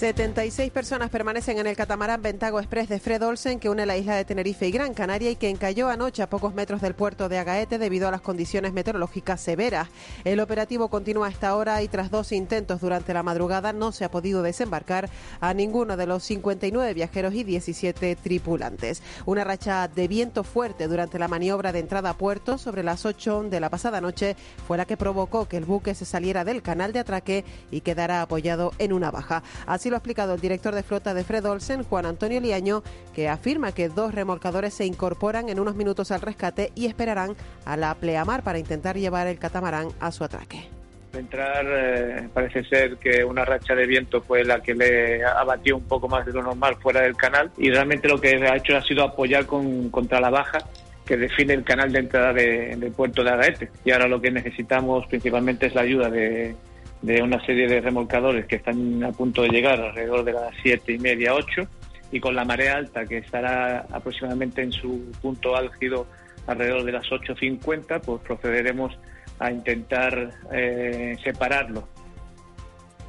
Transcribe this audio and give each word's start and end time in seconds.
76 0.00 0.70
personas 0.70 1.10
permanecen 1.10 1.58
en 1.58 1.66
el 1.66 1.76
catamarán 1.76 2.22
Ventago 2.22 2.58
Express 2.58 2.88
de 2.88 3.00
Fred 3.00 3.22
Olsen 3.22 3.60
que 3.60 3.68
une 3.68 3.84
la 3.84 3.98
isla 3.98 4.16
de 4.16 4.24
Tenerife 4.24 4.66
y 4.66 4.70
Gran 4.70 4.94
Canaria 4.94 5.30
y 5.30 5.36
que 5.36 5.50
encalló 5.50 5.90
anoche 5.90 6.22
a 6.22 6.30
pocos 6.30 6.54
metros 6.54 6.80
del 6.80 6.94
puerto 6.94 7.28
de 7.28 7.36
Agaete 7.36 7.76
debido 7.76 8.08
a 8.08 8.10
las 8.10 8.22
condiciones 8.22 8.72
meteorológicas 8.72 9.42
severas. 9.42 9.88
El 10.24 10.40
operativo 10.40 10.88
continúa 10.88 11.26
a 11.26 11.30
esta 11.30 11.54
hora 11.54 11.82
y 11.82 11.88
tras 11.88 12.10
dos 12.10 12.32
intentos 12.32 12.80
durante 12.80 13.12
la 13.12 13.22
madrugada 13.22 13.74
no 13.74 13.92
se 13.92 14.06
ha 14.06 14.10
podido 14.10 14.42
desembarcar 14.42 15.10
a 15.38 15.52
ninguno 15.52 15.98
de 15.98 16.06
los 16.06 16.24
59 16.24 16.94
viajeros 16.94 17.34
y 17.34 17.44
17 17.44 18.16
tripulantes. 18.16 19.02
Una 19.26 19.44
racha 19.44 19.86
de 19.86 20.08
viento 20.08 20.44
fuerte 20.44 20.88
durante 20.88 21.18
la 21.18 21.28
maniobra 21.28 21.72
de 21.72 21.80
entrada 21.80 22.08
a 22.08 22.16
puerto 22.16 22.56
sobre 22.56 22.82
las 22.82 23.04
8 23.04 23.50
de 23.50 23.60
la 23.60 23.68
pasada 23.68 24.00
noche 24.00 24.34
fue 24.66 24.78
la 24.78 24.86
que 24.86 24.96
provocó 24.96 25.46
que 25.46 25.58
el 25.58 25.66
buque 25.66 25.94
se 25.94 26.06
saliera 26.06 26.42
del 26.46 26.62
canal 26.62 26.94
de 26.94 27.00
atraque 27.00 27.44
y 27.70 27.82
quedara 27.82 28.22
apoyado 28.22 28.72
en 28.78 28.94
una 28.94 29.10
baja. 29.10 29.42
Así 29.66 29.89
lo 29.90 29.96
ha 29.96 29.98
explicado 29.98 30.34
el 30.34 30.40
director 30.40 30.74
de 30.74 30.82
flota 30.82 31.12
de 31.14 31.24
Fred 31.24 31.44
Olsen, 31.44 31.82
Juan 31.82 32.06
Antonio 32.06 32.40
Liaño, 32.40 32.82
que 33.14 33.28
afirma 33.28 33.72
que 33.72 33.88
dos 33.88 34.14
remolcadores 34.14 34.72
se 34.74 34.86
incorporan 34.86 35.48
en 35.48 35.60
unos 35.60 35.74
minutos 35.76 36.10
al 36.10 36.20
rescate 36.20 36.72
y 36.74 36.86
esperarán 36.86 37.34
a 37.64 37.76
la 37.76 37.94
pleamar 37.94 38.42
para 38.42 38.58
intentar 38.58 38.96
llevar 38.96 39.26
el 39.26 39.38
catamarán 39.38 39.88
a 40.00 40.10
su 40.12 40.24
atraque. 40.24 40.68
entrar 41.12 41.66
eh, 41.68 42.28
parece 42.32 42.62
ser 42.64 42.96
que 42.98 43.24
una 43.24 43.44
racha 43.44 43.74
de 43.74 43.84
viento 43.86 44.22
fue 44.22 44.44
la 44.44 44.60
que 44.62 44.74
le 44.74 45.24
abatió 45.24 45.76
un 45.76 45.82
poco 45.84 46.06
más 46.08 46.24
de 46.24 46.32
lo 46.32 46.40
normal 46.42 46.76
fuera 46.80 47.00
del 47.00 47.16
canal 47.16 47.50
y 47.58 47.68
realmente 47.70 48.06
lo 48.08 48.20
que 48.20 48.36
ha 48.46 48.56
hecho 48.56 48.76
ha 48.76 48.82
sido 48.82 49.02
apoyar 49.02 49.44
con, 49.44 49.90
contra 49.90 50.20
la 50.20 50.30
baja 50.30 50.58
que 51.04 51.16
define 51.16 51.54
el 51.54 51.64
canal 51.64 51.90
de 51.90 51.98
entrada 51.98 52.32
de- 52.32 52.76
del 52.76 52.92
puerto 52.92 53.24
de 53.24 53.30
Agaete. 53.30 53.70
Y 53.84 53.90
ahora 53.90 54.06
lo 54.06 54.20
que 54.20 54.30
necesitamos 54.30 55.04
principalmente 55.08 55.66
es 55.66 55.74
la 55.74 55.80
ayuda 55.80 56.08
de, 56.08 56.54
de 57.02 57.22
una 57.22 57.44
serie 57.44 57.66
de 57.66 57.80
remolcadores 57.80 58.46
que 58.46 58.56
están 58.56 59.02
a 59.04 59.12
punto 59.12 59.42
de 59.42 59.48
llegar 59.48 59.80
alrededor 59.80 60.24
de 60.24 60.32
las 60.32 60.54
siete 60.62 60.92
y 60.92 60.98
media, 60.98 61.34
ocho, 61.34 61.66
y 62.12 62.20
con 62.20 62.34
la 62.34 62.44
marea 62.44 62.76
alta 62.76 63.06
que 63.06 63.18
estará 63.18 63.86
aproximadamente 63.90 64.62
en 64.62 64.72
su 64.72 65.10
punto 65.22 65.56
álgido 65.56 66.06
alrededor 66.46 66.84
de 66.84 66.92
las 66.92 67.06
8.50, 67.06 68.00
pues 68.00 68.22
procederemos 68.22 68.98
a 69.38 69.50
intentar 69.50 70.32
eh, 70.52 71.16
separarlo 71.22 71.88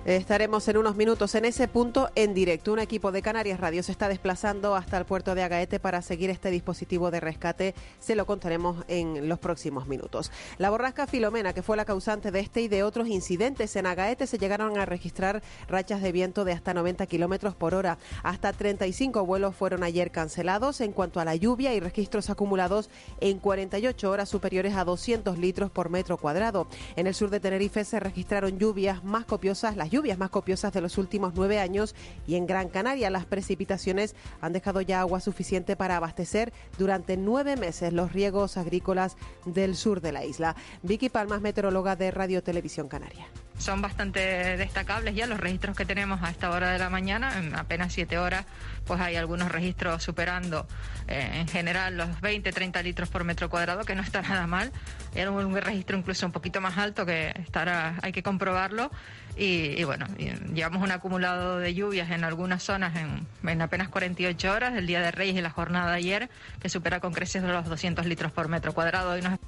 Estaremos 0.03 0.67
en 0.67 0.77
unos 0.77 0.95
minutos 0.95 1.35
en 1.35 1.45
ese 1.45 1.67
punto 1.67 2.09
en 2.15 2.33
directo. 2.33 2.73
Un 2.73 2.79
equipo 2.79 3.11
de 3.11 3.21
Canarias 3.21 3.59
Radio 3.59 3.83
se 3.83 3.91
está 3.91 4.09
desplazando 4.09 4.75
hasta 4.75 4.97
el 4.97 5.05
puerto 5.05 5.35
de 5.35 5.43
Agaete 5.43 5.79
para 5.79 6.01
seguir 6.01 6.31
este 6.31 6.49
dispositivo 6.49 7.11
de 7.11 7.19
rescate. 7.19 7.75
Se 7.99 8.15
lo 8.15 8.25
contaremos 8.25 8.83
en 8.87 9.29
los 9.29 9.37
próximos 9.37 9.87
minutos. 9.87 10.31
La 10.57 10.71
borrasca 10.71 11.05
Filomena, 11.05 11.53
que 11.53 11.61
fue 11.61 11.77
la 11.77 11.85
causante 11.85 12.31
de 12.31 12.39
este 12.39 12.61
y 12.61 12.67
de 12.67 12.81
otros 12.81 13.09
incidentes 13.09 13.75
en 13.75 13.85
Agaete, 13.85 14.25
se 14.25 14.39
llegaron 14.39 14.75
a 14.79 14.87
registrar 14.87 15.43
rachas 15.67 16.01
de 16.01 16.11
viento 16.11 16.45
de 16.45 16.53
hasta 16.53 16.73
90 16.73 17.05
kilómetros 17.05 17.53
por 17.53 17.75
hora. 17.75 17.99
Hasta 18.23 18.53
35 18.53 19.23
vuelos 19.23 19.55
fueron 19.55 19.83
ayer 19.83 20.09
cancelados. 20.09 20.81
En 20.81 20.93
cuanto 20.93 21.19
a 21.19 21.25
la 21.25 21.35
lluvia 21.35 21.75
y 21.75 21.79
registros 21.79 22.31
acumulados 22.31 22.89
en 23.19 23.37
48 23.37 24.09
horas 24.09 24.29
superiores 24.29 24.75
a 24.75 24.83
200 24.83 25.37
litros 25.37 25.69
por 25.69 25.91
metro 25.91 26.17
cuadrado. 26.17 26.65
En 26.95 27.05
el 27.05 27.13
sur 27.13 27.29
de 27.29 27.39
Tenerife 27.39 27.85
se 27.85 27.99
registraron 27.99 28.57
lluvias 28.57 29.03
más 29.03 29.25
copiosas, 29.25 29.77
las 29.77 29.90
lluvias 29.91 30.17
más 30.17 30.31
copiosas 30.31 30.73
de 30.73 30.81
los 30.81 30.97
últimos 30.97 31.33
nueve 31.35 31.59
años 31.59 31.93
y 32.25 32.35
en 32.35 32.47
Gran 32.47 32.69
Canaria 32.69 33.11
las 33.11 33.25
precipitaciones 33.25 34.15
han 34.41 34.53
dejado 34.53 34.81
ya 34.81 35.01
agua 35.01 35.19
suficiente 35.19 35.75
para 35.75 35.97
abastecer 35.97 36.51
durante 36.79 37.17
nueve 37.17 37.57
meses 37.57 37.93
los 37.93 38.13
riegos 38.13 38.57
agrícolas 38.57 39.17
del 39.45 39.75
sur 39.75 40.01
de 40.01 40.11
la 40.11 40.25
isla. 40.25 40.55
Vicky 40.81 41.09
Palmas, 41.09 41.41
meteoróloga 41.41 41.95
de 41.95 42.09
Radio 42.09 42.41
Televisión 42.41 42.87
Canaria. 42.87 43.27
Son 43.57 43.79
bastante 43.79 44.57
destacables 44.57 45.13
ya 45.13 45.27
los 45.27 45.39
registros 45.39 45.77
que 45.77 45.85
tenemos 45.85 46.23
a 46.23 46.31
esta 46.31 46.49
hora 46.49 46.71
de 46.71 46.79
la 46.79 46.89
mañana, 46.89 47.37
en 47.37 47.53
apenas 47.53 47.93
siete 47.93 48.17
horas, 48.17 48.45
pues 48.85 48.99
hay 48.99 49.17
algunos 49.17 49.51
registros 49.51 50.01
superando 50.01 50.65
eh, 51.07 51.29
en 51.35 51.47
general 51.47 51.95
los 51.95 52.09
20-30 52.21 52.81
litros 52.81 53.09
por 53.09 53.23
metro 53.23 53.51
cuadrado, 53.51 53.83
que 53.83 53.93
no 53.93 54.01
está 54.01 54.23
nada 54.23 54.47
mal. 54.47 54.71
Era 55.13 55.29
un 55.29 55.55
registro 55.55 55.95
incluso 55.95 56.25
un 56.25 56.31
poquito 56.31 56.59
más 56.59 56.79
alto 56.79 57.05
que 57.05 57.35
estará, 57.37 57.99
hay 58.01 58.11
que 58.11 58.23
comprobarlo. 58.23 58.89
Y, 59.37 59.79
y 59.79 59.83
bueno, 59.83 60.05
y 60.17 60.29
llevamos 60.53 60.83
un 60.83 60.91
acumulado 60.91 61.57
de 61.59 61.73
lluvias 61.73 62.11
en 62.11 62.23
algunas 62.23 62.63
zonas 62.63 62.95
en, 62.95 63.25
en 63.47 63.61
apenas 63.61 63.89
48 63.89 64.51
horas, 64.51 64.75
el 64.75 64.87
Día 64.87 65.01
de 65.01 65.11
Reyes 65.11 65.35
y 65.35 65.41
la 65.41 65.49
jornada 65.49 65.91
de 65.91 65.97
ayer, 65.97 66.29
que 66.59 66.69
supera 66.69 66.99
con 66.99 67.13
creces 67.13 67.43
los 67.43 67.65
200 67.65 68.05
litros 68.05 68.31
por 68.31 68.49
metro 68.49 68.73
cuadrado. 68.73 69.17
Y 69.17 69.21
nos 69.21 69.39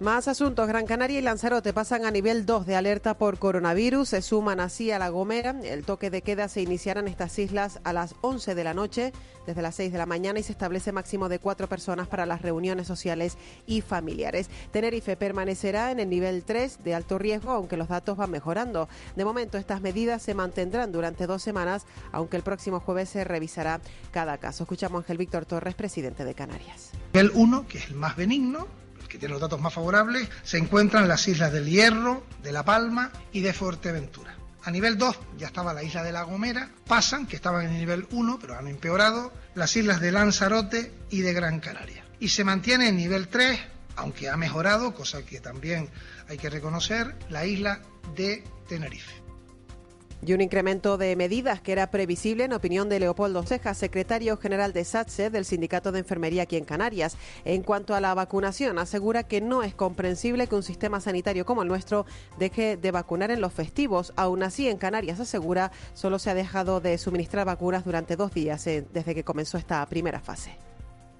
Más 0.00 0.28
asuntos. 0.28 0.68
Gran 0.68 0.86
Canaria 0.86 1.18
y 1.18 1.22
Lanzarote 1.22 1.72
pasan 1.72 2.04
a 2.04 2.12
nivel 2.12 2.46
2 2.46 2.66
de 2.66 2.76
alerta 2.76 3.18
por 3.18 3.36
coronavirus. 3.40 4.10
Se 4.10 4.22
suman 4.22 4.60
así 4.60 4.92
a 4.92 4.98
La 5.00 5.08
Gomera. 5.08 5.56
El 5.64 5.84
toque 5.84 6.08
de 6.08 6.22
queda 6.22 6.46
se 6.46 6.62
iniciará 6.62 7.00
en 7.00 7.08
estas 7.08 7.36
islas 7.40 7.80
a 7.82 7.92
las 7.92 8.14
11 8.20 8.54
de 8.54 8.62
la 8.62 8.74
noche, 8.74 9.12
desde 9.44 9.60
las 9.60 9.74
6 9.74 9.90
de 9.90 9.98
la 9.98 10.06
mañana, 10.06 10.38
y 10.38 10.44
se 10.44 10.52
establece 10.52 10.92
máximo 10.92 11.28
de 11.28 11.40
cuatro 11.40 11.68
personas 11.68 12.06
para 12.06 12.26
las 12.26 12.42
reuniones 12.42 12.86
sociales 12.86 13.38
y 13.66 13.80
familiares. 13.80 14.50
Tenerife 14.70 15.16
permanecerá 15.16 15.90
en 15.90 15.98
el 15.98 16.08
nivel 16.08 16.44
3 16.44 16.84
de 16.84 16.94
alto 16.94 17.18
riesgo, 17.18 17.50
aunque 17.50 17.76
los 17.76 17.88
datos 17.88 18.16
van 18.16 18.30
mejorando. 18.30 18.88
De 19.16 19.24
momento, 19.24 19.58
estas 19.58 19.80
medidas 19.80 20.22
se 20.22 20.32
mantendrán 20.32 20.92
durante 20.92 21.26
dos 21.26 21.42
semanas, 21.42 21.86
aunque 22.12 22.36
el 22.36 22.44
próximo 22.44 22.78
jueves 22.78 23.08
se 23.08 23.24
revisará 23.24 23.80
cada 24.12 24.38
caso. 24.38 24.62
Escuchamos 24.62 25.00
a 25.00 25.02
Ángel 25.02 25.18
Víctor 25.18 25.44
Torres, 25.44 25.74
presidente 25.74 26.24
de 26.24 26.34
Canarias. 26.34 26.92
El 27.14 27.32
1, 27.34 27.66
que 27.66 27.78
es 27.78 27.88
el 27.88 27.96
más 27.96 28.14
benigno, 28.14 28.68
que 29.08 29.18
tiene 29.18 29.32
los 29.32 29.40
datos 29.40 29.60
más 29.60 29.72
favorables, 29.72 30.28
se 30.42 30.58
encuentran 30.58 31.08
las 31.08 31.26
islas 31.28 31.52
del 31.52 31.66
Hierro, 31.66 32.26
de 32.42 32.52
La 32.52 32.64
Palma 32.64 33.10
y 33.32 33.40
de 33.40 33.52
Fuerteventura. 33.52 34.36
A 34.64 34.70
nivel 34.70 34.98
2 34.98 35.18
ya 35.38 35.46
estaba 35.46 35.72
la 35.72 35.82
isla 35.82 36.02
de 36.02 36.12
La 36.12 36.22
Gomera, 36.22 36.70
pasan, 36.86 37.26
que 37.26 37.36
estaban 37.36 37.64
en 37.64 37.72
el 37.72 37.78
nivel 37.78 38.06
1, 38.10 38.38
pero 38.40 38.58
han 38.58 38.68
empeorado, 38.68 39.32
las 39.54 39.74
islas 39.76 40.00
de 40.00 40.12
Lanzarote 40.12 40.92
y 41.10 41.20
de 41.20 41.32
Gran 41.32 41.60
Canaria. 41.60 42.04
Y 42.20 42.28
se 42.28 42.44
mantiene 42.44 42.88
en 42.88 42.96
nivel 42.96 43.28
3, 43.28 43.58
aunque 43.96 44.28
ha 44.28 44.36
mejorado, 44.36 44.94
cosa 44.94 45.24
que 45.24 45.40
también 45.40 45.88
hay 46.28 46.36
que 46.36 46.50
reconocer, 46.50 47.16
la 47.30 47.46
isla 47.46 47.80
de 48.14 48.44
Tenerife. 48.68 49.27
Y 50.26 50.32
un 50.32 50.40
incremento 50.40 50.98
de 50.98 51.14
medidas 51.14 51.60
que 51.60 51.72
era 51.72 51.90
previsible 51.90 52.44
en 52.44 52.52
opinión 52.52 52.88
de 52.88 52.98
Leopoldo 52.98 53.42
Cejas, 53.44 53.78
secretario 53.78 54.36
general 54.36 54.72
de 54.72 54.84
SATSE 54.84 55.30
del 55.30 55.44
Sindicato 55.44 55.92
de 55.92 56.00
Enfermería 56.00 56.42
aquí 56.42 56.56
en 56.56 56.64
Canarias. 56.64 57.16
En 57.44 57.62
cuanto 57.62 57.94
a 57.94 58.00
la 58.00 58.14
vacunación, 58.14 58.78
asegura 58.78 59.22
que 59.22 59.40
no 59.40 59.62
es 59.62 59.74
comprensible 59.74 60.48
que 60.48 60.56
un 60.56 60.64
sistema 60.64 61.00
sanitario 61.00 61.46
como 61.46 61.62
el 61.62 61.68
nuestro 61.68 62.04
deje 62.38 62.76
de 62.76 62.90
vacunar 62.90 63.30
en 63.30 63.40
los 63.40 63.52
festivos. 63.52 64.12
Aún 64.16 64.42
así, 64.42 64.68
en 64.68 64.78
Canarias, 64.78 65.20
asegura, 65.20 65.70
solo 65.94 66.18
se 66.18 66.30
ha 66.30 66.34
dejado 66.34 66.80
de 66.80 66.98
suministrar 66.98 67.46
vacunas 67.46 67.84
durante 67.84 68.16
dos 68.16 68.34
días 68.34 68.66
eh, 68.66 68.84
desde 68.92 69.14
que 69.14 69.22
comenzó 69.22 69.56
esta 69.56 69.86
primera 69.86 70.20
fase. 70.20 70.56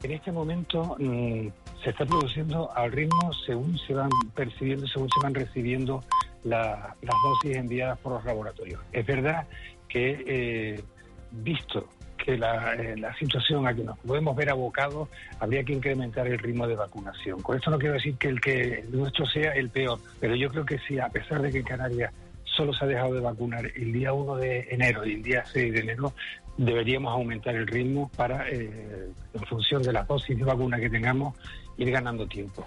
En 0.03 0.12
este 0.12 0.30
momento 0.30 0.97
mm, 0.98 1.48
se 1.82 1.91
está 1.91 2.06
produciendo 2.06 2.70
al 2.75 2.92
ritmo 2.92 3.32
según 3.47 3.76
se 3.78 3.94
van 3.94 4.10
percibiendo, 4.34 4.86
según 4.86 5.09
se 5.09 5.21
van 5.22 5.34
recibiendo 5.34 6.04
la- 6.44 6.94
las 7.02 7.16
dosis 7.22 7.56
enviadas 7.56 7.98
por 7.98 8.12
los 8.12 8.24
laboratorios. 8.24 8.80
Es 8.92 9.04
verdad 9.06 9.46
que, 9.88 10.24
eh, 10.26 10.82
visto 11.30 11.88
que 12.16 12.36
la, 12.36 12.74
eh, 12.74 12.96
la 12.96 13.14
situación 13.16 13.66
a 13.66 13.74
que 13.74 13.82
nos 13.84 13.98
podemos 14.00 14.36
ver 14.36 14.50
abocados, 14.50 15.08
habría 15.40 15.62
que 15.64 15.72
incrementar 15.72 16.26
el 16.26 16.38
ritmo 16.38 16.66
de 16.66 16.74
vacunación. 16.76 17.40
Con 17.40 17.56
esto 17.56 17.70
no 17.70 17.78
quiero 17.78 17.94
decir 17.94 18.16
que 18.16 18.28
el 18.28 18.40
que 18.40 18.84
nuestro 18.90 19.24
sea 19.26 19.52
el 19.52 19.70
peor, 19.70 19.98
pero 20.20 20.34
yo 20.34 20.50
creo 20.50 20.66
que 20.66 20.78
sí, 20.86 20.98
a 20.98 21.08
pesar 21.08 21.40
de 21.40 21.50
que 21.50 21.58
en 21.58 21.64
Canarias 21.64 22.12
solo 22.44 22.72
se 22.72 22.84
ha 22.84 22.88
dejado 22.88 23.14
de 23.14 23.20
vacunar 23.20 23.64
el 23.74 23.92
día 23.92 24.12
1 24.12 24.36
de 24.36 24.66
enero 24.70 25.06
y 25.06 25.14
el 25.14 25.22
día 25.22 25.44
6 25.46 25.72
de 25.72 25.80
enero, 25.80 26.12
deberíamos 26.56 27.12
aumentar 27.12 27.54
el 27.54 27.66
ritmo 27.68 28.10
para, 28.16 28.48
eh, 28.50 29.08
en 29.32 29.40
función 29.46 29.82
de 29.82 29.92
las 29.92 30.06
dosis 30.08 30.36
de 30.36 30.44
vacuna 30.44 30.78
que 30.80 30.90
tengamos, 30.90 31.34
ir 31.76 31.90
ganando 31.92 32.26
tiempo. 32.26 32.66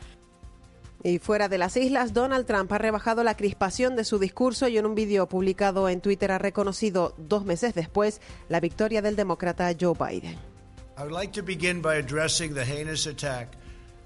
Y 1.04 1.18
fuera 1.20 1.50
de 1.50 1.58
las 1.58 1.78
islas, 1.78 2.14
Donald 2.14 2.46
Trump 2.46 2.72
ha 2.72 2.78
rebajado 2.78 3.24
la 3.24 3.36
crispación 3.36 3.96
de 3.96 4.04
su 4.04 4.20
discurso 4.20 4.68
y 4.68 4.78
en 4.78 4.86
un 4.86 4.94
vídeo 4.94 5.28
publicado 5.28 5.90
en 5.90 6.00
Twitter 6.02 6.32
ha 6.32 6.38
reconocido 6.38 7.16
dos 7.18 7.44
meses 7.44 7.74
después 7.74 8.22
la 8.50 8.60
victoria 8.60 9.02
del 9.02 9.16
demócrata 9.16 9.72
Joe 9.80 9.96
Biden. 9.98 10.38
I 10.98 11.04
would 11.04 11.14
like 11.14 11.34
to 11.34 11.44
begin 11.44 11.82
by 11.82 11.96
addressing 11.98 12.54
the 12.54 12.64
heinous 12.64 13.08
attack 13.08 13.58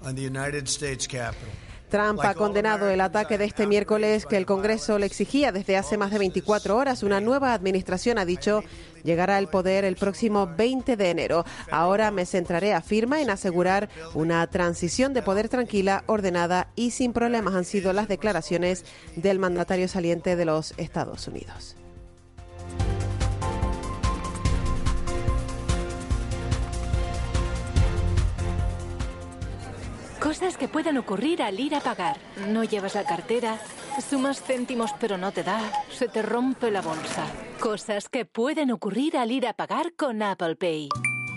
on 0.02 0.14
the 0.14 0.22
United 0.22 0.66
States 0.68 1.06
Capitol. 1.06 1.50
Trump 1.88 2.20
ha 2.22 2.34
condenado 2.34 2.90
el 2.90 3.00
ataque 3.00 3.38
de 3.38 3.44
este 3.44 3.66
miércoles 3.66 4.26
que 4.26 4.36
el 4.36 4.46
Congreso 4.46 4.98
le 4.98 5.06
exigía 5.06 5.52
desde 5.52 5.76
hace 5.76 5.96
más 5.96 6.10
de 6.10 6.18
24 6.18 6.76
horas. 6.76 7.02
Una 7.02 7.20
nueva 7.20 7.54
administración, 7.54 8.18
ha 8.18 8.24
dicho, 8.24 8.62
llegará 9.04 9.36
al 9.36 9.48
poder 9.48 9.84
el 9.84 9.96
próximo 9.96 10.48
20 10.56 10.96
de 10.96 11.10
enero. 11.10 11.44
Ahora 11.70 12.10
me 12.10 12.26
centraré, 12.26 12.74
afirma, 12.74 13.22
en 13.22 13.30
asegurar 13.30 13.88
una 14.14 14.46
transición 14.48 15.14
de 15.14 15.22
poder 15.22 15.48
tranquila, 15.48 16.02
ordenada 16.06 16.68
y 16.74 16.90
sin 16.90 17.12
problemas, 17.12 17.54
han 17.54 17.64
sido 17.64 17.92
las 17.92 18.08
declaraciones 18.08 18.84
del 19.14 19.38
mandatario 19.38 19.88
saliente 19.88 20.36
de 20.36 20.44
los 20.44 20.74
Estados 20.76 21.28
Unidos. 21.28 21.76
Cosas 30.26 30.56
que 30.56 30.66
pueden 30.66 30.98
ocurrir 30.98 31.40
al 31.40 31.60
ir 31.60 31.76
a 31.76 31.80
pagar. 31.80 32.16
No 32.48 32.64
llevas 32.64 32.96
la 32.96 33.04
cartera, 33.04 33.60
sumas 34.10 34.42
céntimos 34.42 34.92
pero 34.98 35.16
no 35.16 35.30
te 35.30 35.44
da, 35.44 35.60
se 35.88 36.08
te 36.08 36.20
rompe 36.20 36.72
la 36.72 36.82
bolsa. 36.82 37.24
Cosas 37.60 38.08
que 38.08 38.24
pueden 38.24 38.72
ocurrir 38.72 39.16
al 39.18 39.30
ir 39.30 39.46
a 39.46 39.52
pagar 39.52 39.92
con 39.94 40.22
Apple 40.22 40.56
Pay. 40.56 40.88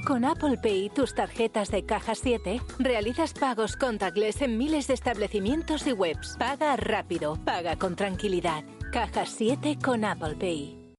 Con 0.08 0.26
Apple 0.26 0.58
Pay, 0.58 0.90
tus 0.90 1.14
tarjetas 1.14 1.70
de 1.70 1.86
caja 1.86 2.16
7, 2.16 2.62
realizas 2.80 3.34
pagos 3.34 3.78
contactless 3.78 4.42
en 4.42 4.58
miles 4.58 4.88
de 4.88 4.96
establecimientos 4.96 5.86
y 5.86 5.94
webs. 5.94 6.36
Paga 6.40 6.76
rápido, 6.76 7.38
paga 7.46 7.76
con 7.76 7.96
tranquilidad. 7.96 8.64
Caja 8.92 9.28
7 9.28 9.78
con 9.86 10.04
Apple 10.04 10.34
Pay. 10.34 10.96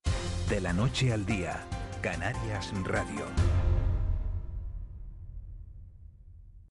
De 0.49 0.61
la 0.61 0.73
noche 0.73 1.13
al 1.13 1.27
día, 1.27 1.59
Canarias 2.01 2.73
Radio. 2.85 3.50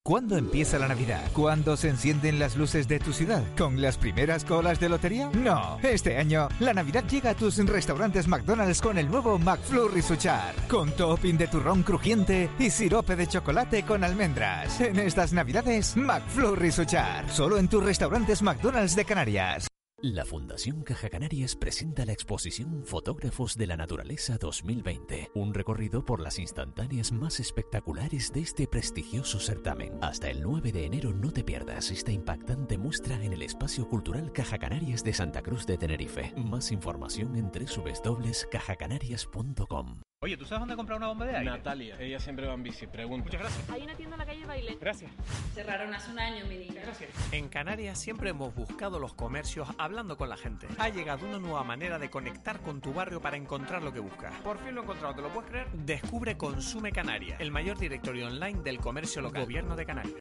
¿Cuándo 0.10 0.38
empieza 0.38 0.80
la 0.80 0.88
Navidad? 0.88 1.22
¿Cuándo 1.34 1.78
se 1.78 1.88
encienden 1.88 2.40
las 2.40 2.58
luces 2.58 2.88
de 2.88 2.98
tu 2.98 3.14
ciudad? 3.14 3.44
¿Con 3.56 3.80
las 3.80 4.00
primeras 4.00 4.44
colas 4.44 4.80
de 4.80 4.90
lotería? 4.90 5.30
No. 5.36 5.78
Este 5.84 6.18
año, 6.18 6.48
la 6.60 6.74
Navidad 6.74 7.04
llega 7.08 7.30
a 7.30 7.36
tus 7.36 7.64
restaurantes 7.64 8.28
McDonald's 8.28 8.82
con 8.82 8.98
el 8.98 9.08
nuevo 9.08 9.38
McFlurry 9.38 10.02
Suchar. 10.02 10.56
Con 10.68 10.92
topping 10.94 11.38
de 11.38 11.46
turrón 11.46 11.84
crujiente 11.84 12.50
y 12.58 12.72
sirope 12.72 13.16
de 13.16 13.28
chocolate 13.28 13.84
con 13.84 14.04
almendras. 14.04 14.82
En 14.82 14.98
estas 14.98 15.32
Navidades, 15.32 15.96
McFlurry 15.96 16.72
Suchar. 16.72 17.30
Solo 17.30 17.60
en 17.60 17.68
tus 17.68 17.84
restaurantes 17.84 18.42
McDonald's 18.42 18.96
de 18.96 19.06
Canarias. 19.06 19.69
La 20.02 20.24
Fundación 20.24 20.84
Caja 20.84 21.10
Canarias 21.10 21.58
presenta 21.58 22.06
la 22.06 22.14
exposición 22.14 22.86
Fotógrafos 22.86 23.58
de 23.58 23.68
la 23.68 23.76
Naturaleza 23.76 24.38
2020, 24.38 25.32
un 25.36 25.54
recorrido 25.54 26.06
por 26.06 26.22
las 26.22 26.40
instantáneas 26.40 27.12
más 27.12 27.42
espectaculares 27.42 28.32
de 28.32 28.40
este 28.40 28.66
prestigioso 28.66 29.42
certamen. 29.42 29.98
Hasta 30.02 30.30
el 30.30 30.42
9 30.42 30.72
de 30.72 30.86
enero 30.86 31.14
no 31.14 31.32
te 31.32 31.44
pierdas 31.44 31.92
esta 31.92 32.14
impactante 32.14 32.78
muestra 32.78 33.22
en 33.22 33.34
el 33.34 33.42
Espacio 33.42 33.90
Cultural 33.90 34.32
Caja 34.32 34.58
Canarias 34.58 35.04
de 35.04 35.14
Santa 35.14 35.42
Cruz 35.42 35.66
de 35.66 35.78
Tenerife. 35.78 36.34
Más 36.38 36.72
información 36.72 37.36
en 37.36 37.52
www.cajacanarias.com. 37.52 40.02
Oye, 40.22 40.36
¿tú 40.36 40.44
sabes 40.44 40.60
dónde 40.60 40.76
comprar 40.76 40.98
una 40.98 41.08
bomba 41.08 41.26
de 41.26 41.38
aire? 41.38 41.50
Natalia, 41.50 41.96
ella 41.98 42.20
siempre 42.20 42.46
va 42.46 42.54
en 42.54 42.62
bici, 42.62 42.86
pregunta. 42.88 43.24
Muchas 43.24 43.40
gracias. 43.40 43.70
Hay 43.70 43.84
una 43.84 43.96
tienda 43.96 44.16
en 44.16 44.20
la 44.20 44.26
calle 44.26 44.46
Baile. 44.46 44.78
Gracias. 44.82 45.10
Cerraron 45.54 45.94
hace 45.94 46.12
un 46.12 46.20
año, 46.20 46.46
mi 46.46 46.58
niña. 46.58 46.82
Gracias. 46.82 47.10
En 47.32 47.48
Canarias 47.48 47.98
siempre 47.98 48.32
hemos 48.32 48.54
buscado 48.54 49.00
los 49.00 49.14
comercios 49.14 49.70
hablando 49.78 50.18
con 50.18 50.28
la 50.28 50.36
gente. 50.36 50.68
Ha 50.78 50.90
llegado 50.90 51.26
una 51.26 51.40
nueva 51.40 51.64
manera 51.64 52.00
de 52.00 52.10
conectar 52.10 52.60
con 52.60 52.82
tu 52.82 52.92
barrio 52.92 53.22
para 53.22 53.38
encontrar 53.38 53.82
lo 53.82 53.94
que 53.94 54.02
buscas. 54.02 54.34
Por 54.42 54.58
fin 54.58 54.76
lo 54.76 54.82
he 54.82 54.84
encontrado, 54.84 55.16
¿te 55.16 55.22
lo 55.22 55.30
puedes 55.30 55.50
creer? 55.52 55.68
Descubre 55.72 56.36
Consume 56.36 56.92
Canaria, 56.92 57.38
el 57.40 57.52
mayor 57.52 57.78
directorio 57.78 58.28
online 58.28 58.62
del 58.62 58.80
comercio 58.80 59.22
local. 59.22 59.44
Gobierno 59.44 59.78
de 59.78 59.86
Canarias. 59.86 60.16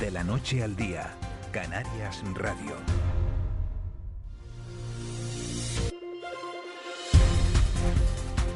De 0.00 0.10
la 0.10 0.24
noche 0.24 0.64
al 0.64 0.74
día, 0.74 1.14
Canarias 1.52 2.20
Radio. 2.34 2.74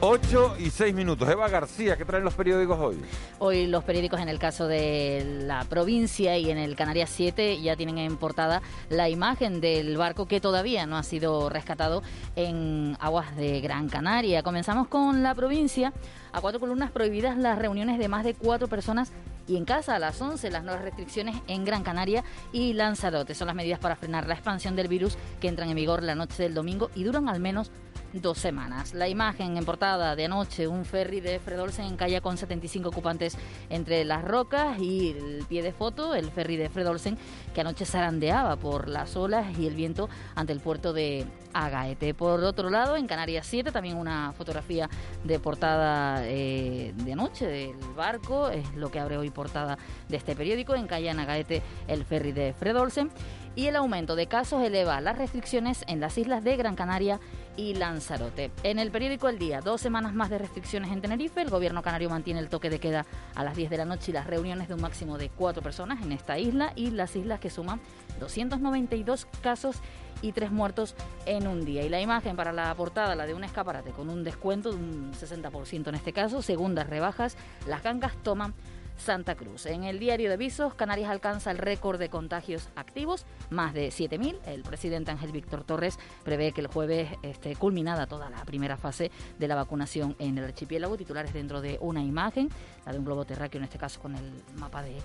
8 0.03 0.57
y 0.59 0.71
6 0.71 0.95
minutos. 0.95 1.29
Eva 1.29 1.47
García, 1.51 1.95
¿qué 1.99 2.07
traen 2.07 2.25
los 2.25 2.33
periódicos 2.33 2.79
hoy? 2.79 2.97
Hoy 3.39 3.67
los 3.67 3.85
periódicos 3.85 4.19
en 4.19 4.31
el 4.31 4.39
caso 4.39 4.67
de 4.67 5.43
la 5.45 5.65
provincia 5.65 6.39
y 6.39 6.51
en 6.51 6.57
el 6.57 6.75
Canarias 6.75 7.11
7 7.11 7.61
ya 7.61 7.77
tienen 7.77 7.99
en 7.99 8.17
portada 8.17 8.63
la 8.89 9.11
imagen 9.11 9.61
del 9.61 9.99
barco 9.99 10.27
que 10.27 10.41
todavía 10.41 10.87
no 10.87 10.97
ha 10.97 11.03
sido 11.03 11.51
rescatado 11.51 12.03
en 12.35 12.97
aguas 12.99 13.37
de 13.37 13.61
Gran 13.61 13.91
Canaria. 13.91 14.43
Comenzamos 14.43 14.89
con 14.89 15.23
la 15.23 15.35
provincia. 15.35 15.93
A 16.33 16.41
cuatro 16.41 16.61
columnas 16.61 16.93
prohibidas 16.93 17.37
las 17.37 17.59
reuniones 17.59 17.99
de 17.99 18.09
más 18.09 18.25
de 18.25 18.35
cuatro 18.35 18.69
personas 18.69 19.13
y 19.49 19.57
en 19.57 19.65
casa 19.65 19.97
a 19.97 19.99
las 19.99 20.21
11 20.23 20.51
las 20.51 20.65
nuevas 20.65 20.83
restricciones 20.83 21.37
en 21.49 21.65
Gran 21.65 21.83
Canaria 21.83 22.25
y 22.53 22.73
Lanzarote. 22.73 23.35
Son 23.35 23.49
las 23.49 23.57
medidas 23.57 23.81
para 23.81 23.97
frenar 23.97 24.29
la 24.29 24.35
expansión 24.35 24.77
del 24.77 24.89
virus 24.89 25.19
que 25.41 25.49
entran 25.49 25.69
en 25.69 25.77
vigor 25.77 26.03
la 26.03 26.15
noche 26.15 26.43
del 26.45 26.55
domingo 26.55 26.91
y 26.95 27.03
duran 27.03 27.29
al 27.29 27.41
menos 27.41 27.71
dos 28.13 28.39
semanas. 28.39 28.95
La 28.95 29.09
imagen 29.09 29.57
en 29.57 29.65
portada 29.65 30.17
de 30.17 30.25
anoche, 30.25 30.67
un 30.67 30.85
ferry 30.85 31.21
de 31.21 31.39
Fredolsen 31.39 31.87
en 31.87 31.97
calle 31.97 32.21
con 32.21 32.37
75 32.37 32.89
ocupantes 32.89 33.37
entre 33.69 34.05
las 34.05 34.25
rocas 34.25 34.79
y 34.79 35.11
el 35.11 35.45
pie 35.49 35.63
de 35.63 35.73
foto, 35.73 36.15
el 36.15 36.31
ferry 36.31 36.57
de 36.57 36.69
Fredolsen 36.69 37.19
que 37.55 37.61
anoche 37.61 37.85
zarandeaba 37.85 38.57
por 38.57 38.89
las 38.89 39.17
olas 39.17 39.59
y 39.59 39.67
el 39.67 39.75
viento 39.75 40.09
ante 40.35 40.53
el 40.53 40.61
puerto 40.61 40.93
de 40.93 41.27
Agaete. 41.53 42.15
Por 42.15 42.43
otro 42.45 42.71
lado, 42.71 42.97
en 42.97 43.07
Canarias 43.07 43.47
7 43.47 43.73
también 43.73 43.97
una 43.97 44.33
fotografía 44.33 44.89
de 45.25 45.39
portada 45.39 46.23
eh, 46.25 46.93
de 46.97 47.13
anoche 47.13 47.47
del 47.47 47.77
barco, 47.97 48.49
es 48.51 48.73
lo 48.75 48.91
que 48.91 49.01
abre 49.01 49.17
hoy 49.17 49.31
portada 49.31 49.79
de 50.09 50.17
este 50.17 50.35
periódico, 50.35 50.75
en 50.75 50.87
calle 50.87 51.11
Agaete 51.11 51.63
el 51.89 52.05
ferry 52.05 52.33
de 52.33 52.53
Fredolsen 52.53 53.11
y 53.57 53.67
el 53.67 53.77
aumento 53.77 54.17
de 54.17 54.27
casos 54.27 54.63
eleva 54.63 55.01
las 55.01 55.19
restricciones 55.19 55.85
en 55.89 56.01
las 56.01 56.17
islas 56.19 56.45
de 56.45 56.57
Gran 56.57 56.77
Canaria 56.77 57.21
y 57.57 57.75
Lanzarote. 57.75 58.51
En 58.63 58.79
el 58.79 58.91
periódico 58.91 59.29
El 59.29 59.39
Día, 59.39 59.61
dos 59.61 59.81
semanas 59.81 60.15
más 60.15 60.31
de 60.31 60.39
restricciones 60.39 60.91
en 60.91 61.01
Tenerife. 61.01 61.41
El 61.41 61.51
gobierno 61.51 61.83
canario 61.83 62.11
mantiene 62.11 62.41
el 62.41 62.49
toque 62.49 62.71
de 62.71 62.81
queda 62.81 63.07
a 63.35 63.45
las 63.45 63.57
10 63.57 63.71
de 63.71 63.77
la 63.77 63.85
noche 63.85 64.11
y 64.11 64.15
las 64.15 64.27
reuniones 64.27 64.69
de 64.69 64.75
un 64.75 64.81
máximo 64.81 65.19
de 65.19 65.29
cuatro 65.29 65.63
personas 65.63 66.03
en 66.03 66.13
esta 66.13 66.39
isla 66.39 66.73
y 66.77 66.91
las 66.91 67.17
islas 67.17 67.41
que 67.41 67.51
suman 67.51 67.81
292 68.19 69.27
casos 69.43 69.77
y 70.23 70.33
tres 70.33 70.51
muertos 70.51 70.95
en 71.27 71.47
un 71.47 71.65
día. 71.65 71.83
Y 71.83 71.89
la 71.89 72.01
imagen 72.01 72.37
para 72.37 72.53
la 72.53 72.75
portada, 72.75 73.15
la 73.15 73.27
de 73.27 73.35
un 73.35 73.45
escaparate 73.45 73.91
con 73.91 74.09
un 74.09 74.25
descuento 74.25 74.71
de 74.71 74.77
un 74.77 75.13
60% 75.13 75.89
en 75.89 75.95
este 75.95 76.13
caso, 76.13 76.43
segundas 76.43 76.89
rebajas, 76.89 77.37
las 77.67 77.83
gangas 77.83 78.15
toman 78.23 78.55
Santa 79.01 79.35
Cruz. 79.35 79.67
En 79.67 79.85
el 79.85 79.99
diario 79.99 80.31
de 80.31 80.37
Visos, 80.37 80.75
Canarias 80.75 81.11
alcanza 81.11 81.51
el 81.51 81.59
récord 81.59 81.99
de 81.99 82.11
contagios 82.11 82.69
activos, 82.77 83.25
más 83.49 83.75
de 83.75 83.89
7.000. 83.89 84.39
El 84.47 84.63
presidente 84.63 85.11
Ángel 85.11 85.33
Víctor 85.33 85.65
Torres 85.65 85.99
prevé 86.23 86.53
que 86.53 86.61
el 86.61 86.67
jueves 86.67 87.09
esté 87.23 87.57
culminada 87.57 88.07
toda 88.07 88.31
la 88.31 88.45
primera 88.45 88.77
fase 88.77 89.11
de 89.39 89.49
la 89.49 89.55
vacunación 89.55 90.15
en 90.19 90.39
el 90.39 90.45
archipiélago. 90.45 90.97
Titulares 90.97 91.33
dentro 91.33 91.61
de 91.61 91.79
una 91.81 92.03
imagen, 92.03 92.51
la 92.85 92.93
de 92.93 92.99
un 92.99 93.05
globo 93.05 93.25
terráqueo, 93.25 93.59
en 93.59 93.65
este 93.65 93.79
caso 93.79 94.01
con 94.01 94.15
el 94.15 94.43
mapa 94.57 94.83
de, 94.83 94.97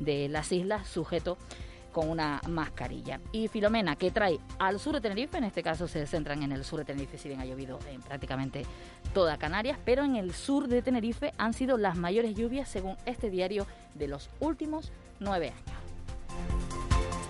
de 0.00 0.28
las 0.28 0.50
islas, 0.52 0.88
sujeto 0.88 1.38
con 1.94 2.10
una 2.10 2.42
mascarilla. 2.48 3.20
Y 3.32 3.48
Filomena, 3.48 3.94
que 3.96 4.10
trae 4.10 4.38
al 4.58 4.80
sur 4.80 4.94
de 4.94 5.00
Tenerife, 5.00 5.38
en 5.38 5.44
este 5.44 5.62
caso 5.62 5.86
se 5.88 6.06
centran 6.06 6.42
en 6.42 6.52
el 6.52 6.64
sur 6.64 6.80
de 6.80 6.84
Tenerife, 6.84 7.16
si 7.16 7.28
bien 7.28 7.40
ha 7.40 7.46
llovido 7.46 7.78
en 7.88 8.02
prácticamente 8.02 8.66
toda 9.14 9.38
Canarias, 9.38 9.78
pero 9.84 10.04
en 10.04 10.16
el 10.16 10.34
sur 10.34 10.66
de 10.66 10.82
Tenerife 10.82 11.32
han 11.38 11.54
sido 11.54 11.78
las 11.78 11.96
mayores 11.96 12.34
lluvias, 12.34 12.68
según 12.68 12.96
este 13.06 13.30
diario, 13.30 13.66
de 13.94 14.08
los 14.08 14.28
últimos 14.40 14.90
nueve 15.20 15.50
años. 15.50 15.84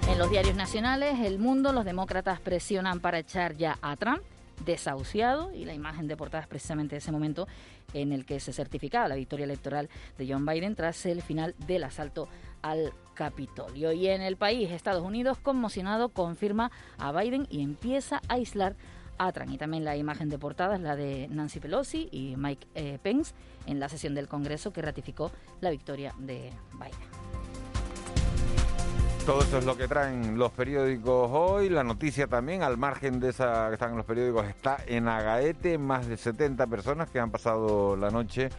En 0.08 0.18
los 0.18 0.30
diarios 0.30 0.56
nacionales, 0.56 1.20
El 1.20 1.38
Mundo, 1.38 1.72
los 1.72 1.84
demócratas 1.84 2.40
presionan 2.40 3.00
para 3.00 3.18
echar 3.18 3.56
ya 3.56 3.78
a 3.82 3.96
Trump 3.96 4.22
desahuciado 4.64 5.52
y 5.52 5.64
la 5.64 5.74
imagen 5.74 6.06
de 6.06 6.16
portada 6.16 6.42
es 6.42 6.48
precisamente 6.48 6.96
ese 6.96 7.12
momento 7.12 7.46
en 7.92 8.12
el 8.12 8.24
que 8.24 8.40
se 8.40 8.52
certificaba 8.52 9.08
la 9.08 9.16
victoria 9.16 9.44
electoral 9.44 9.90
de 10.16 10.26
John 10.28 10.46
Biden 10.46 10.74
tras 10.74 11.04
el 11.06 11.22
final 11.22 11.54
del 11.66 11.84
asalto 11.84 12.28
al 12.62 12.92
Capitolio. 13.14 13.92
Y 13.92 14.08
en 14.08 14.22
el 14.22 14.36
país, 14.36 14.70
Estados 14.70 15.02
Unidos, 15.02 15.38
conmocionado, 15.38 16.08
confirma 16.10 16.70
a 16.98 17.12
Biden 17.12 17.46
y 17.50 17.62
empieza 17.62 18.20
a 18.28 18.34
aislar 18.34 18.76
a 19.18 19.32
Trump. 19.32 19.52
Y 19.52 19.58
también 19.58 19.84
la 19.84 19.96
imagen 19.96 20.28
de 20.28 20.38
portada 20.38 20.74
es 20.76 20.80
la 20.80 20.96
de 20.96 21.28
Nancy 21.28 21.60
Pelosi 21.60 22.08
y 22.10 22.36
Mike 22.36 22.66
eh, 22.74 22.98
Pence 23.02 23.34
en 23.66 23.80
la 23.80 23.88
sesión 23.88 24.14
del 24.14 24.28
Congreso 24.28 24.72
que 24.72 24.82
ratificó 24.82 25.30
la 25.60 25.70
victoria 25.70 26.14
de 26.18 26.50
Biden. 26.72 27.24
Todo 29.24 29.40
eso 29.40 29.56
es 29.56 29.64
lo 29.64 29.74
que 29.74 29.88
traen 29.88 30.36
los 30.36 30.52
periódicos 30.52 31.30
hoy. 31.32 31.70
La 31.70 31.82
noticia 31.82 32.26
también, 32.26 32.62
al 32.62 32.76
margen 32.76 33.20
de 33.20 33.30
esa 33.30 33.68
que 33.68 33.74
están 33.74 33.92
en 33.92 33.96
los 33.96 34.04
periódicos, 34.04 34.46
está 34.46 34.76
en 34.86 35.08
Agaete. 35.08 35.78
Más 35.78 36.06
de 36.06 36.18
70 36.18 36.66
personas 36.66 37.08
que 37.08 37.20
han 37.20 37.30
pasado 37.30 37.96
la 37.96 38.10
noche 38.10 38.50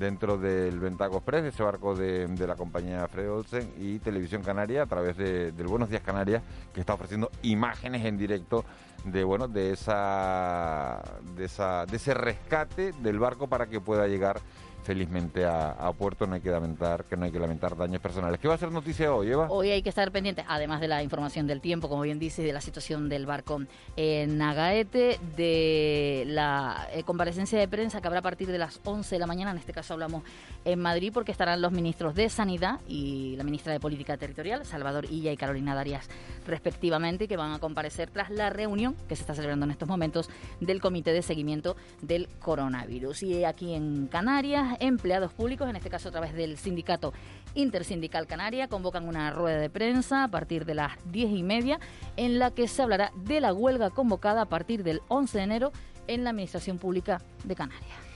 dentro 0.00 0.38
del 0.38 0.80
Ventago 0.80 1.18
Express, 1.18 1.44
ese 1.44 1.62
barco 1.62 1.94
de, 1.94 2.26
de, 2.26 2.46
la 2.46 2.56
compañía 2.56 3.06
Fred 3.06 3.30
Olsen 3.30 3.70
y 3.78 3.98
Televisión 3.98 4.42
Canaria 4.42 4.84
a 4.84 4.86
través 4.86 5.18
de, 5.18 5.52
del 5.52 5.66
Buenos 5.66 5.90
Días 5.90 6.00
Canarias, 6.00 6.42
que 6.72 6.80
está 6.80 6.94
ofreciendo 6.94 7.30
imágenes 7.42 8.06
en 8.06 8.16
directo 8.16 8.64
de 9.04 9.22
bueno 9.24 9.46
de 9.46 9.72
esa 9.72 11.02
de 11.36 11.44
esa 11.44 11.84
de 11.84 11.96
ese 11.96 12.14
rescate 12.14 12.92
del 13.02 13.18
barco 13.18 13.46
para 13.46 13.66
que 13.66 13.78
pueda 13.80 14.06
llegar 14.08 14.40
felizmente 14.82 15.44
a, 15.44 15.70
a 15.72 15.92
puerto, 15.92 16.26
no 16.26 16.34
hay 16.34 16.40
que 16.40 16.50
lamentar 16.50 17.04
que 17.04 17.16
no 17.16 17.24
hay 17.24 17.32
que 17.32 17.38
lamentar 17.38 17.76
daños 17.76 18.00
personales. 18.00 18.40
¿Qué 18.40 18.48
va 18.48 18.54
a 18.54 18.58
ser 18.58 18.72
noticia 18.72 19.14
hoy, 19.14 19.30
Eva? 19.30 19.48
Hoy 19.50 19.70
hay 19.70 19.82
que 19.82 19.88
estar 19.88 20.10
pendiente, 20.10 20.44
además 20.48 20.80
de 20.80 20.88
la 20.88 21.02
información 21.02 21.46
del 21.46 21.60
tiempo, 21.60 21.88
como 21.88 22.02
bien 22.02 22.18
dice, 22.18 22.42
de 22.42 22.52
la 22.52 22.60
situación 22.60 23.08
del 23.08 23.26
barco 23.26 23.60
en 23.96 24.38
Nagaete, 24.38 25.18
de 25.36 26.24
la 26.26 26.88
eh, 26.92 27.02
comparecencia 27.04 27.58
de 27.58 27.68
prensa 27.68 28.00
que 28.00 28.06
habrá 28.06 28.20
a 28.20 28.22
partir 28.22 28.50
de 28.50 28.58
las 28.58 28.80
11 28.84 29.14
de 29.14 29.18
la 29.18 29.26
mañana, 29.26 29.50
en 29.50 29.58
este 29.58 29.72
caso 29.72 29.94
hablamos 29.94 30.22
en 30.64 30.78
Madrid, 30.78 31.10
porque 31.12 31.32
estarán 31.32 31.60
los 31.60 31.72
ministros 31.72 32.14
de 32.14 32.28
Sanidad 32.28 32.80
y 32.86 33.34
la 33.36 33.44
ministra 33.44 33.72
de 33.72 33.80
Política 33.80 34.16
Territorial, 34.16 34.64
Salvador 34.64 35.06
Illa 35.10 35.32
y 35.32 35.36
Carolina 35.36 35.74
Darias, 35.74 36.08
respectivamente, 36.46 37.28
que 37.28 37.36
van 37.36 37.52
a 37.52 37.58
comparecer 37.58 38.10
tras 38.10 38.30
la 38.30 38.50
reunión 38.50 38.94
que 39.08 39.16
se 39.16 39.22
está 39.22 39.34
celebrando 39.34 39.64
en 39.64 39.72
estos 39.72 39.88
momentos 39.88 40.28
del 40.60 40.80
Comité 40.80 41.12
de 41.12 41.22
Seguimiento 41.22 41.76
del 42.02 42.28
Coronavirus. 42.38 43.22
Y 43.22 43.44
aquí 43.44 43.74
en 43.74 44.06
Canarias, 44.06 44.69
empleados 44.78 45.32
públicos, 45.32 45.68
en 45.68 45.76
este 45.76 45.90
caso 45.90 46.08
a 46.08 46.12
través 46.12 46.34
del 46.34 46.56
sindicato 46.58 47.12
Intersindical 47.54 48.26
Canaria, 48.26 48.68
convocan 48.68 49.08
una 49.08 49.30
rueda 49.32 49.58
de 49.58 49.70
prensa 49.70 50.24
a 50.24 50.28
partir 50.28 50.64
de 50.64 50.74
las 50.74 50.92
diez 51.06 51.30
y 51.30 51.42
media, 51.42 51.80
en 52.16 52.38
la 52.38 52.52
que 52.52 52.68
se 52.68 52.82
hablará 52.82 53.12
de 53.16 53.40
la 53.40 53.52
huelga 53.52 53.90
convocada 53.90 54.42
a 54.42 54.48
partir 54.48 54.84
del 54.84 55.00
11 55.08 55.38
de 55.38 55.44
enero 55.44 55.72
en 56.06 56.24
la 56.24 56.30
Administración 56.30 56.78
Pública 56.78 57.20
de 57.44 57.54
Canarias. 57.54 58.09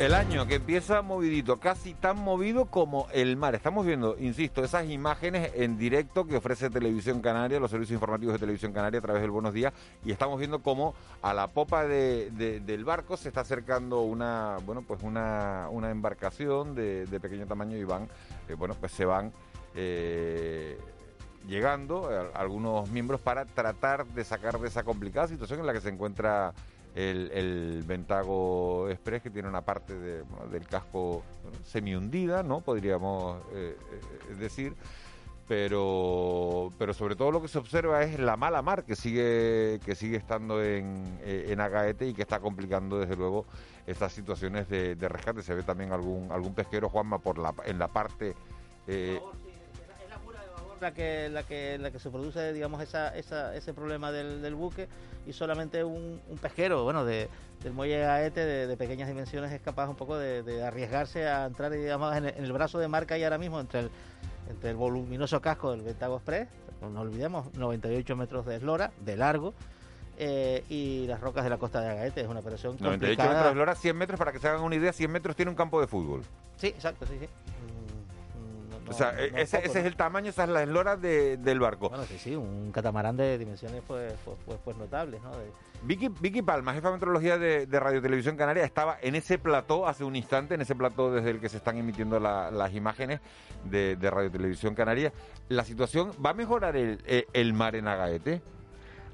El 0.00 0.14
año 0.14 0.46
que 0.46 0.54
empieza 0.54 1.02
movidito, 1.02 1.58
casi 1.60 1.92
tan 1.92 2.16
movido 2.18 2.64
como 2.64 3.06
el 3.12 3.36
mar. 3.36 3.54
Estamos 3.54 3.84
viendo, 3.84 4.16
insisto, 4.18 4.64
esas 4.64 4.88
imágenes 4.88 5.52
en 5.54 5.76
directo 5.76 6.26
que 6.26 6.36
ofrece 6.38 6.70
Televisión 6.70 7.20
Canaria, 7.20 7.60
los 7.60 7.70
servicios 7.70 7.96
informativos 7.96 8.32
de 8.32 8.38
Televisión 8.38 8.72
Canaria 8.72 8.98
a 8.98 9.02
través 9.02 9.20
del 9.20 9.30
Buenos 9.30 9.52
Días, 9.52 9.74
y 10.02 10.10
estamos 10.10 10.38
viendo 10.38 10.60
cómo 10.62 10.94
a 11.20 11.34
la 11.34 11.48
popa 11.48 11.84
de- 11.84 12.30
de- 12.30 12.60
del 12.60 12.82
barco 12.86 13.18
se 13.18 13.28
está 13.28 13.42
acercando 13.42 14.00
una, 14.00 14.56
bueno, 14.64 14.80
pues 14.88 15.02
una, 15.02 15.68
embarcación 15.90 16.74
de, 16.74 17.04
de 17.04 17.20
pequeño 17.20 17.44
tamaño 17.46 17.76
y 17.76 17.84
van, 17.84 18.08
eh, 18.48 18.54
bueno, 18.54 18.74
pues 18.80 18.92
se 18.92 19.04
van 19.04 19.30
eh, 19.74 20.78
llegando 21.46 22.08
eh, 22.10 22.30
algunos 22.32 22.88
miembros 22.88 23.20
para 23.20 23.44
tratar 23.44 24.06
de 24.06 24.24
sacar 24.24 24.58
de 24.60 24.68
esa 24.68 24.82
complicada 24.82 25.28
situación 25.28 25.60
en 25.60 25.66
la 25.66 25.74
que 25.74 25.82
se 25.82 25.90
encuentra 25.90 26.54
el, 26.94 27.82
Ventago 27.86 28.88
Express, 28.88 29.22
que 29.22 29.30
tiene 29.30 29.48
una 29.48 29.62
parte 29.62 29.94
de- 29.98 30.24
del 30.50 30.66
casco 30.66 31.22
semi 31.64 31.94
hundida, 31.94 32.42
¿no? 32.42 32.60
Podríamos 32.60 33.42
eh, 33.52 33.76
eh, 34.30 34.34
decir. 34.34 34.74
Pero, 35.48 36.70
pero 36.78 36.94
sobre 36.94 37.16
todo 37.16 37.32
lo 37.32 37.42
que 37.42 37.48
se 37.48 37.58
observa 37.58 38.04
es 38.04 38.20
la 38.20 38.36
mala 38.36 38.62
mar 38.62 38.84
que 38.84 38.94
sigue 38.94 39.80
que 39.84 39.96
sigue 39.96 40.16
estando 40.16 40.62
en, 40.62 41.18
eh, 41.22 41.46
en 41.48 41.60
Agaete 41.60 42.06
y 42.06 42.14
que 42.14 42.22
está 42.22 42.38
complicando 42.38 43.00
desde 43.00 43.16
luego 43.16 43.46
estas 43.84 44.12
situaciones 44.12 44.68
de, 44.68 44.94
rescate. 45.08 45.42
Se 45.42 45.52
ve 45.52 45.64
también 45.64 45.90
algún 45.92 46.30
algún 46.30 46.54
pesquero 46.54 46.88
Juanma 46.88 47.18
por 47.18 47.36
la 47.38 47.52
en 47.64 47.80
la 47.80 47.88
parte 47.88 48.36
la 50.80 50.92
que, 50.92 51.28
la 51.28 51.42
que, 51.42 51.78
la 51.78 51.90
que 51.90 51.98
se 51.98 52.10
produce, 52.10 52.52
digamos, 52.52 52.82
esa, 52.82 53.16
esa, 53.16 53.54
ese 53.54 53.74
problema 53.74 54.12
del, 54.12 54.42
del 54.42 54.54
buque 54.54 54.88
y 55.26 55.32
solamente 55.32 55.84
un, 55.84 56.20
un 56.28 56.38
pesquero, 56.38 56.84
bueno, 56.84 57.04
de, 57.04 57.28
del 57.62 57.72
muelle 57.72 58.00
Gaete 58.00 58.44
de, 58.44 58.66
de 58.66 58.76
pequeñas 58.76 59.08
dimensiones 59.08 59.52
es 59.52 59.60
capaz 59.60 59.88
un 59.88 59.96
poco 59.96 60.16
de, 60.16 60.42
de 60.42 60.62
arriesgarse 60.64 61.28
a 61.28 61.46
entrar, 61.46 61.70
digamos, 61.70 62.16
en 62.16 62.26
el, 62.26 62.34
en 62.36 62.44
el 62.44 62.52
brazo 62.52 62.78
de 62.78 62.88
marca 62.88 63.18
y 63.18 63.24
ahora 63.24 63.38
mismo 63.38 63.60
entre 63.60 63.80
el, 63.80 63.90
entre 64.48 64.70
el 64.70 64.76
voluminoso 64.76 65.40
casco 65.40 65.70
del 65.72 65.82
Ventago 65.82 66.16
Express, 66.16 66.48
no 66.80 67.00
olvidemos, 67.00 67.52
98 67.54 68.16
metros 68.16 68.46
de 68.46 68.56
eslora, 68.56 68.90
de 69.04 69.16
largo, 69.16 69.52
eh, 70.22 70.64
y 70.68 71.06
las 71.06 71.20
rocas 71.20 71.44
de 71.44 71.50
la 71.50 71.56
costa 71.58 71.80
de 71.80 71.88
Agaete. 71.90 72.20
Es 72.20 72.28
una 72.28 72.40
operación 72.40 72.76
98 72.78 72.98
complicada. 73.00 73.28
metros 73.34 73.52
de 73.52 73.58
Lora, 73.58 73.74
100 73.74 73.96
metros, 73.96 74.18
para 74.18 74.32
que 74.32 74.38
se 74.38 74.48
hagan 74.48 74.62
una 74.62 74.76
idea, 74.76 74.92
100 74.92 75.10
metros 75.10 75.34
tiene 75.36 75.50
un 75.50 75.56
campo 75.56 75.80
de 75.80 75.86
fútbol. 75.86 76.22
Sí, 76.56 76.68
exacto, 76.68 77.06
sí, 77.06 77.14
sí. 77.18 77.26
O 78.90 78.92
sea, 78.94 79.12
no, 79.12 79.18
e- 79.18 79.42
ese, 79.42 79.58
poco, 79.58 79.70
ese 79.70 79.80
es 79.80 79.86
el 79.86 79.96
tamaño, 79.96 80.30
esa 80.30 80.44
es 80.44 80.50
la 80.50 80.62
eslora 80.62 80.96
de- 80.96 81.36
del 81.38 81.60
barco. 81.60 81.88
Bueno, 81.88 82.04
sí, 82.04 82.18
sí, 82.18 82.36
un 82.36 82.70
catamarán 82.72 83.16
de 83.16 83.38
dimensiones 83.38 83.82
pues, 83.86 84.12
pues, 84.24 84.36
pues, 84.44 84.58
pues 84.64 84.76
notables, 84.76 85.22
¿no? 85.22 85.30
De- 85.30 85.50
Vicky, 85.82 86.08
Vicky 86.08 86.42
Palma, 86.42 86.74
jefa 86.74 86.88
de 86.88 86.94
meteorología 86.94 87.38
de, 87.38 87.66
de 87.66 87.80
Radio 87.80 88.02
Televisión 88.02 88.36
Canaria, 88.36 88.64
estaba 88.64 88.98
en 89.00 89.14
ese 89.14 89.38
plató 89.38 89.86
hace 89.88 90.04
un 90.04 90.14
instante, 90.14 90.54
en 90.54 90.60
ese 90.60 90.74
plató 90.74 91.10
desde 91.10 91.30
el 91.30 91.40
que 91.40 91.48
se 91.48 91.56
están 91.56 91.78
emitiendo 91.78 92.20
la- 92.20 92.50
las 92.50 92.74
imágenes 92.74 93.20
de, 93.64 93.96
de 93.96 94.10
Radio 94.10 94.30
Televisión 94.30 94.74
Canaria. 94.74 95.12
¿La 95.48 95.64
situación 95.64 96.10
va 96.24 96.30
a 96.30 96.34
mejorar 96.34 96.76
el, 96.76 96.98
eh, 97.06 97.26
el 97.32 97.54
mar 97.54 97.76
en 97.76 97.88
Agaete? 97.88 98.42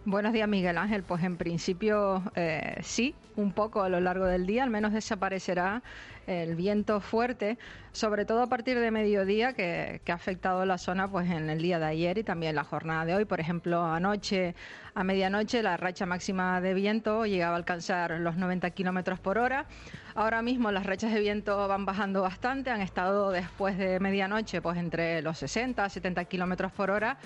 Buenos 0.05 0.33
días, 0.33 0.49
Miguel 0.49 0.79
Ángel. 0.79 1.03
Pues 1.03 1.23
en 1.25 1.37
principio 1.37 2.23
eh, 2.35 2.77
sí, 2.83 3.15
un 3.37 3.53
poco 3.53 3.83
a 3.83 3.89
lo 3.89 4.01
largo 4.01 4.27
del 4.27 4.47
día, 4.47 4.65
al 4.65 4.71
menos 4.71 4.93
desaparecerá 4.93 5.83
el 6.27 6.57
viento 6.57 7.01
fuerte, 7.01 7.57
sobre 7.93 8.25
todo 8.25 8.43
a 8.43 8.49
partir 8.49 8.79
de 8.81 8.91
mediodía 8.91 9.53
que, 9.53 10.01
que 10.05 10.13
ha 10.13 10.17
afectado 10.17 10.65
la 10.65 10.77
zona 10.77 11.09
pues 11.09 11.31
en 11.31 11.49
el 11.49 11.63
día 11.63 11.79
de 11.79 11.87
ayer 11.87 12.19
y 12.19 12.25
también 12.25 12.57
la 12.57 12.65
jornada 12.65 13.05
de 13.05 13.15
hoy. 13.15 13.25
Por 13.25 13.39
ejemplo, 13.39 13.85
anoche 13.85 14.55
a 14.95 15.05
medianoche 15.05 15.63
la 15.63 15.77
racha 15.77 16.07
máxima 16.07 16.61
de 16.61 16.75
viento 16.75 17.27
llegaba 17.27 17.55
a 17.55 17.59
alcanzar 17.59 18.13
los 18.19 18.37
90 18.37 18.71
kilómetros 18.71 19.21
por 19.21 19.39
hora. 19.39 19.67
Ahora 20.15 20.41
mismo 20.41 20.73
las 20.73 20.87
rachas 20.87 21.13
de 21.13 21.21
viento 21.21 21.69
van 21.69 21.85
bajando 21.85 22.23
bastante, 22.23 22.71
han 22.71 22.81
estado 22.81 23.31
después 23.31 23.77
de 23.77 24.01
medianoche 24.01 24.63
pues 24.63 24.79
entre 24.79 25.21
los 25.21 25.39
60 25.39 25.87
70 25.89 26.25
kilómetros 26.25 26.73
por 26.73 26.91
hora. 26.91 27.19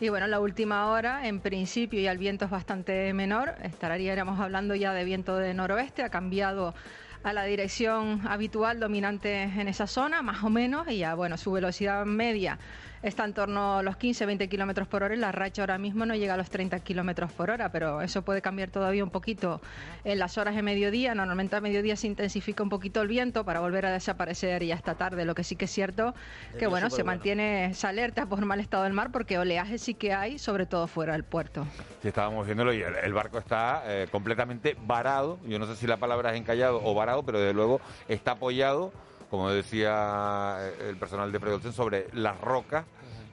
Y 0.00 0.08
bueno, 0.08 0.26
la 0.26 0.40
última 0.40 0.90
hora, 0.90 1.26
en 1.26 1.40
principio, 1.40 2.00
ya 2.00 2.12
el 2.12 2.18
viento 2.18 2.44
es 2.44 2.50
bastante 2.50 3.12
menor, 3.12 3.54
estaríamos 3.62 4.40
hablando 4.40 4.74
ya 4.74 4.92
de 4.92 5.04
viento 5.04 5.36
de 5.36 5.54
noroeste, 5.58 6.02
ha 6.02 6.08
cambiado 6.08 6.74
a 7.22 7.32
la 7.32 7.44
dirección 7.44 8.22
habitual 8.26 8.80
dominante 8.80 9.42
en 9.42 9.68
esa 9.68 9.86
zona, 9.86 10.22
más 10.22 10.42
o 10.42 10.50
menos, 10.50 10.88
y 10.88 10.98
ya 10.98 11.14
bueno, 11.14 11.36
su 11.36 11.52
velocidad 11.52 12.06
media 12.06 12.58
está 13.02 13.24
en 13.24 13.34
torno 13.34 13.78
a 13.78 13.82
los 13.82 13.96
15-20 13.96 14.48
kilómetros 14.48 14.88
por 14.88 15.02
hora 15.02 15.14
y 15.14 15.18
la 15.18 15.32
racha 15.32 15.62
ahora 15.62 15.78
mismo 15.78 16.06
no 16.06 16.14
llega 16.14 16.34
a 16.34 16.36
los 16.36 16.50
30 16.50 16.80
kilómetros 16.80 17.32
por 17.32 17.50
hora, 17.50 17.70
pero 17.70 18.02
eso 18.02 18.22
puede 18.22 18.42
cambiar 18.42 18.70
todavía 18.70 19.04
un 19.04 19.10
poquito 19.10 19.60
en 20.04 20.18
las 20.18 20.38
horas 20.38 20.54
de 20.54 20.62
mediodía. 20.62 21.14
Normalmente 21.14 21.56
a 21.56 21.60
mediodía 21.60 21.96
se 21.96 22.06
intensifica 22.06 22.62
un 22.62 22.68
poquito 22.68 23.00
el 23.00 23.08
viento 23.08 23.44
para 23.44 23.60
volver 23.60 23.86
a 23.86 23.92
desaparecer 23.92 24.64
ya 24.64 24.74
esta 24.74 24.94
tarde. 24.94 25.24
Lo 25.24 25.34
que 25.34 25.44
sí 25.44 25.56
que 25.56 25.66
es 25.66 25.70
cierto 25.70 26.14
que 26.52 26.52
Sería 26.52 26.68
bueno, 26.68 26.90
se 26.90 27.04
mantiene 27.04 27.66
esa 27.66 27.88
alerta 27.88 28.26
por 28.26 28.44
mal 28.44 28.60
estado 28.60 28.84
del 28.84 28.92
mar 28.92 29.10
porque 29.12 29.38
oleaje 29.38 29.78
sí 29.78 29.94
que 29.94 30.12
hay, 30.12 30.38
sobre 30.38 30.66
todo 30.66 30.86
fuera 30.86 31.12
del 31.12 31.24
puerto. 31.24 31.66
Sí, 32.02 32.08
estábamos 32.08 32.46
viéndolo 32.46 32.72
y 32.72 32.82
el, 32.82 32.94
el 32.96 33.12
barco 33.12 33.38
está 33.38 33.82
eh, 33.86 34.08
completamente 34.10 34.76
varado. 34.86 35.38
Yo 35.46 35.58
no 35.58 35.66
sé 35.66 35.76
si 35.76 35.86
la 35.86 35.96
palabra 35.96 36.32
es 36.32 36.40
encallado 36.40 36.80
o 36.82 36.94
varado, 36.94 37.22
pero 37.22 37.38
desde 37.38 37.54
luego 37.54 37.80
está 38.08 38.32
apoyado, 38.32 38.92
como 39.30 39.50
decía 39.50 40.56
eh, 40.60 40.88
el 40.90 40.96
personal 40.96 41.30
de 41.32 41.40
Predolcen, 41.40 41.72
sobre 41.72 42.08
las 42.12 42.40
rocas. 42.40 42.84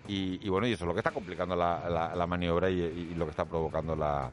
Y, 0.07 0.39
y 0.45 0.49
bueno, 0.49 0.67
y 0.67 0.73
eso 0.73 0.83
es 0.83 0.87
lo 0.87 0.93
que 0.93 0.99
está 0.99 1.09
complicando 1.11 1.55
la, 1.55 1.89
la- 1.89 2.15
la 2.15 2.27
maniobra 2.27 2.69
y, 2.69 2.79
y 2.79 3.15
lo 3.15 3.25
que 3.25 3.31
está 3.31 3.43
provocando 3.45 3.95
la, 3.95 4.29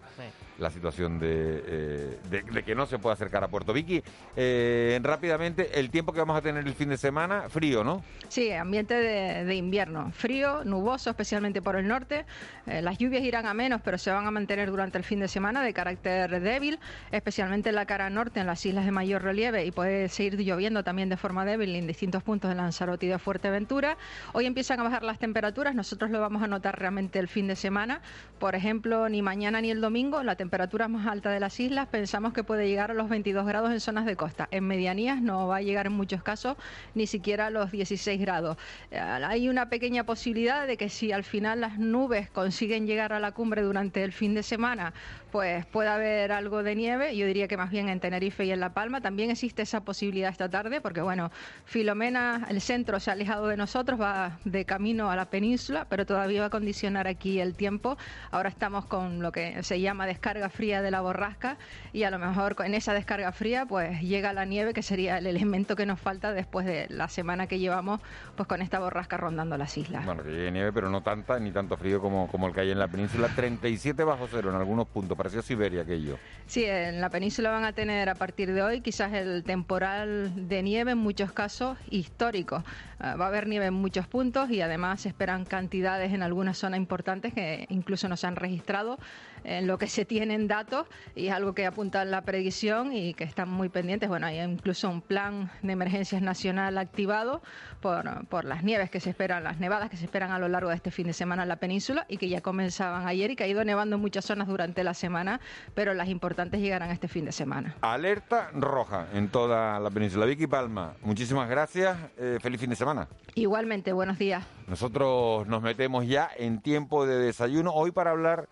la 0.59 0.71
situación 0.71 1.19
de, 1.19 1.63
eh, 1.67 2.19
de- 2.31 2.63
que 2.63 2.75
no 2.75 2.87
se 2.87 2.99
puede 2.99 3.15
acercar 3.15 3.43
a 3.45 3.49
Puerto 3.49 3.73
Vicky. 3.73 4.03
eh, 4.37 4.99
rápidamente, 5.03 5.79
el 5.81 5.91
tiempo 5.91 6.13
que 6.13 6.21
vamos 6.21 6.37
a 6.37 6.41
tener 6.43 6.67
el 6.67 6.75
fin 6.75 6.89
de 6.89 6.97
semana, 6.97 7.49
frío, 7.49 7.83
¿no? 7.85 8.03
Sí, 8.29 8.53
ambiente 8.53 8.95
de, 8.95 9.45
de 9.45 9.55
invierno, 9.55 10.11
frío, 10.13 10.65
nuboso, 10.65 11.11
especialmente 11.11 11.61
por 11.63 11.77
el 11.77 11.89
norte. 11.89 12.25
Eh, 12.67 12.83
las 12.83 12.99
lluvias 12.99 13.23
irán 13.23 13.47
a 13.47 13.55
menos, 13.55 13.81
pero 13.83 13.99
se 13.99 14.11
van 14.11 14.27
a 14.27 14.31
mantener 14.31 14.71
durante 14.71 14.99
el 14.99 15.05
fin 15.05 15.21
de 15.21 15.29
semana 15.29 15.63
de 15.63 15.73
carácter 15.73 16.41
débil, 16.41 16.79
especialmente 17.11 17.71
en 17.71 17.75
la 17.75 17.87
cara 17.87 18.09
norte, 18.11 18.41
en 18.41 18.47
las 18.47 18.65
islas 18.65 18.85
de 18.85 18.93
mayor 18.93 19.23
relieve, 19.23 19.65
y 19.65 19.71
puede 19.73 20.09
seguir 20.09 20.39
lloviendo 20.41 20.83
también 20.85 21.09
de 21.09 21.17
forma 21.17 21.45
débil 21.45 21.75
en 21.75 21.87
distintos 21.87 22.23
puntos 22.23 22.49
de 22.51 22.55
Lanzarote 22.55 23.07
y 23.07 23.09
de 23.09 23.19
Fuerteventura. 23.19 23.97
Hoy 24.33 24.47
empiezan 24.47 24.81
a 24.81 24.85
bajar 24.85 25.03
las 25.03 25.19
temperaturas, 25.19 25.75
nosotros 25.75 26.11
lo 26.11 26.21
vamos 26.21 26.43
a 26.43 26.47
notar 26.47 26.79
realmente 26.79 27.19
el 27.19 27.29
fin 27.29 27.47
de 27.49 27.57
semana. 27.57 28.01
Por 28.39 28.55
ejemplo, 28.55 29.09
ni 29.09 29.23
mañana 29.23 29.61
ni 29.61 29.71
el 29.71 29.81
domingo, 29.81 30.23
la 30.23 30.37
temperatura 30.43 30.89
más 30.89 31.07
alta 31.07 31.31
de 31.31 31.39
las 31.39 31.61
islas 31.61 31.89
pensamos 31.89 32.33
que 32.33 32.43
puede 32.43 32.67
llegar 32.67 32.91
a 32.91 32.95
los 32.95 33.09
22 33.09 33.47
grados 33.47 33.71
en 33.71 33.81
zonas 33.81 34.07
de 34.07 34.17
costa. 34.17 34.49
En 34.51 34.65
medianías 34.65 35.21
no 35.21 35.47
va 35.47 35.57
a 35.57 35.63
llegar 35.63 35.87
en 35.87 35.93
muchos 35.93 36.23
casos 36.23 36.57
ni 36.95 37.07
siquiera 37.07 37.47
a 37.47 37.51
los 37.51 37.71
16 37.71 38.21
grados. 38.21 38.57
Eh, 38.91 38.99
Hay 38.99 39.49
una 39.49 39.69
pequeña 39.69 40.05
posibilidad 40.05 40.67
de 40.67 40.77
que 40.79 40.89
si 40.89 41.13
al 41.13 41.25
final 41.25 41.61
las 41.61 41.79
nubes 41.79 42.31
consiguen 42.31 42.87
llegar 42.87 43.13
a 43.13 43.21
la 43.21 43.33
cumbre 43.33 43.63
durante 43.63 44.03
el 44.03 44.13
fin 44.13 44.35
de 44.35 44.43
semana, 44.43 44.95
pues 45.31 45.67
pueda 45.67 45.95
haber 45.95 46.33
algo 46.33 46.63
de 46.63 46.75
nieve. 46.75 47.17
Yo 47.17 47.27
diría 47.27 47.47
que 47.47 47.57
más 47.57 47.71
bien 47.71 47.89
en 47.89 48.01
Tenerife 48.01 48.45
y 48.45 48.53
en 48.53 48.61
La 48.61 48.73
Palma 48.75 49.01
también 49.01 49.31
existe 49.31 49.63
esa 49.63 49.83
posibilidad 49.85 50.31
esta 50.31 50.49
tarde, 50.49 50.81
porque 50.81 51.03
bueno, 51.03 51.31
Filomena, 51.65 52.47
el 52.49 52.61
centro 52.61 53.01
se 53.01 53.11
ha 53.11 53.13
alejado 53.15 53.49
de 53.49 53.57
nosotros, 53.57 54.01
va 54.01 54.39
de 54.45 54.65
camino 54.65 55.11
a 55.11 55.17
la 55.17 55.27
península 55.27 55.43
península, 55.43 55.87
pero 55.89 56.07
todavía 56.07 56.41
va 56.43 56.47
a 56.47 56.51
condicionar 56.51 57.09
aquí 57.09 57.41
el 57.41 57.55
tiempo. 57.57 57.99
Ahora 58.31 58.49
estamos 58.49 58.85
con 58.87 59.21
lo 59.21 59.33
que 59.33 59.61
se 59.65 59.81
llama 59.81 60.07
descarga 60.07 60.32
fría 60.51 60.83
de 60.83 60.91
la 60.91 61.01
borrasca 61.01 61.57
y 61.93 62.05
a 62.05 62.11
lo 62.11 62.19
mejor 62.19 62.57
en 62.65 62.75
esa 62.75 62.95
descarga 62.95 63.33
fría 63.33 63.67
pues 63.67 64.01
llega 64.01 64.33
la 64.33 64.45
nieve, 64.45 64.73
que 64.73 64.83
sería 64.83 65.19
el 65.19 65.27
elemento 65.27 65.77
que 65.77 65.87
nos 65.87 66.01
falta 66.01 66.33
después 66.33 66.67
de 66.67 66.87
la 66.89 67.09
semana 67.09 67.47
que 67.47 67.59
llevamos 67.59 68.01
pues 68.37 68.47
con 68.49 68.63
esta 68.63 68.79
borrasca 68.79 69.17
rondando 69.17 69.57
las 69.57 69.77
islas. 69.77 70.05
Bueno, 70.05 70.23
que 70.23 70.31
llegue 70.31 70.51
nieve, 70.51 70.73
pero 70.73 70.89
no 70.89 71.03
tanta 71.03 71.39
ni 71.39 71.51
tanto 71.51 71.77
frío 71.77 72.01
como, 72.01 72.29
como 72.29 72.49
el 72.49 72.55
que 72.55 72.61
hay 72.61 72.71
en 72.71 72.79
la 72.79 72.89
península. 72.89 73.29
37 73.35 74.05
bajo 74.05 74.27
cero 74.31 74.51
en 74.51 74.57
algunos 74.57 74.87
puntos, 74.89 75.17
parecía 75.17 75.43
Siberia 75.43 75.83
aquello. 75.83 76.19
Sí, 76.47 76.65
en 76.65 77.01
la 77.01 77.11
península 77.11 77.51
van 77.51 77.65
a 77.65 77.73
tener 77.73 78.09
a 78.09 78.15
partir 78.15 78.53
de 78.53 78.63
hoy 78.63 78.81
quizás 78.81 79.13
el 79.13 79.45
temporal 79.45 80.49
de 80.49 80.63
nieve 80.63 80.93
en 80.93 80.99
muchos 80.99 81.33
casos 81.33 81.79
histórico. 81.91 82.65
Ah, 82.99 83.17
va 83.17 83.27
a 83.27 83.29
haber 83.29 83.49
nieve 83.49 83.67
en 83.67 83.75
muchos 83.75 84.07
puntos 84.07 84.51
y 84.51 84.61
además 84.61 85.03
se 85.03 85.09
esperan 85.09 85.45
cantidades 85.45 86.13
en 86.13 86.23
algunas 86.23 86.59
zonas 86.59 86.79
importantes 86.79 87.35
que 87.35 87.67
incluso 87.69 88.09
no 88.09 88.17
se 88.17 88.27
han 88.27 88.37
registrado 88.37 88.99
en 89.45 89.67
lo 89.67 89.79
que 89.79 89.87
se 89.87 90.05
tienen 90.05 90.49
datos 90.49 90.87
y 91.15 91.29
es 91.29 91.33
algo 91.33 91.55
que 91.55 91.67
apunta 91.67 92.05
la 92.05 92.23
predicción 92.23 92.93
y 92.93 93.15
que 93.15 93.25
están 93.25 93.49
muy 93.49 93.69
pendientes. 93.69 94.09
Bueno, 94.09 94.27
hay 94.27 94.41
incluso 94.41 94.89
un 94.89 95.01
plan 95.01 95.51
de 95.63 95.73
emergencias 95.73 96.23
nacional 96.23 96.79
activado 96.79 97.43
por, 97.81 98.27
por 98.27 98.45
las 98.45 98.63
nieves 98.63 98.91
que 98.91 99.01
se 99.01 99.11
esperan, 99.11 99.45
las 99.45 99.59
nevadas 99.59 99.91
que 99.91 99.97
se 99.97 100.05
esperan 100.05 100.31
a 100.31 100.39
lo 100.39 100.49
largo 100.49 100.71
de 100.71 100.77
este 100.77 100.91
fin 100.91 101.07
de 101.07 101.13
semana 101.13 101.43
en 101.43 101.49
la 101.49 101.57
península 101.57 102.07
y 102.09 102.17
que 102.17 102.29
ya 102.29 102.41
comenzaban 102.41 103.07
ayer 103.07 103.31
y 103.31 103.37
que 103.37 103.45
ha 103.45 103.49
ido 103.49 103.65
nevando 103.65 103.97
en 103.97 104.03
muchas 104.03 104.25
zonas 104.25 104.49
durante 104.49 104.85
la 104.85 104.95
semana, 104.95 105.41
pero 105.75 105.95
las 105.95 106.09
importantes 106.09 106.61
llegarán 106.61 106.91
este 106.91 107.09
fin 107.09 107.25
de 107.25 107.33
semana. 107.33 107.75
Alerta 107.81 108.51
roja 108.55 109.09
en 109.13 109.29
toda 109.29 109.79
la 109.81 109.91
península. 109.91 110.27
Vicky 110.27 110.47
Palma, 110.47 110.95
muchísimas 111.03 111.49
gracias. 111.49 111.97
Eh, 112.19 112.39
feliz 112.41 112.61
fin 112.61 112.71
de 112.71 112.77
semana. 112.77 113.09
Igualmente, 113.35 113.93
buenos 113.93 114.19
días. 114.19 114.45
Nosotros 114.67 115.47
nos 115.47 115.63
metemos 115.63 116.07
ya 116.07 116.31
en 116.37 116.61
tiempo 116.61 117.07
de 117.07 117.17
desayuno 117.19 117.73
hoy 117.73 117.91
para 117.91 118.11
hablar 118.11 118.49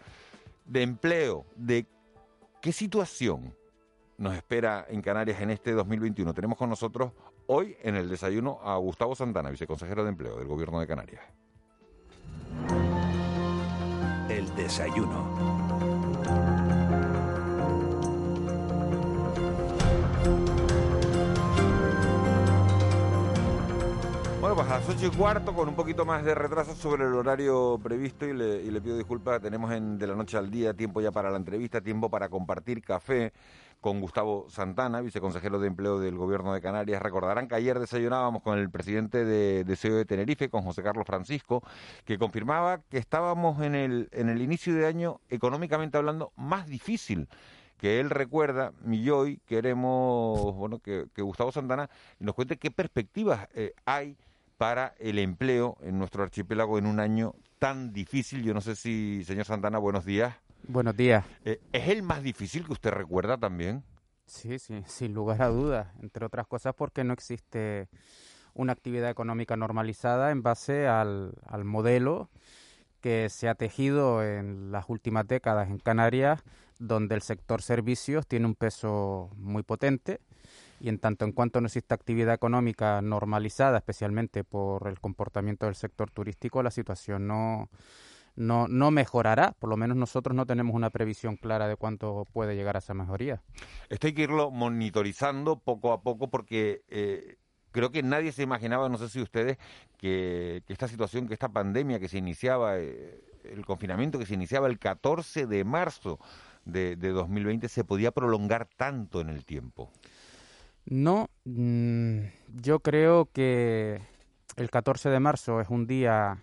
de 0.70 0.82
empleo, 0.82 1.46
de 1.56 1.84
qué 2.62 2.72
situación 2.72 3.56
nos 4.16 4.34
espera 4.34 4.86
en 4.88 5.02
Canarias 5.02 5.40
en 5.40 5.50
este 5.50 5.72
2021. 5.72 6.32
Tenemos 6.32 6.56
con 6.56 6.70
nosotros 6.70 7.12
hoy 7.48 7.76
en 7.82 7.96
el 7.96 8.08
desayuno 8.08 8.60
a 8.62 8.76
Gustavo 8.76 9.16
Santana, 9.16 9.50
viceconsejero 9.50 10.04
de 10.04 10.10
Empleo 10.10 10.36
del 10.36 10.46
Gobierno 10.46 10.78
de 10.78 10.86
Canarias. 10.86 11.22
El 14.28 14.54
desayuno. 14.54 15.79
Bueno, 24.50 24.64
pues 24.64 24.72
a 24.72 24.80
las 24.80 24.88
ocho 24.88 25.06
y 25.06 25.16
cuarto, 25.16 25.54
con 25.54 25.68
un 25.68 25.76
poquito 25.76 26.04
más 26.04 26.24
de 26.24 26.34
retraso 26.34 26.74
sobre 26.74 27.04
el 27.04 27.14
horario 27.14 27.78
previsto, 27.80 28.26
y 28.26 28.32
le, 28.32 28.60
y 28.62 28.72
le 28.72 28.80
pido 28.80 28.96
disculpas, 28.96 29.40
tenemos 29.40 29.70
en 29.70 29.96
De 29.96 30.08
la 30.08 30.16
Noche 30.16 30.36
al 30.38 30.50
Día 30.50 30.74
tiempo 30.74 31.00
ya 31.00 31.12
para 31.12 31.30
la 31.30 31.36
entrevista, 31.36 31.80
tiempo 31.80 32.10
para 32.10 32.28
compartir 32.28 32.82
café 32.82 33.32
con 33.80 34.00
Gustavo 34.00 34.46
Santana, 34.48 35.02
viceconsejero 35.02 35.60
de 35.60 35.68
Empleo 35.68 36.00
del 36.00 36.16
Gobierno 36.16 36.52
de 36.52 36.60
Canarias. 36.60 37.00
Recordarán 37.00 37.46
que 37.46 37.54
ayer 37.54 37.78
desayunábamos 37.78 38.42
con 38.42 38.58
el 38.58 38.68
presidente 38.70 39.24
de, 39.24 39.62
de 39.62 39.76
CEO 39.76 39.94
de 39.94 40.04
Tenerife, 40.04 40.50
con 40.50 40.62
José 40.62 40.82
Carlos 40.82 41.06
Francisco, 41.06 41.62
que 42.04 42.18
confirmaba 42.18 42.80
que 42.90 42.98
estábamos 42.98 43.62
en 43.62 43.76
el, 43.76 44.08
en 44.10 44.30
el 44.30 44.42
inicio 44.42 44.74
de 44.74 44.84
año, 44.84 45.20
económicamente 45.28 45.96
hablando, 45.96 46.32
más 46.34 46.66
difícil 46.66 47.28
que 47.78 48.00
él 48.00 48.10
recuerda, 48.10 48.72
y 48.90 49.08
hoy 49.10 49.40
queremos 49.46 50.56
bueno, 50.56 50.80
que, 50.80 51.06
que 51.14 51.22
Gustavo 51.22 51.52
Santana 51.52 51.88
nos 52.18 52.34
cuente 52.34 52.58
qué 52.58 52.72
perspectivas 52.72 53.48
eh, 53.54 53.74
hay 53.86 54.16
para 54.60 54.94
el 54.98 55.18
empleo 55.18 55.78
en 55.80 55.98
nuestro 55.98 56.22
archipiélago 56.22 56.76
en 56.76 56.84
un 56.84 57.00
año 57.00 57.34
tan 57.58 57.94
difícil. 57.94 58.42
Yo 58.42 58.52
no 58.52 58.60
sé 58.60 58.76
si, 58.76 59.24
señor 59.24 59.46
Santana, 59.46 59.78
buenos 59.78 60.04
días. 60.04 60.34
Buenos 60.68 60.94
días. 60.94 61.24
Eh, 61.46 61.62
¿Es 61.72 61.88
el 61.88 62.02
más 62.02 62.22
difícil 62.22 62.66
que 62.66 62.74
usted 62.74 62.90
recuerda 62.90 63.38
también? 63.38 63.82
Sí, 64.26 64.58
sí, 64.58 64.82
sin 64.86 65.14
lugar 65.14 65.40
a 65.40 65.48
dudas. 65.48 65.88
Entre 66.02 66.26
otras 66.26 66.46
cosas 66.46 66.74
porque 66.76 67.04
no 67.04 67.14
existe 67.14 67.88
una 68.52 68.74
actividad 68.74 69.08
económica 69.08 69.56
normalizada 69.56 70.30
en 70.30 70.42
base 70.42 70.86
al, 70.86 71.32
al 71.46 71.64
modelo 71.64 72.28
que 73.00 73.30
se 73.30 73.48
ha 73.48 73.54
tejido 73.54 74.22
en 74.22 74.72
las 74.72 74.84
últimas 74.90 75.26
décadas 75.26 75.70
en 75.70 75.78
Canarias, 75.78 76.42
donde 76.78 77.14
el 77.14 77.22
sector 77.22 77.62
servicios 77.62 78.26
tiene 78.26 78.44
un 78.44 78.56
peso 78.56 79.30
muy 79.36 79.62
potente 79.62 80.20
y 80.80 80.88
en 80.88 80.98
tanto 80.98 81.24
en 81.24 81.32
cuanto 81.32 81.60
no 81.60 81.66
existe 81.66 81.94
actividad 81.94 82.34
económica 82.34 83.00
normalizada, 83.02 83.78
especialmente 83.78 84.44
por 84.44 84.88
el 84.88 84.98
comportamiento 84.98 85.66
del 85.66 85.74
sector 85.74 86.10
turístico, 86.10 86.62
la 86.62 86.70
situación 86.70 87.26
no, 87.26 87.68
no, 88.34 88.66
no 88.66 88.90
mejorará. 88.90 89.52
Por 89.58 89.68
lo 89.68 89.76
menos 89.76 89.96
nosotros 89.96 90.34
no 90.34 90.46
tenemos 90.46 90.74
una 90.74 90.90
previsión 90.90 91.36
clara 91.36 91.68
de 91.68 91.76
cuánto 91.76 92.26
puede 92.32 92.56
llegar 92.56 92.76
a 92.76 92.78
esa 92.78 92.94
mejoría. 92.94 93.42
Esto 93.90 94.06
hay 94.06 94.14
que 94.14 94.22
irlo 94.22 94.50
monitorizando 94.50 95.58
poco 95.58 95.92
a 95.92 96.02
poco 96.02 96.30
porque 96.30 96.82
eh, 96.88 97.36
creo 97.72 97.90
que 97.90 98.02
nadie 98.02 98.32
se 98.32 98.42
imaginaba, 98.42 98.88
no 98.88 98.96
sé 98.96 99.10
si 99.10 99.20
ustedes, 99.20 99.58
que, 99.98 100.62
que 100.66 100.72
esta 100.72 100.88
situación, 100.88 101.28
que 101.28 101.34
esta 101.34 101.50
pandemia 101.50 102.00
que 102.00 102.08
se 102.08 102.16
iniciaba, 102.16 102.78
eh, 102.78 103.20
el 103.44 103.66
confinamiento 103.66 104.18
que 104.18 104.26
se 104.26 104.34
iniciaba 104.34 104.66
el 104.66 104.78
14 104.78 105.46
de 105.46 105.64
marzo 105.64 106.18
de, 106.64 106.96
de 106.96 107.10
2020 107.10 107.68
se 107.68 107.84
podía 107.84 108.12
prolongar 108.12 108.66
tanto 108.76 109.20
en 109.20 109.28
el 109.28 109.44
tiempo. 109.44 109.90
No, 110.86 111.28
mm, 111.44 112.20
yo 112.62 112.80
creo 112.80 113.26
que 113.32 114.00
el 114.56 114.70
14 114.70 115.10
de 115.10 115.20
marzo 115.20 115.60
es 115.60 115.68
un 115.68 115.86
día 115.86 116.38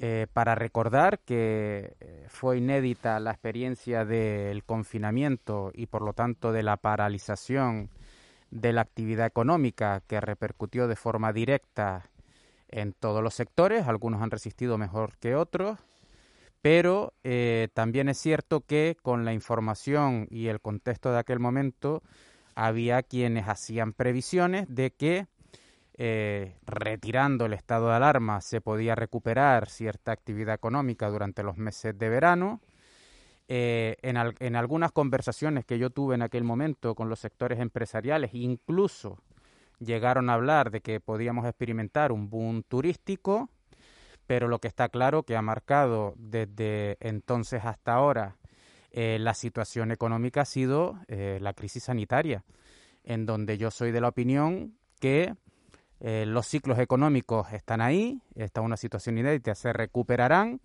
eh, 0.00 0.26
para 0.32 0.54
recordar 0.54 1.20
que 1.20 1.96
eh, 2.00 2.26
fue 2.28 2.58
inédita 2.58 3.20
la 3.20 3.30
experiencia 3.30 4.04
del 4.04 4.64
confinamiento 4.64 5.70
y 5.72 5.86
por 5.86 6.02
lo 6.02 6.12
tanto 6.12 6.52
de 6.52 6.64
la 6.64 6.76
paralización 6.76 7.90
de 8.50 8.72
la 8.72 8.82
actividad 8.82 9.26
económica 9.26 10.02
que 10.06 10.20
repercutió 10.20 10.88
de 10.88 10.96
forma 10.96 11.32
directa 11.32 12.10
en 12.68 12.92
todos 12.92 13.22
los 13.22 13.34
sectores, 13.34 13.86
algunos 13.86 14.20
han 14.20 14.30
resistido 14.30 14.78
mejor 14.78 15.16
que 15.18 15.36
otros, 15.36 15.78
pero 16.60 17.12
eh, 17.22 17.68
también 17.72 18.08
es 18.08 18.18
cierto 18.18 18.62
que 18.62 18.96
con 19.00 19.24
la 19.24 19.32
información 19.32 20.26
y 20.28 20.48
el 20.48 20.60
contexto 20.60 21.12
de 21.12 21.18
aquel 21.18 21.38
momento 21.38 22.02
había 22.54 23.02
quienes 23.02 23.48
hacían 23.48 23.92
previsiones 23.92 24.66
de 24.68 24.90
que 24.90 25.26
eh, 25.96 26.56
retirando 26.66 27.46
el 27.46 27.52
estado 27.52 27.88
de 27.88 27.94
alarma 27.94 28.40
se 28.40 28.60
podía 28.60 28.96
recuperar 28.96 29.68
cierta 29.68 30.10
actividad 30.10 30.54
económica 30.54 31.08
durante 31.08 31.42
los 31.42 31.56
meses 31.56 31.96
de 31.96 32.08
verano. 32.08 32.60
Eh, 33.46 33.96
en, 34.02 34.16
en, 34.16 34.56
algunas 34.56 34.90
conversaciones 34.90 35.64
que 35.66 35.78
yo 35.78 35.90
tuve 35.90 36.14
en 36.14 36.22
aquel 36.22 36.44
momento 36.44 36.94
con 36.94 37.08
los 37.08 37.20
sectores 37.20 37.60
empresariales, 37.60 38.30
incluso 38.32 39.18
llegaron 39.78 40.30
a 40.30 40.34
hablar 40.34 40.70
de 40.70 40.80
que 40.80 40.98
podíamos 40.98 41.46
experimentar 41.46 42.10
un 42.10 42.30
boom 42.30 42.62
turístico, 42.62 43.50
pero 44.26 44.48
lo 44.48 44.58
que 44.58 44.68
está 44.68 44.88
claro 44.88 45.24
que 45.24 45.36
ha 45.36 45.42
marcado 45.42 46.14
desde 46.16 46.96
entonces 47.00 47.64
hasta 47.64 47.92
ahora 47.92 48.36
eh, 48.96 49.18
la 49.18 49.34
situación 49.34 49.90
económica 49.90 50.42
ha 50.42 50.44
sido 50.44 51.00
eh, 51.08 51.38
la 51.40 51.52
crisis 51.52 51.82
sanitaria, 51.82 52.44
en 53.02 53.26
donde 53.26 53.58
yo 53.58 53.72
soy 53.72 53.90
de 53.90 54.00
la 54.00 54.06
opinión 54.06 54.78
que 55.00 55.34
eh, 55.98 56.24
los 56.26 56.46
ciclos 56.46 56.78
económicos 56.78 57.52
están 57.52 57.80
ahí, 57.80 58.22
está 58.36 58.60
una 58.60 58.76
situación 58.76 59.18
inédita, 59.18 59.56
se 59.56 59.72
recuperarán, 59.72 60.60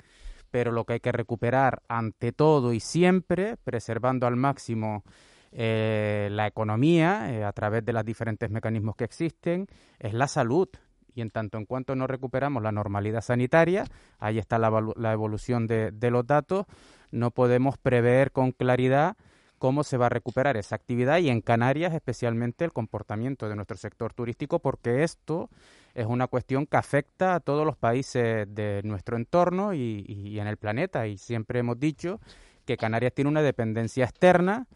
pero 0.52 0.72
lo 0.72 0.86
que 0.86 0.94
hay 0.94 1.00
que 1.00 1.12
recuperar 1.12 1.82
ante 1.88 2.32
todo 2.32 2.72
y 2.72 2.80
siempre, 2.80 3.58
preservando 3.58 4.28
al 4.28 4.36
máximo 4.36 5.04
la 5.52 6.46
economía 6.46 7.48
a 7.48 7.54
través 7.54 7.84
de 7.84 7.92
los 7.92 8.06
diferentes 8.06 8.52
mecanismos 8.52 8.96
que 8.96 9.06
existen, 9.06 9.66
es 9.98 10.14
la 10.14 10.28
salud, 10.28 10.70
y 11.16 11.22
en 11.22 11.32
tanto 11.32 11.58
en 11.58 11.66
cuanto 11.66 11.96
no 11.96 12.06
recuperamos 12.06 12.62
la 12.62 12.72
normalidad 12.72 13.22
sanitaria, 13.22 13.86
ahí 14.20 14.38
está 14.38 14.60
la, 14.60 14.72
la 14.96 15.14
evolución 15.14 15.66
de, 15.66 15.90
de, 15.92 16.12
los 16.12 16.28
datos, 16.28 16.68
no 17.12 17.32
podemos 17.32 17.78
prever 17.78 18.32
con 18.32 18.52
claridad 18.52 19.18
cómo 19.58 19.84
se 19.84 19.98
va 19.98 20.08
a 20.08 20.10
recuperar 20.10 20.58
esa 20.58 20.76
actividad 20.76 21.20
y 21.20 21.30
en 21.30 21.42
Canarias 21.42 21.94
especialmente 21.94 22.66
el 22.66 22.72
comportamiento 22.72 23.50
de 23.50 23.56
nuestro 23.56 23.78
sector 23.78 24.14
turístico 24.14 24.60
porque 24.60 25.04
esto 25.04 25.50
es 25.94 26.06
una 26.06 26.28
cuestión 26.28 26.66
que 26.66 26.78
afecta 26.78 27.36
a 27.36 27.40
todos 27.40 27.66
los 27.66 27.76
países 27.76 28.48
de 28.54 28.82
nuestro 28.84 29.18
entorno 29.18 29.74
y, 29.74 30.06
y 30.08 30.40
en 30.40 30.48
el 30.48 30.58
planeta 30.58 31.08
y 31.08 31.18
siempre 31.18 31.60
hemos 31.60 31.80
dicho 31.80 32.20
que 32.66 32.78
Canarias 32.78 33.14
tiene 33.14 33.30
una 33.30 33.42
dependencia 33.42 34.06
externa 34.06 34.68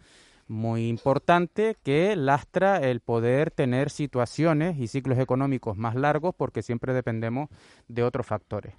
muy 0.48 0.88
importante 0.88 1.78
que 1.84 2.16
lastra 2.16 2.78
el 2.78 3.00
poder 3.00 3.52
tener 3.52 3.90
situaciones 3.90 4.78
y 4.78 4.88
ciclos 4.88 5.18
económicos 5.20 5.78
más 5.78 5.96
largos 5.96 6.36
porque 6.36 6.62
siempre 6.62 6.94
dependemos 6.94 7.50
de 7.88 8.04
otros 8.04 8.26
factores. 8.26 8.74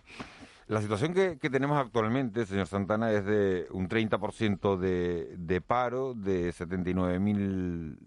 La 0.66 0.81
situación 0.81 1.12
que, 1.12 1.37
tenemos 1.50 1.79
actualmente, 1.79 2.46
señor 2.46 2.66
Santana, 2.66 3.12
es 3.12 3.24
de 3.27 3.66
un 3.70 3.88
30% 3.88 4.79
de, 4.79 5.35
de 5.37 5.61
paro, 5.61 6.14
de 6.14 6.50
79.000 6.55 7.98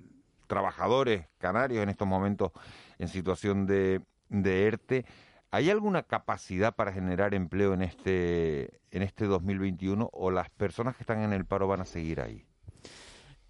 trabajadores 0.47 1.27
canarios 1.37 1.83
en 1.83 1.89
estos 1.89 2.07
momentos 2.07 2.51
en 2.97 3.09
situación 3.09 3.67
de, 3.67 4.01
de 4.29 4.65
ERTE. 4.65 5.05
¿Hay 5.51 5.69
alguna 5.69 6.03
capacidad 6.03 6.75
para 6.75 6.91
generar 6.91 7.33
empleo 7.33 7.73
en 7.73 7.83
este, 7.83 8.81
en 8.91 9.03
este 9.03 9.25
2021 9.25 10.09
o 10.11 10.31
las 10.31 10.49
personas 10.49 10.95
que 10.95 11.03
están 11.03 11.21
en 11.21 11.33
el 11.33 11.45
paro 11.45 11.67
van 11.67 11.81
a 11.81 11.85
seguir 11.85 12.21
ahí? 12.21 12.43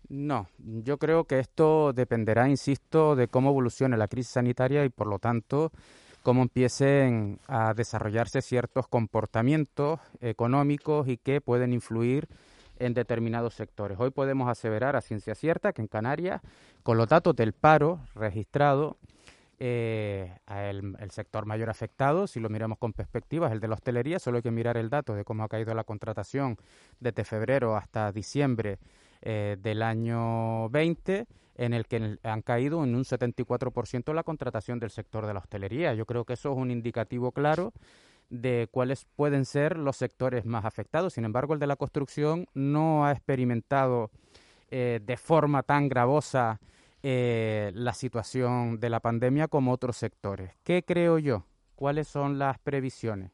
No, 0.10 0.48
yo 0.58 0.98
creo 0.98 1.26
que 1.26 1.40
esto 1.40 1.94
dependerá, 1.94 2.48
insisto, 2.48 3.16
de 3.16 3.28
cómo 3.28 3.50
evolucione 3.50 3.98
la 3.98 4.08
crisis 4.08 4.34
sanitaria 4.34 4.86
y, 4.86 4.90
por 4.90 5.08
lo 5.08 5.20
tanto, 5.20 5.72
cómo 6.28 6.42
empiecen 6.42 7.40
a 7.48 7.74
desarrollarse 7.74 8.42
ciertos 8.42 8.86
comportamientos 8.90 10.02
económicos 10.20 11.08
y 11.08 11.16
que 11.16 11.40
pueden 11.40 11.72
influir 11.72 12.28
en 12.80 12.94
determinados 12.94 13.54
sectores. 13.54 13.98
Hoy 13.98 14.10
podemos 14.10 14.50
aseverar 14.50 14.98
a 14.98 15.02
ciencia 15.02 15.36
cierta 15.36 15.72
que 15.72 15.82
en 15.82 15.88
Canarias, 15.88 16.42
con 16.84 16.98
los 16.98 17.08
datos 17.08 17.34
del 17.34 17.54
paro 17.54 18.02
registrado, 18.14 18.98
eh, 19.58 20.38
el, 20.50 21.12
sector 21.12 21.46
mayor 21.46 21.70
afectado, 21.70 22.28
si 22.28 22.42
lo 22.42 22.50
miramos 22.50 22.78
con 22.78 22.92
perspectiva, 22.92 23.48
es 23.48 23.54
el 23.54 23.62
de 23.62 23.70
la 23.70 23.76
hostelería. 23.76 24.20
Solo 24.20 24.36
hay 24.36 24.44
que 24.44 24.52
mirar 24.52 24.76
el 24.76 24.90
dato 24.90 25.16
de 25.16 25.24
cómo 25.24 25.46
ha 25.46 25.48
caído 25.48 25.74
la 25.76 25.86
contratación 25.86 26.58
desde 27.00 27.24
febrero 27.24 27.78
hasta 27.78 28.12
diciembre 28.12 28.80
eh, 29.22 29.56
del 29.62 29.82
año 29.82 30.68
20, 30.72 31.26
en 31.58 31.74
el 31.74 31.86
que 31.88 32.18
han 32.24 32.42
caído 32.42 32.84
en 32.84 32.96
un 32.96 33.04
74% 33.04 34.14
la 34.14 34.24
contratación 34.24 34.80
del 34.80 34.92
sector 34.92 35.26
de 35.26 35.34
la 35.34 35.40
hostelería. 35.40 35.94
Yo 35.94 36.06
creo 36.06 36.26
que 36.26 36.34
eso 36.34 36.52
es 36.52 36.58
un 36.58 36.72
indicativo 36.72 37.32
claro 37.32 37.74
de 38.30 38.68
cuáles 38.72 39.06
pueden 39.16 39.46
ser 39.46 39.78
los 39.78 39.98
sectores 39.98 40.46
más 40.46 40.66
afectados. 40.66 41.14
Sin 41.14 41.26
embargo, 41.26 41.54
el 41.54 41.60
de 41.60 41.68
la 41.68 41.76
construcción 41.76 42.48
no 42.54 43.06
ha 43.06 43.12
experimentado 43.12 44.12
eh, 44.70 45.00
de 45.04 45.18
forma 45.18 45.64
tan 45.64 45.88
gravosa 45.88 46.60
eh, 47.04 47.72
la 47.74 47.94
situación 47.94 48.80
de 48.80 48.90
la 48.90 49.00
pandemia 49.00 49.48
como 49.48 49.72
otros 49.72 49.98
sectores. 49.98 50.52
¿Qué 50.64 50.84
creo 50.84 51.20
yo? 51.20 51.46
¿Cuáles 51.76 52.08
son 52.08 52.38
las 52.38 52.60
previsiones? 52.60 53.32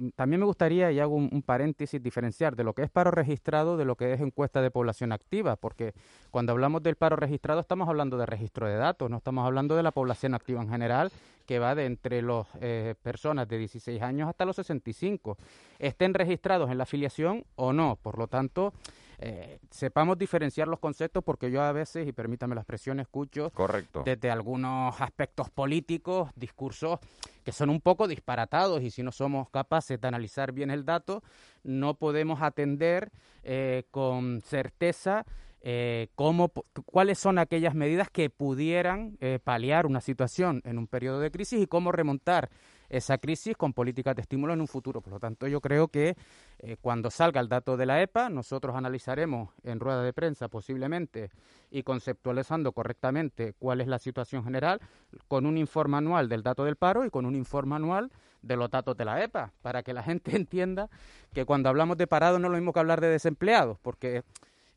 Mm, 0.00 0.08
también 0.10 0.40
me 0.40 0.46
gustaría, 0.46 0.90
y 0.92 1.00
hago 1.00 1.14
un, 1.14 1.42
paréntesis, 1.42 2.02
diferenciar 2.02 2.56
de 2.56 2.64
lo 2.64 2.74
que 2.74 2.82
es 2.82 2.90
paro 2.90 3.10
registrado 3.10 3.76
de 3.76 3.84
lo 3.84 3.96
que 3.96 4.12
es 4.12 4.20
encuesta 4.20 4.60
de 4.60 4.70
población 4.70 5.12
activa, 5.12 5.56
porque 5.56 5.94
cuando 6.30 6.52
hablamos 6.52 6.82
del 6.82 6.96
paro 6.96 7.16
registrado 7.16 7.60
estamos 7.60 7.88
hablando 7.88 8.18
de 8.18 8.26
registro 8.26 8.66
de 8.66 8.76
datos, 8.76 9.10
no 9.10 9.18
estamos 9.18 9.46
hablando 9.46 9.76
de 9.76 9.82
la 9.82 9.92
población 9.92 10.34
activa 10.34 10.62
en 10.62 10.68
general, 10.68 11.10
que 11.46 11.58
va 11.58 11.74
de 11.74 11.86
entre 11.86 12.20
las 12.20 12.46
eh, 12.60 12.94
personas 13.02 13.48
de 13.48 13.58
16 13.58 14.02
años 14.02 14.28
hasta 14.28 14.44
los 14.44 14.56
65, 14.56 15.38
estén 15.78 16.12
registrados 16.12 16.70
en 16.70 16.76
la 16.76 16.82
afiliación 16.82 17.44
o 17.56 17.72
no. 17.72 17.96
Por 18.02 18.18
lo 18.18 18.26
tanto, 18.26 18.74
eh, 19.20 19.58
sepamos 19.70 20.16
diferenciar 20.16 20.68
los 20.68 20.78
conceptos 20.78 21.24
porque 21.24 21.50
yo 21.50 21.62
a 21.62 21.72
veces, 21.72 22.06
y 22.06 22.12
permítame 22.12 22.54
la 22.54 22.60
expresión, 22.60 23.00
escucho 23.00 23.50
Correcto. 23.50 24.02
desde 24.04 24.30
algunos 24.30 25.00
aspectos 25.00 25.50
políticos, 25.50 26.30
discursos 26.36 27.00
que 27.48 27.52
son 27.52 27.70
un 27.70 27.80
poco 27.80 28.06
disparatados 28.08 28.82
y 28.82 28.90
si 28.90 29.02
no 29.02 29.10
somos 29.10 29.48
capaces 29.48 29.98
de 29.98 30.06
analizar 30.06 30.52
bien 30.52 30.70
el 30.70 30.84
dato, 30.84 31.22
no 31.64 31.94
podemos 31.94 32.42
atender 32.42 33.10
eh, 33.42 33.84
con 33.90 34.42
certeza 34.42 35.24
eh, 35.62 36.08
cómo, 36.14 36.52
cuáles 36.84 37.18
son 37.18 37.38
aquellas 37.38 37.74
medidas 37.74 38.10
que 38.10 38.28
pudieran 38.28 39.16
eh, 39.22 39.38
paliar 39.42 39.86
una 39.86 40.02
situación 40.02 40.60
en 40.66 40.76
un 40.76 40.86
periodo 40.88 41.20
de 41.20 41.30
crisis 41.30 41.62
y 41.62 41.66
cómo 41.66 41.90
remontar 41.90 42.50
esa 42.88 43.18
crisis 43.18 43.56
con 43.56 43.72
políticas 43.72 44.16
de 44.16 44.22
estímulo 44.22 44.52
en 44.52 44.60
un 44.60 44.68
futuro. 44.68 45.00
Por 45.00 45.14
lo 45.14 45.20
tanto, 45.20 45.46
yo 45.46 45.60
creo 45.60 45.88
que 45.88 46.16
eh, 46.58 46.76
cuando 46.80 47.10
salga 47.10 47.40
el 47.40 47.48
dato 47.48 47.76
de 47.76 47.86
la 47.86 48.00
EPA, 48.02 48.30
nosotros 48.30 48.74
analizaremos 48.76 49.50
en 49.62 49.80
rueda 49.80 50.02
de 50.02 50.12
prensa 50.12 50.48
posiblemente 50.48 51.30
y 51.70 51.82
conceptualizando 51.82 52.72
correctamente 52.72 53.54
cuál 53.58 53.80
es 53.80 53.88
la 53.88 53.98
situación 53.98 54.44
general 54.44 54.80
con 55.28 55.46
un 55.46 55.58
informe 55.58 55.98
anual 55.98 56.28
del 56.28 56.42
dato 56.42 56.64
del 56.64 56.76
paro 56.76 57.04
y 57.04 57.10
con 57.10 57.26
un 57.26 57.36
informe 57.36 57.76
anual 57.76 58.10
de 58.42 58.56
los 58.56 58.70
datos 58.70 58.96
de 58.96 59.04
la 59.04 59.22
EPA, 59.22 59.52
para 59.62 59.82
que 59.82 59.92
la 59.92 60.02
gente 60.02 60.34
entienda 60.36 60.88
que 61.32 61.44
cuando 61.44 61.68
hablamos 61.68 61.96
de 61.98 62.06
parado 62.06 62.38
no 62.38 62.46
es 62.46 62.52
lo 62.52 62.58
mismo 62.58 62.72
que 62.72 62.80
hablar 62.80 63.00
de 63.00 63.08
desempleados, 63.08 63.78
porque 63.80 64.22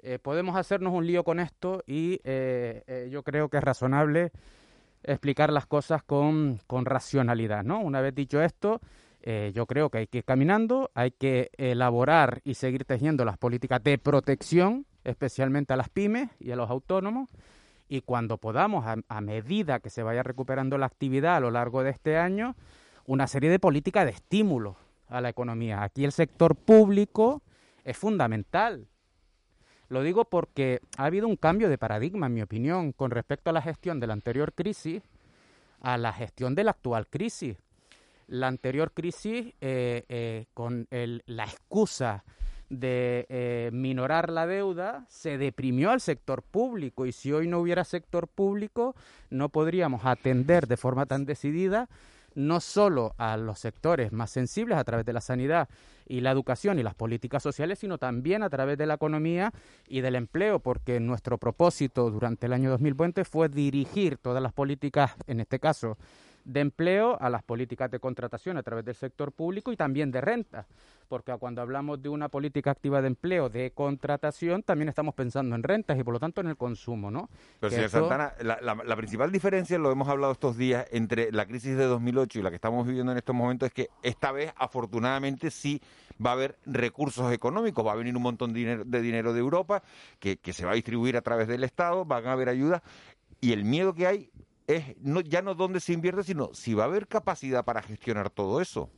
eh, 0.04 0.18
podemos 0.20 0.56
hacernos 0.56 0.94
un 0.94 1.06
lío 1.06 1.24
con 1.24 1.40
esto 1.40 1.84
y 1.86 2.20
eh, 2.24 3.08
yo 3.12 3.24
creo 3.24 3.50
que 3.50 3.58
es 3.58 3.64
razonable 3.64 4.32
explicar 5.04 5.52
las 5.52 5.66
cosas 5.66 6.04
con, 6.04 6.60
con 6.68 6.86
racionalidad, 6.86 7.64
¿no? 7.64 7.80
Una 7.80 8.02
vez 8.02 8.14
dicho 8.16 8.42
esto, 8.42 8.82
eh, 9.24 9.52
yo 9.54 9.68
creo 9.68 9.90
que 9.90 10.00
hay 10.00 10.08
que 10.08 10.20
ir 10.20 10.26
caminando, 10.26 10.90
hay 10.96 11.12
que 11.12 11.52
elaborar 11.58 12.42
y 12.44 12.56
seguir 12.56 12.86
tejiendo 12.86 13.24
las 13.24 13.38
políticas 13.38 13.84
de 13.84 13.98
protección, 13.98 14.86
especialmente 15.04 15.74
a 15.74 15.78
las 15.78 15.90
pymes 15.90 16.30
y 16.40 16.52
a 16.52 16.56
los 16.56 16.70
autónomos, 16.70 17.30
y 17.88 18.02
cuando 18.02 18.38
podamos, 18.38 18.86
a, 18.86 19.22
medida 19.22 19.80
que 19.80 19.90
se 19.90 20.02
vaya 20.02 20.24
recuperando 20.24 20.78
la 20.78 20.86
actividad 20.86 21.36
a 21.36 21.40
lo 21.42 21.52
largo 21.52 21.84
de 21.84 21.92
este 21.92 22.18
año, 22.18 22.56
una 23.06 23.28
serie 23.28 23.50
de 23.50 23.60
políticas 23.60 24.06
de 24.06 24.12
estímulo 24.12 24.78
a 25.10 25.20
la 25.20 25.30
economía. 25.30 25.84
Aquí 25.84 26.06
el 26.06 26.14
sector 26.14 26.56
público 26.56 27.42
es 27.84 27.98
fundamental. 27.98 28.88
Lo 29.92 30.04
digo 30.04 30.24
porque 30.24 30.80
ha 30.96 31.04
habido 31.04 31.28
un 31.28 31.36
cambio 31.36 31.68
de 31.68 31.78
paradigma, 31.78 32.28
en 32.28 32.34
mi 32.34 32.42
opinión, 32.42 32.94
con 32.94 33.12
respecto 33.12 33.50
a 33.50 33.54
la 33.54 33.62
gestión 33.62 34.00
de 34.00 34.08
la 34.08 34.14
anterior 34.14 34.54
crisis 34.54 35.04
a 35.82 35.98
la 35.98 36.14
gestión 36.14 36.56
de 36.56 36.64
la 36.64 36.72
actual 36.72 37.08
crisis. 37.08 37.58
La 38.28 38.48
anterior 38.48 38.94
crisis, 38.94 39.54
eh, 39.60 40.06
eh, 40.08 40.46
con 40.54 40.88
la 40.90 41.44
excusa 41.44 42.24
de 42.70 43.26
eh, 43.28 43.70
minorar 43.74 44.30
la 44.30 44.48
deuda, 44.48 45.04
se 45.10 45.38
deprimió 45.38 45.92
al 45.92 46.00
sector 46.00 46.42
público 46.42 47.06
y 47.06 47.12
si 47.12 47.34
hoy 47.34 47.50
no 47.50 47.60
hubiera 47.60 47.84
sector 47.84 48.30
público, 48.30 48.96
no 49.30 49.50
podríamos 49.50 50.06
atender 50.06 50.68
de 50.68 50.78
forma 50.78 51.06
tan 51.06 51.26
decidida 51.26 51.90
no 52.36 52.60
solo 52.60 53.14
a 53.18 53.38
los 53.38 53.60
sectores 53.60 54.12
más 54.12 54.30
sensibles 54.30 54.78
a 54.78 54.84
través 54.84 55.06
de 55.06 55.14
la 55.14 55.22
sanidad 55.22 55.70
y 56.08 56.22
la 56.22 56.32
educación 56.32 56.80
y 56.80 56.84
las 56.84 56.96
políticas 56.96 57.42
sociales, 57.42 57.80
sino 57.80 57.98
también 57.98 58.44
a 58.44 58.50
través 58.50 58.78
de 58.78 58.86
la 58.86 58.96
economía 58.96 59.54
y 59.88 60.02
del 60.02 60.16
empleo, 60.16 60.60
porque 60.60 61.00
nuestro 61.00 61.38
propósito 61.38 62.10
durante 62.12 62.48
el 62.48 62.54
año 62.54 62.70
2020 62.72 63.24
fue 63.24 63.50
dirigir 63.50 64.18
todas 64.18 64.44
las 64.44 64.54
políticas, 64.54 65.12
en 65.28 65.40
este 65.40 65.60
caso, 65.60 65.98
de 66.46 66.60
empleo 66.60 67.18
a 67.20 67.30
las 67.30 67.44
políticas 67.44 67.90
de 67.92 68.00
contratación 68.00 68.58
a 68.58 68.64
través 68.64 68.86
del 68.86 68.96
sector 68.96 69.32
público 69.32 69.72
y 69.72 69.78
también 69.78 70.12
de 70.12 70.22
renta, 70.22 70.68
porque 71.08 71.34
cuando 71.38 71.62
hablamos 71.62 72.02
de 72.02 72.10
una 72.10 72.30
política 72.30 72.72
activa 72.72 73.02
de 73.02 73.08
empleo, 73.08 73.50
de 73.50 73.72
contratación, 73.72 74.64
también 74.64 74.90
estamos 74.90 75.14
pensando 75.14 75.56
en 75.56 75.64
rentas 75.64 75.98
y 76.00 76.04
por 76.04 76.14
lo 76.14 76.20
tanto 76.20 76.42
en 76.42 76.48
el 76.48 76.58
consumo, 76.58 77.12
¿no? 77.12 77.30
Pero 77.60 77.72
señor 77.72 77.90
Santana, 77.90 78.34
la, 78.42 78.96
principal 78.96 79.32
diferencia, 79.32 79.78
lo 79.78 79.92
hemos 79.92 80.08
hablado 80.08 80.34
estos 80.34 80.58
días, 80.58 80.86
entre 80.92 81.32
la 81.32 81.46
crisis 81.46 81.76
de 81.78 81.86
2008 81.86 82.40
y 82.40 82.42
la 82.42 82.50
que 82.50 82.56
estamos 82.56 82.86
viviendo 82.88 83.12
en 83.12 83.18
estos 83.18 83.36
momentos 83.36 83.68
es 83.68 83.74
que 83.74 83.90
esta 84.04 84.32
vez, 84.32 84.54
afortunadamente, 84.58 85.52
sí 85.52 85.82
va 86.24 86.32
a 86.32 86.34
haber 86.34 86.58
recursos 86.66 87.32
económicos, 87.34 87.86
va 87.86 87.94
a 87.94 87.96
venir 87.96 88.16
un 88.16 88.24
montón 88.24 88.54
de 88.54 88.60
dinero 88.60 88.84
de, 88.86 89.02
dinero 89.02 89.34
de 89.34 89.40
Europa 89.40 89.82
que, 90.20 90.38
que 90.38 90.54
se 90.54 90.66
va 90.66 90.72
a 90.72 90.76
distribuir 90.76 91.18
a 91.18 91.22
través 91.22 91.48
del 91.48 91.64
Estado, 91.64 92.06
van 92.06 92.28
a 92.28 92.34
haber 92.34 92.50
ayudas 92.50 92.82
y 93.42 93.54
el 93.54 93.66
miedo 93.66 93.94
que 93.94 94.08
hay 94.08 94.30
es 94.68 94.96
no, 95.02 95.22
ya 95.22 95.42
no 95.42 95.56
dónde 95.56 95.80
se 95.80 95.94
invierte, 95.94 96.24
sino 96.24 96.54
si 96.54 96.74
va 96.74 96.84
a 96.84 96.88
haber 96.88 97.08
capacidad 97.08 97.66
para 97.66 97.82
gestionar 97.82 98.30
todo 98.30 98.62
eso. 98.62 98.90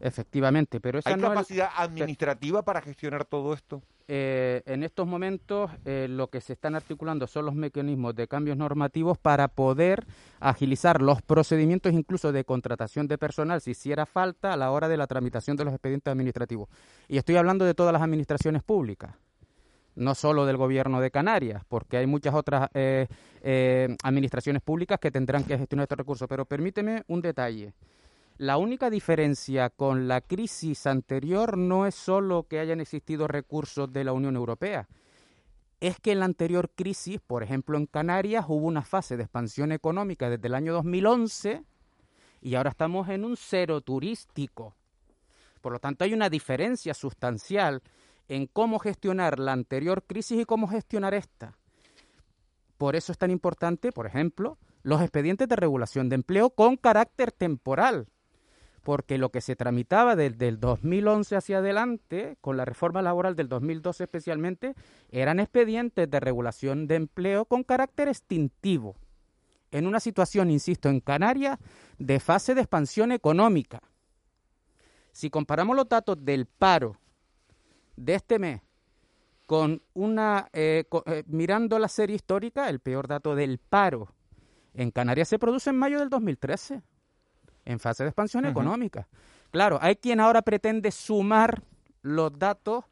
Efectivamente, 0.00 0.80
pero 0.80 0.98
esa 0.98 1.10
¿Hay 1.10 1.20
capacidad 1.20 1.70
administrativa 1.76 2.62
para 2.62 2.80
gestionar 2.80 3.24
todo 3.24 3.54
esto? 3.54 3.82
Eh, 4.08 4.62
en 4.66 4.82
estos 4.82 5.06
momentos 5.06 5.70
eh, 5.84 6.08
lo 6.10 6.28
que 6.28 6.40
se 6.40 6.54
están 6.54 6.74
articulando 6.74 7.28
son 7.28 7.46
los 7.46 7.54
mecanismos 7.54 8.14
de 8.16 8.26
cambios 8.26 8.56
normativos 8.56 9.16
para 9.16 9.46
poder 9.46 10.04
agilizar 10.40 11.00
los 11.00 11.22
procedimientos 11.22 11.92
incluso 11.92 12.32
de 12.32 12.44
contratación 12.44 13.06
de 13.06 13.16
personal 13.16 13.60
si 13.60 13.70
hiciera 13.70 14.04
falta 14.04 14.52
a 14.52 14.56
la 14.56 14.72
hora 14.72 14.88
de 14.88 14.96
la 14.96 15.06
tramitación 15.06 15.56
de 15.56 15.64
los 15.64 15.72
expedientes 15.72 16.10
administrativos. 16.10 16.68
Y 17.06 17.16
estoy 17.16 17.36
hablando 17.36 17.64
de 17.64 17.74
todas 17.74 17.92
las 17.92 18.02
administraciones 18.02 18.64
públicas 18.64 19.14
no 19.94 20.14
solo 20.14 20.46
del 20.46 20.56
gobierno 20.56 21.00
de 21.00 21.10
Canarias, 21.10 21.62
porque 21.68 21.96
hay 21.98 22.06
muchas 22.06 22.34
otras 22.34 22.68
eh, 22.74 23.06
eh, 23.42 23.96
administraciones 24.02 24.62
públicas 24.62 24.98
que 24.98 25.10
tendrán 25.10 25.44
que 25.44 25.58
gestionar 25.58 25.84
estos 25.84 25.98
recursos. 25.98 26.28
Pero 26.28 26.44
permíteme 26.44 27.04
un 27.08 27.20
detalle. 27.20 27.74
La 28.38 28.56
única 28.56 28.90
diferencia 28.90 29.70
con 29.70 30.08
la 30.08 30.20
crisis 30.20 30.86
anterior 30.86 31.58
no 31.58 31.86
es 31.86 31.94
solo 31.94 32.46
que 32.48 32.58
hayan 32.58 32.80
existido 32.80 33.28
recursos 33.28 33.92
de 33.92 34.04
la 34.04 34.12
Unión 34.12 34.36
Europea, 34.36 34.88
es 35.80 36.00
que 36.00 36.12
en 36.12 36.20
la 36.20 36.24
anterior 36.24 36.70
crisis, 36.74 37.20
por 37.20 37.42
ejemplo 37.42 37.76
en 37.76 37.86
Canarias, 37.86 38.46
hubo 38.48 38.66
una 38.66 38.82
fase 38.82 39.16
de 39.16 39.24
expansión 39.24 39.72
económica 39.72 40.30
desde 40.30 40.46
el 40.46 40.54
año 40.54 40.72
2011 40.72 41.64
y 42.40 42.54
ahora 42.54 42.70
estamos 42.70 43.08
en 43.08 43.24
un 43.24 43.36
cero 43.36 43.80
turístico. 43.80 44.74
Por 45.60 45.72
lo 45.72 45.78
tanto, 45.78 46.04
hay 46.04 46.12
una 46.12 46.28
diferencia 46.28 46.94
sustancial 46.94 47.82
en 48.32 48.46
cómo 48.46 48.78
gestionar 48.78 49.38
la 49.38 49.52
anterior 49.52 50.04
crisis 50.04 50.40
y 50.40 50.44
cómo 50.46 50.66
gestionar 50.66 51.12
esta. 51.12 51.58
Por 52.78 52.96
eso 52.96 53.12
es 53.12 53.18
tan 53.18 53.30
importante, 53.30 53.92
por 53.92 54.06
ejemplo, 54.06 54.56
los 54.82 55.02
expedientes 55.02 55.48
de 55.48 55.56
regulación 55.56 56.08
de 56.08 56.14
empleo 56.14 56.48
con 56.48 56.76
carácter 56.76 57.30
temporal, 57.30 58.08
porque 58.82 59.18
lo 59.18 59.28
que 59.30 59.42
se 59.42 59.54
tramitaba 59.54 60.16
desde 60.16 60.48
el 60.48 60.58
2011 60.58 61.36
hacia 61.36 61.58
adelante, 61.58 62.38
con 62.40 62.56
la 62.56 62.64
reforma 62.64 63.02
laboral 63.02 63.36
del 63.36 63.50
2012 63.50 64.04
especialmente, 64.04 64.74
eran 65.10 65.38
expedientes 65.38 66.10
de 66.10 66.18
regulación 66.18 66.86
de 66.86 66.94
empleo 66.94 67.44
con 67.44 67.62
carácter 67.64 68.08
extintivo. 68.08 68.96
en 69.70 69.86
una 69.86 70.00
situación, 70.00 70.50
insisto, 70.50 70.90
en 70.90 71.00
Canarias, 71.00 71.58
de 71.98 72.20
fase 72.20 72.54
de 72.54 72.60
expansión 72.60 73.10
económica. 73.10 73.80
Si 75.12 75.30
comparamos 75.30 75.74
los 75.74 75.88
datos 75.88 76.22
del 76.22 76.44
paro 76.44 76.98
de 77.96 78.14
este 78.14 78.38
mes 78.38 78.62
con 79.46 79.82
una, 79.94 80.48
eh, 80.52 80.84
eh, 81.06 81.24
mirando 81.26 81.78
la 81.78 81.88
serie 81.88 82.16
histórica, 82.16 82.68
el 82.68 82.80
peor 82.80 83.08
dato 83.08 83.34
del 83.34 83.58
paro 83.58 84.14
en 84.74 84.90
Canarias 84.90 85.28
se 85.28 85.38
produce 85.38 85.70
en 85.70 85.76
mayo 85.76 85.98
del 85.98 86.08
2013, 86.08 86.82
en 87.64 87.78
fase 87.78 88.04
de 88.04 88.08
expansión 88.08 88.46
económica. 88.46 89.08
Claro, 89.50 89.78
hay 89.82 89.96
quien 89.96 90.20
ahora 90.20 90.42
pretende 90.42 90.90
sumar 90.90 91.62
los 92.00 92.38
datos 92.38 92.84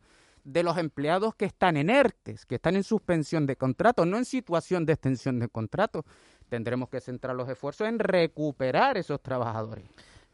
de 0.44 0.62
los 0.62 0.76
empleados 0.78 1.34
que 1.34 1.46
están 1.46 1.76
en 1.76 1.90
ERTES, 1.90 2.46
que 2.46 2.56
están 2.56 2.76
en 2.76 2.84
suspensión 2.84 3.46
de 3.46 3.56
contrato, 3.56 4.04
no 4.04 4.16
en 4.16 4.24
situación 4.24 4.84
de 4.84 4.92
extensión 4.92 5.38
de 5.38 5.48
contrato. 5.48 6.04
Tendremos 6.48 6.88
que 6.88 7.00
centrar 7.00 7.36
los 7.36 7.48
esfuerzos 7.48 7.88
en 7.88 7.98
recuperar 7.98 8.98
esos 8.98 9.22
trabajadores. 9.22 9.84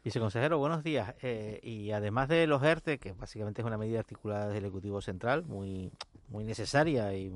Viceconsejero, 0.07 0.57
buenos 0.57 0.83
días. 0.85 1.15
Eh, 1.21 1.59
y 1.61 1.91
además 1.91 2.29
de 2.29 2.47
los 2.47 2.63
ERTE, 2.63 2.97
que 2.97 3.11
básicamente 3.11 3.61
es 3.61 3.67
una 3.67 3.77
medida 3.77 3.99
articulada 3.99 4.47
del 4.47 4.63
Ejecutivo 4.63 5.01
Central, 5.01 5.43
muy, 5.43 5.91
muy 6.29 6.45
necesaria 6.45 7.13
y, 7.13 7.29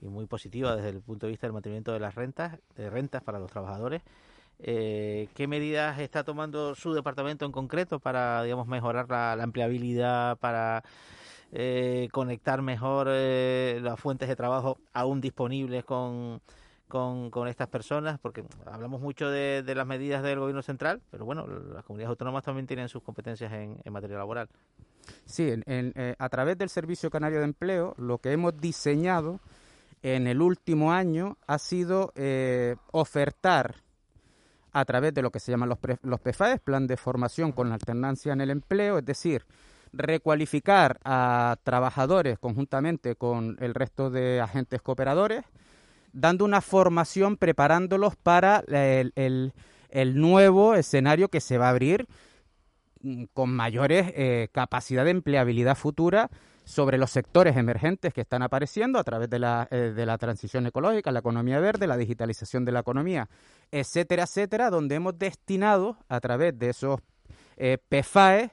y 0.00 0.06
muy 0.06 0.26
positiva 0.26 0.76
desde 0.76 0.90
el 0.90 1.02
punto 1.02 1.26
de 1.26 1.30
vista 1.32 1.48
del 1.48 1.52
mantenimiento 1.52 1.92
de 1.92 1.98
las 1.98 2.14
rentas, 2.14 2.60
de 2.76 2.90
rentas 2.90 3.24
para 3.24 3.40
los 3.40 3.50
trabajadores, 3.50 4.02
eh, 4.60 5.26
¿qué 5.34 5.48
medidas 5.48 5.98
está 5.98 6.22
tomando 6.22 6.76
su 6.76 6.94
departamento 6.94 7.44
en 7.44 7.50
concreto 7.50 7.98
para, 7.98 8.44
digamos, 8.44 8.68
mejorar 8.68 9.10
la, 9.10 9.34
la 9.34 9.42
empleabilidad, 9.42 10.38
para 10.38 10.84
eh, 11.50 12.08
conectar 12.12 12.62
mejor 12.62 13.08
eh, 13.10 13.80
las 13.82 13.98
fuentes 13.98 14.28
de 14.28 14.36
trabajo 14.36 14.78
aún 14.92 15.20
disponibles 15.20 15.84
con, 15.84 16.40
con, 16.90 17.30
con 17.30 17.48
estas 17.48 17.68
personas, 17.68 18.18
porque 18.20 18.44
hablamos 18.66 19.00
mucho 19.00 19.30
de, 19.30 19.62
de 19.62 19.74
las 19.74 19.86
medidas 19.86 20.22
del 20.22 20.38
gobierno 20.38 20.60
central, 20.60 21.00
pero 21.10 21.24
bueno, 21.24 21.46
las 21.46 21.84
comunidades 21.84 22.10
autónomas 22.10 22.44
también 22.44 22.66
tienen 22.66 22.90
sus 22.90 23.02
competencias 23.02 23.50
en, 23.54 23.78
en 23.82 23.92
materia 23.94 24.18
laboral. 24.18 24.50
Sí, 25.24 25.48
en- 25.50 25.64
en, 25.66 25.92
eh, 25.96 26.14
a 26.18 26.28
través 26.28 26.58
del 26.58 26.68
Servicio 26.68 27.08
Canario 27.08 27.38
de 27.38 27.46
Empleo, 27.46 27.94
lo 27.96 28.18
que 28.18 28.32
hemos 28.32 28.54
diseñado 28.60 29.40
en 30.02 30.26
el 30.26 30.42
último 30.42 30.92
año 30.92 31.38
ha 31.46 31.58
sido 31.58 32.12
eh, 32.16 32.76
ofertar 32.92 33.76
a 34.72 34.84
través 34.84 35.12
de 35.14 35.22
lo 35.22 35.30
que 35.30 35.40
se 35.40 35.50
llaman 35.50 35.68
los, 35.68 35.78
pre- 35.78 35.98
los 36.02 36.20
PFAES, 36.20 36.60
Plan 36.60 36.86
de 36.86 36.96
Formación 36.96 37.52
con 37.52 37.72
Alternancia 37.72 38.32
en 38.32 38.40
el 38.40 38.50
Empleo, 38.50 38.98
es 38.98 39.04
decir, 39.04 39.44
recualificar 39.92 41.00
a 41.04 41.56
trabajadores 41.64 42.38
conjuntamente 42.38 43.16
con 43.16 43.56
el 43.60 43.74
resto 43.74 44.10
de 44.10 44.40
agentes 44.40 44.80
cooperadores, 44.80 45.44
dando 46.12 46.44
una 46.44 46.60
formación, 46.60 47.36
preparándolos 47.36 48.16
para 48.16 48.64
el, 48.68 49.12
el- 49.16 50.20
nuevo 50.20 50.74
escenario 50.74 51.28
que 51.28 51.40
se 51.40 51.58
va 51.58 51.66
a 51.66 51.70
abrir 51.70 52.06
mm, 53.02 53.24
con 53.32 53.50
mayores 53.50 54.12
eh, 54.14 54.48
capacidad 54.52 55.04
de 55.04 55.10
empleabilidad 55.12 55.76
futura 55.76 56.30
sobre 56.64 56.98
los 56.98 57.10
sectores 57.10 57.56
emergentes 57.56 58.12
que 58.14 58.20
están 58.20 58.42
apareciendo 58.42 58.98
a 58.98 59.04
través 59.04 59.28
de 59.28 59.38
la, 59.40 59.66
eh, 59.70 59.92
de 59.94 60.06
la 60.06 60.18
transición 60.18 60.66
ecológica, 60.66 61.10
la 61.10 61.18
economía 61.20 61.58
verde, 61.58 61.86
la 61.86 61.96
digitalización 61.96 62.64
de 62.64 62.72
la 62.72 62.80
economía, 62.80 63.28
etcétera, 63.72 64.24
etcétera, 64.24 64.70
donde 64.70 64.94
hemos 64.94 65.18
destinado 65.18 65.96
a 66.08 66.20
través 66.20 66.56
de 66.58 66.70
esos 66.70 67.00
eh, 67.56 67.78
PFAE 67.88 68.52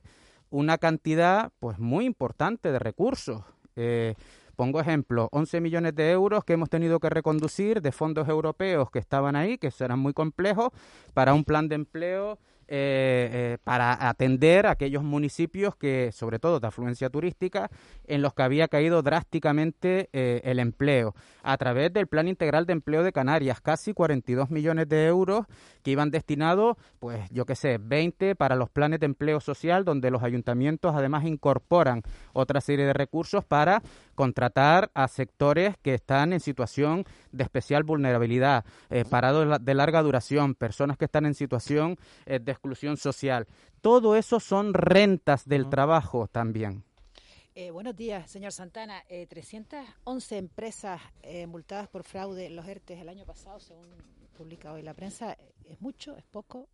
una 0.50 0.78
cantidad 0.78 1.52
pues 1.60 1.78
muy 1.78 2.06
importante 2.06 2.72
de 2.72 2.80
recursos. 2.80 3.43
Eh, 3.76 4.15
pongo 4.58 4.82
ejemplo, 4.82 5.30
11 5.32 5.62
millones 5.62 5.96
de 5.96 6.12
euros 6.12 6.43
que 6.43 6.54
hemos 6.54 6.70
tenido 6.70 7.00
que 7.00 7.10
reconducir 7.10 7.82
de 7.82 7.93
fondos 7.93 8.28
europeos 8.28 8.89
que 8.91 9.00
estaban 9.00 9.38
ahí, 9.38 9.58
que 9.58 9.72
serán 9.72 10.00
muy 10.00 10.13
complejos, 10.13 10.72
para 11.13 11.34
un 11.34 11.46
plan 11.46 11.70
de 11.70 11.76
empleo 11.76 12.39
eh, 12.69 13.30
eh, 13.32 13.58
para 13.63 14.10
atender 14.10 14.65
a 14.65 14.71
aquellos 14.71 15.01
municipios 15.01 15.75
que, 15.75 16.12
sobre 16.12 16.38
todo 16.38 16.60
de 16.60 16.67
afluencia 16.67 17.10
turística, 17.10 17.69
en 18.06 18.21
los 18.21 18.34
que 18.34 18.43
había 18.43 18.67
caído 18.67 19.01
drásticamente 19.01 20.10
eh, 20.12 20.41
el 20.43 20.60
empleo. 20.60 21.15
A 21.43 21.56
través 21.58 21.93
del 21.93 22.08
Plan 22.08 22.27
Integral 22.27 22.65
de 22.65 22.73
Empleo 22.73 23.03
de 23.03 23.13
Canarias, 23.13 23.62
casi 23.62 23.93
42 23.93 24.49
millones 24.49 24.89
de 24.89 25.08
euros 25.08 25.45
que 25.82 25.91
iban 25.91 26.12
destinados, 26.12 26.75
pues 26.99 27.30
yo 27.32 27.45
qué 27.45 27.56
sé, 27.56 27.77
20 27.77 28.36
para 28.36 28.58
los 28.58 28.69
planes 28.69 28.99
de 28.99 29.06
empleo 29.06 29.39
social, 29.39 29.86
donde 29.86 30.12
los 30.12 30.23
ayuntamientos 30.23 30.93
además 30.93 31.23
incorporan 31.23 32.03
otra 32.34 32.60
serie 32.60 32.86
de 32.86 32.93
recursos 32.93 33.45
para 33.45 33.82
contratar 34.13 34.91
a 34.93 35.08
sectores 35.08 35.75
que 35.82 35.93
están 35.93 36.34
en 36.34 36.41
situación 36.41 37.06
de 37.38 37.43
especial 37.43 37.84
vulnerabilidad, 37.84 38.65
eh, 38.89 39.06
parados 39.10 39.41
de 39.45 39.50
la- 39.52 39.60
de 39.60 39.73
larga 39.73 40.02
duración, 40.02 40.56
personas 40.56 40.97
que 40.97 41.06
están 41.06 41.26
en 41.26 41.34
situación 41.36 41.97
eh, 42.26 42.39
de 42.39 42.52
exclusión 42.52 42.97
social. 42.97 43.47
Todo 43.82 44.15
eso 44.15 44.39
son 44.39 44.73
rentas 44.73 45.47
del 45.47 45.69
trabajo 45.69 46.28
también. 46.28 46.84
Eh, 47.56 47.71
buenos 47.71 47.95
días, 47.95 48.30
señor 48.30 48.52
Santana. 48.52 49.04
Eh, 49.10 49.26
311 49.28 50.38
empresas 50.38 51.02
eh, 51.23 51.47
multadas 51.47 51.88
por 51.88 52.04
fraude 52.04 52.45
en 52.47 52.56
los 52.56 52.67
ERTES 52.67 53.00
el 53.00 53.10
año 53.10 53.26
pasado, 53.26 53.60
según 53.60 53.86
publica 54.38 54.73
hoy 54.73 54.84
la 54.84 54.93
prensa. 54.93 55.36
¿Es 55.67 55.82
mucho? 55.82 56.15
¿Es 56.17 56.23
poco? 56.26 56.67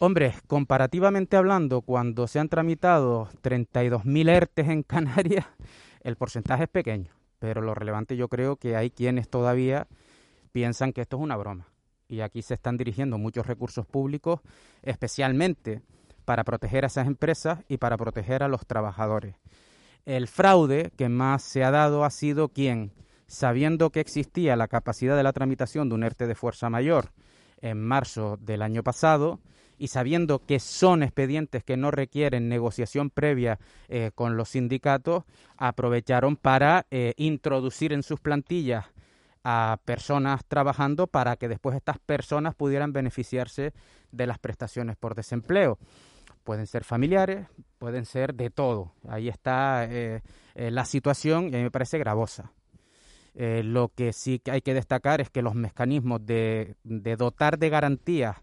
Hombre, 0.00 0.34
comparativamente 0.46 1.36
hablando, 1.36 1.80
cuando 1.82 2.26
se 2.28 2.38
han 2.38 2.48
tramitado 2.48 3.28
32.000 3.42 4.28
ERTES 4.28 4.68
en 4.68 4.82
Canarias, 4.84 5.46
el 6.02 6.16
porcentaje 6.16 6.64
es 6.64 6.68
pequeño, 6.68 7.12
pero 7.38 7.60
lo 7.60 7.74
relevante 7.74 8.16
yo 8.16 8.28
creo 8.28 8.56
que 8.56 8.76
hay 8.76 8.90
quienes 8.90 9.28
todavía 9.28 9.86
piensan 10.52 10.92
que 10.92 11.00
esto 11.00 11.16
es 11.16 11.22
una 11.22 11.36
broma. 11.36 11.68
Y 12.08 12.20
aquí 12.20 12.42
se 12.42 12.54
están 12.54 12.76
dirigiendo 12.76 13.18
muchos 13.18 13.46
recursos 13.46 13.86
públicos, 13.86 14.40
especialmente 14.82 15.82
para 16.24 16.44
proteger 16.44 16.84
a 16.84 16.88
esas 16.88 17.06
empresas 17.06 17.60
y 17.68 17.78
para 17.78 17.96
proteger 17.96 18.42
a 18.42 18.48
los 18.48 18.66
trabajadores. 18.66 19.36
El 20.04 20.26
fraude 20.26 20.90
que 20.96 21.08
más 21.08 21.42
se 21.42 21.64
ha 21.64 21.70
dado 21.70 22.04
ha 22.04 22.10
sido 22.10 22.48
quien, 22.48 22.92
sabiendo 23.26 23.90
que 23.90 24.00
existía 24.00 24.56
la 24.56 24.68
capacidad 24.68 25.16
de 25.16 25.22
la 25.22 25.32
tramitación 25.32 25.88
de 25.88 25.94
un 25.94 26.02
ERTE 26.02 26.26
de 26.26 26.34
fuerza 26.34 26.70
mayor 26.70 27.12
en 27.60 27.80
marzo 27.80 28.38
del 28.40 28.62
año 28.62 28.82
pasado, 28.82 29.40
y 29.78 29.88
sabiendo 29.88 30.44
que 30.44 30.58
son 30.58 31.02
expedientes 31.02 31.62
que 31.64 31.76
no 31.76 31.90
requieren 31.90 32.48
negociación 32.48 33.10
previa 33.10 33.58
eh, 33.88 34.10
con 34.14 34.36
los 34.36 34.50
sindicatos, 34.50 35.24
aprovecharon 35.56 36.36
para 36.36 36.86
eh, 36.90 37.14
introducir 37.16 37.92
en 37.92 38.02
sus 38.02 38.20
plantillas 38.20 38.86
a 39.44 39.78
personas 39.84 40.44
trabajando 40.46 41.06
para 41.06 41.36
que 41.36 41.48
después 41.48 41.76
estas 41.76 41.98
personas 42.00 42.54
pudieran 42.54 42.92
beneficiarse 42.92 43.72
de 44.10 44.26
las 44.26 44.38
prestaciones 44.38 44.96
por 44.96 45.14
desempleo. 45.14 45.78
Pueden 46.42 46.66
ser 46.66 46.82
familiares, 46.82 47.46
pueden 47.78 48.04
ser 48.04 48.34
de 48.34 48.50
todo. 48.50 48.92
Ahí 49.08 49.28
está 49.28 49.86
eh, 49.88 50.22
la 50.54 50.84
situación 50.84 51.44
y 51.44 51.54
a 51.54 51.58
mí 51.58 51.62
me 51.62 51.70
parece 51.70 51.98
gravosa. 51.98 52.52
Lo 53.34 53.92
que 53.94 54.12
sí 54.12 54.42
hay 54.50 54.62
que 54.62 54.74
destacar 54.74 55.20
es 55.20 55.30
que 55.30 55.42
los 55.42 55.54
mecanismos 55.54 56.26
de, 56.26 56.74
de 56.82 57.14
dotar 57.14 57.56
de 57.56 57.68
garantías, 57.68 58.36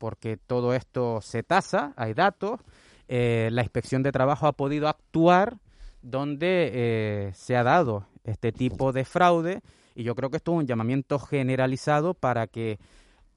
porque 0.00 0.38
todo 0.38 0.72
esto 0.72 1.20
se 1.20 1.42
tasa, 1.42 1.92
hay 1.96 2.14
datos, 2.14 2.58
eh, 3.06 3.50
la 3.52 3.60
inspección 3.60 4.02
de 4.02 4.12
trabajo 4.12 4.46
ha 4.46 4.52
podido 4.52 4.88
actuar 4.88 5.58
donde 6.00 6.70
eh, 6.72 7.32
se 7.34 7.54
ha 7.54 7.62
dado 7.62 8.06
este 8.24 8.50
tipo 8.50 8.92
de 8.92 9.04
fraude 9.04 9.60
y 9.94 10.02
yo 10.02 10.14
creo 10.14 10.30
que 10.30 10.38
esto 10.38 10.52
es 10.52 10.58
un 10.60 10.66
llamamiento 10.66 11.18
generalizado 11.18 12.14
para 12.14 12.46
que 12.46 12.78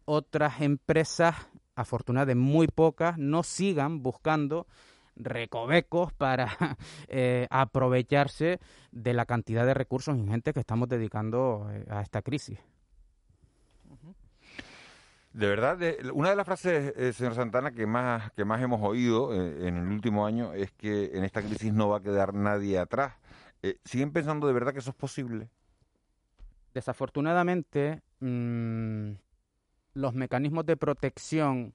otras 0.06 0.62
empresas, 0.62 1.36
afortunadamente 1.76 2.40
muy 2.40 2.68
pocas, 2.68 3.18
no 3.18 3.44
sigan 3.44 4.02
buscando 4.02 4.66
recovecos 5.18 6.14
para 6.14 6.48
eh, 7.10 7.48
aprovecharse 7.50 8.62
de 8.92 9.14
la 9.14 9.26
cantidad 9.26 9.66
de 9.66 9.74
recursos 9.74 10.18
ingentes 10.18 10.54
que 10.54 10.62
estamos 10.62 10.88
dedicando 10.88 11.68
eh, 11.72 11.86
a 11.90 12.02
esta 12.02 12.22
crisis. 12.22 12.58
De 15.34 15.48
verdad, 15.48 15.80
una 16.14 16.30
de 16.30 16.36
las 16.36 16.46
frases, 16.46 16.94
eh, 16.96 17.12
señor 17.12 17.34
Santana, 17.34 17.72
que 17.72 17.88
más, 17.88 18.32
que 18.34 18.46
más 18.46 18.62
hemos 18.62 18.82
oído 18.84 19.34
eh, 19.34 19.68
en 19.68 19.78
el 19.78 19.88
último 19.88 20.28
año 20.28 20.54
es 20.54 20.72
que 20.74 21.06
en 21.18 21.24
esta 21.24 21.42
crisis 21.42 21.74
no 21.74 21.90
va 21.90 21.98
a 21.98 22.02
quedar 22.04 22.36
nadie 22.36 22.78
atrás. 22.78 23.16
Eh, 23.64 23.80
¿Siguen 23.84 24.12
pensando 24.12 24.46
de 24.46 24.54
verdad 24.54 24.74
que 24.74 24.80
eso 24.80 24.92
es 24.92 24.96
posible? 24.96 25.50
Desafortunadamente, 26.76 28.04
mm, 28.20 29.14
los 29.96 30.14
mecanismos 30.14 30.68
de 30.68 30.78
protección 30.78 31.74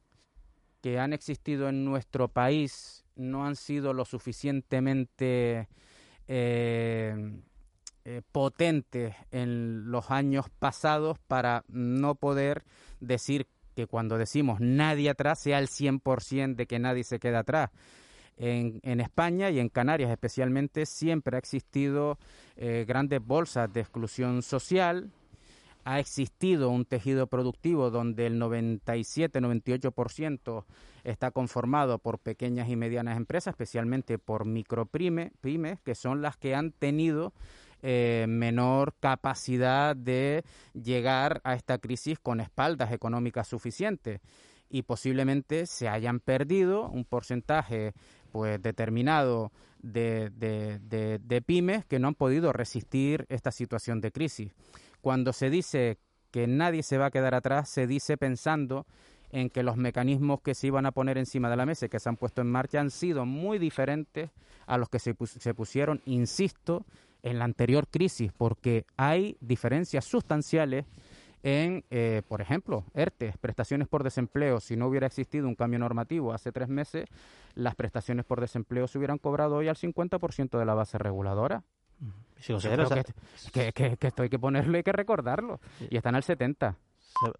que 0.80 1.00
han 1.00 1.12
existido 1.12 1.68
en 1.68 1.84
nuestro 1.84 2.28
país 2.28 3.04
no 3.16 3.44
han 3.44 3.56
sido 3.56 3.92
lo 3.92 4.04
suficientemente 4.04 5.68
eh, 6.28 7.32
potentes 8.30 9.16
en 9.32 9.90
los 9.90 10.12
años 10.12 10.46
pasados 10.60 11.18
para 11.18 11.64
no 11.68 12.14
poder 12.14 12.62
decir 13.00 13.46
que 13.74 13.86
cuando 13.86 14.18
decimos 14.18 14.60
nadie 14.60 15.08
atrás 15.10 15.38
sea 15.38 15.60
el 15.60 15.68
100% 15.68 16.56
de 16.56 16.66
que 16.66 16.80
nadie 16.80 17.04
se 17.04 17.20
queda 17.20 17.38
atrás. 17.40 17.70
En, 18.36 18.80
en 18.82 19.00
España 19.00 19.50
y 19.50 19.60
en 19.60 19.68
Canarias 19.68 20.10
especialmente 20.10 20.86
siempre 20.86 21.36
ha 21.36 21.38
existido 21.38 22.18
eh, 22.56 22.84
grandes 22.86 23.24
bolsas 23.24 23.72
de 23.72 23.80
exclusión 23.80 24.42
social. 24.42 25.10
ha 25.84 26.00
existido 26.00 26.70
un 26.70 26.84
tejido 26.84 27.28
productivo 27.28 27.90
donde 27.90 28.26
el 28.26 28.40
97-98% 28.40 30.64
está 31.04 31.30
conformado 31.30 31.98
por 31.98 32.18
pequeñas 32.18 32.68
y 32.68 32.76
medianas 32.76 33.16
empresas, 33.16 33.52
especialmente 33.52 34.18
por 34.18 34.44
micropymes, 34.44 35.32
pymes, 35.40 35.80
que 35.80 35.94
son 35.94 36.20
las 36.20 36.36
que 36.36 36.54
han 36.54 36.72
tenido 36.72 37.32
eh, 37.82 38.26
menor 38.28 38.94
capacidad 39.00 39.94
de 39.94 40.44
llegar 40.74 41.40
a 41.44 41.54
esta 41.54 41.78
crisis 41.78 42.18
con 42.18 42.40
espaldas 42.40 42.92
económicas 42.92 43.48
suficientes 43.48 44.20
y 44.70 44.82
posiblemente 44.82 45.66
se 45.66 45.88
hayan 45.88 46.20
perdido 46.20 46.88
un 46.88 47.04
porcentaje 47.04 47.92
pues 48.32 48.60
determinado 48.60 49.52
de, 49.80 50.30
de, 50.30 51.18
de, 51.18 51.42
pymes 51.42 51.84
que 51.86 51.98
no 51.98 52.08
han 52.08 52.14
podido 52.14 52.52
resistir 52.52 53.24
esta 53.28 53.50
situación 53.50 54.00
de 54.00 54.12
crisis. 54.12 54.52
Cuando 55.00 55.32
se 55.32 55.50
dice 55.50 55.98
que 56.30 56.46
nadie 56.46 56.82
se 56.82 56.98
va 56.98 57.06
a 57.06 57.10
quedar 57.10 57.34
atrás, 57.34 57.70
se 57.70 57.86
dice 57.86 58.16
pensando 58.16 58.86
en 59.30 59.50
que 59.50 59.62
los 59.62 59.76
mecanismos 59.76 60.40
que 60.40 60.54
se 60.54 60.66
iban 60.66 60.86
a 60.86 60.92
poner 60.92 61.18
encima 61.18 61.50
de 61.50 61.56
la 61.56 61.66
mesa 61.66 61.86
y 61.86 61.88
que 61.88 62.00
se 62.00 62.08
han 62.08 62.16
puesto 62.16 62.42
en 62.42 62.50
marcha 62.50 62.80
han 62.80 62.90
sido 62.90 63.24
muy 63.24 63.58
diferentes 63.58 64.30
a 64.66 64.78
los 64.78 64.88
que 64.88 64.98
se, 64.98 65.14
se 65.26 65.54
pusieron, 65.54 66.02
insisto, 66.04 66.84
en 67.28 67.38
la 67.38 67.44
anterior 67.44 67.86
crisis, 67.88 68.32
porque 68.36 68.84
hay 68.96 69.36
diferencias 69.40 70.04
sustanciales 70.04 70.86
en, 71.42 71.84
eh, 71.90 72.22
por 72.26 72.40
ejemplo, 72.40 72.84
ERTE, 72.94 73.34
prestaciones 73.40 73.88
por 73.88 74.02
desempleo. 74.02 74.60
Si 74.60 74.76
no 74.76 74.86
hubiera 74.86 75.06
existido 75.06 75.46
un 75.46 75.54
cambio 75.54 75.78
normativo 75.78 76.32
hace 76.32 76.52
tres 76.52 76.68
meses, 76.68 77.08
las 77.54 77.74
prestaciones 77.74 78.24
por 78.24 78.40
desempleo 78.40 78.88
se 78.88 78.98
hubieran 78.98 79.18
cobrado 79.18 79.56
hoy 79.56 79.68
al 79.68 79.76
50% 79.76 80.58
de 80.58 80.64
la 80.64 80.74
base 80.74 80.98
reguladora. 80.98 81.62
Sí, 82.38 82.54
que, 83.52 83.72
que, 83.72 83.96
que, 83.96 84.06
esto 84.06 84.22
hay 84.22 84.28
que 84.28 84.38
ponerlo 84.38 84.72
y 84.72 84.76
hay 84.78 84.82
que 84.82 84.92
recordarlo. 84.92 85.60
Y 85.90 85.96
están 85.96 86.14
al 86.14 86.22
70%. 86.22 86.76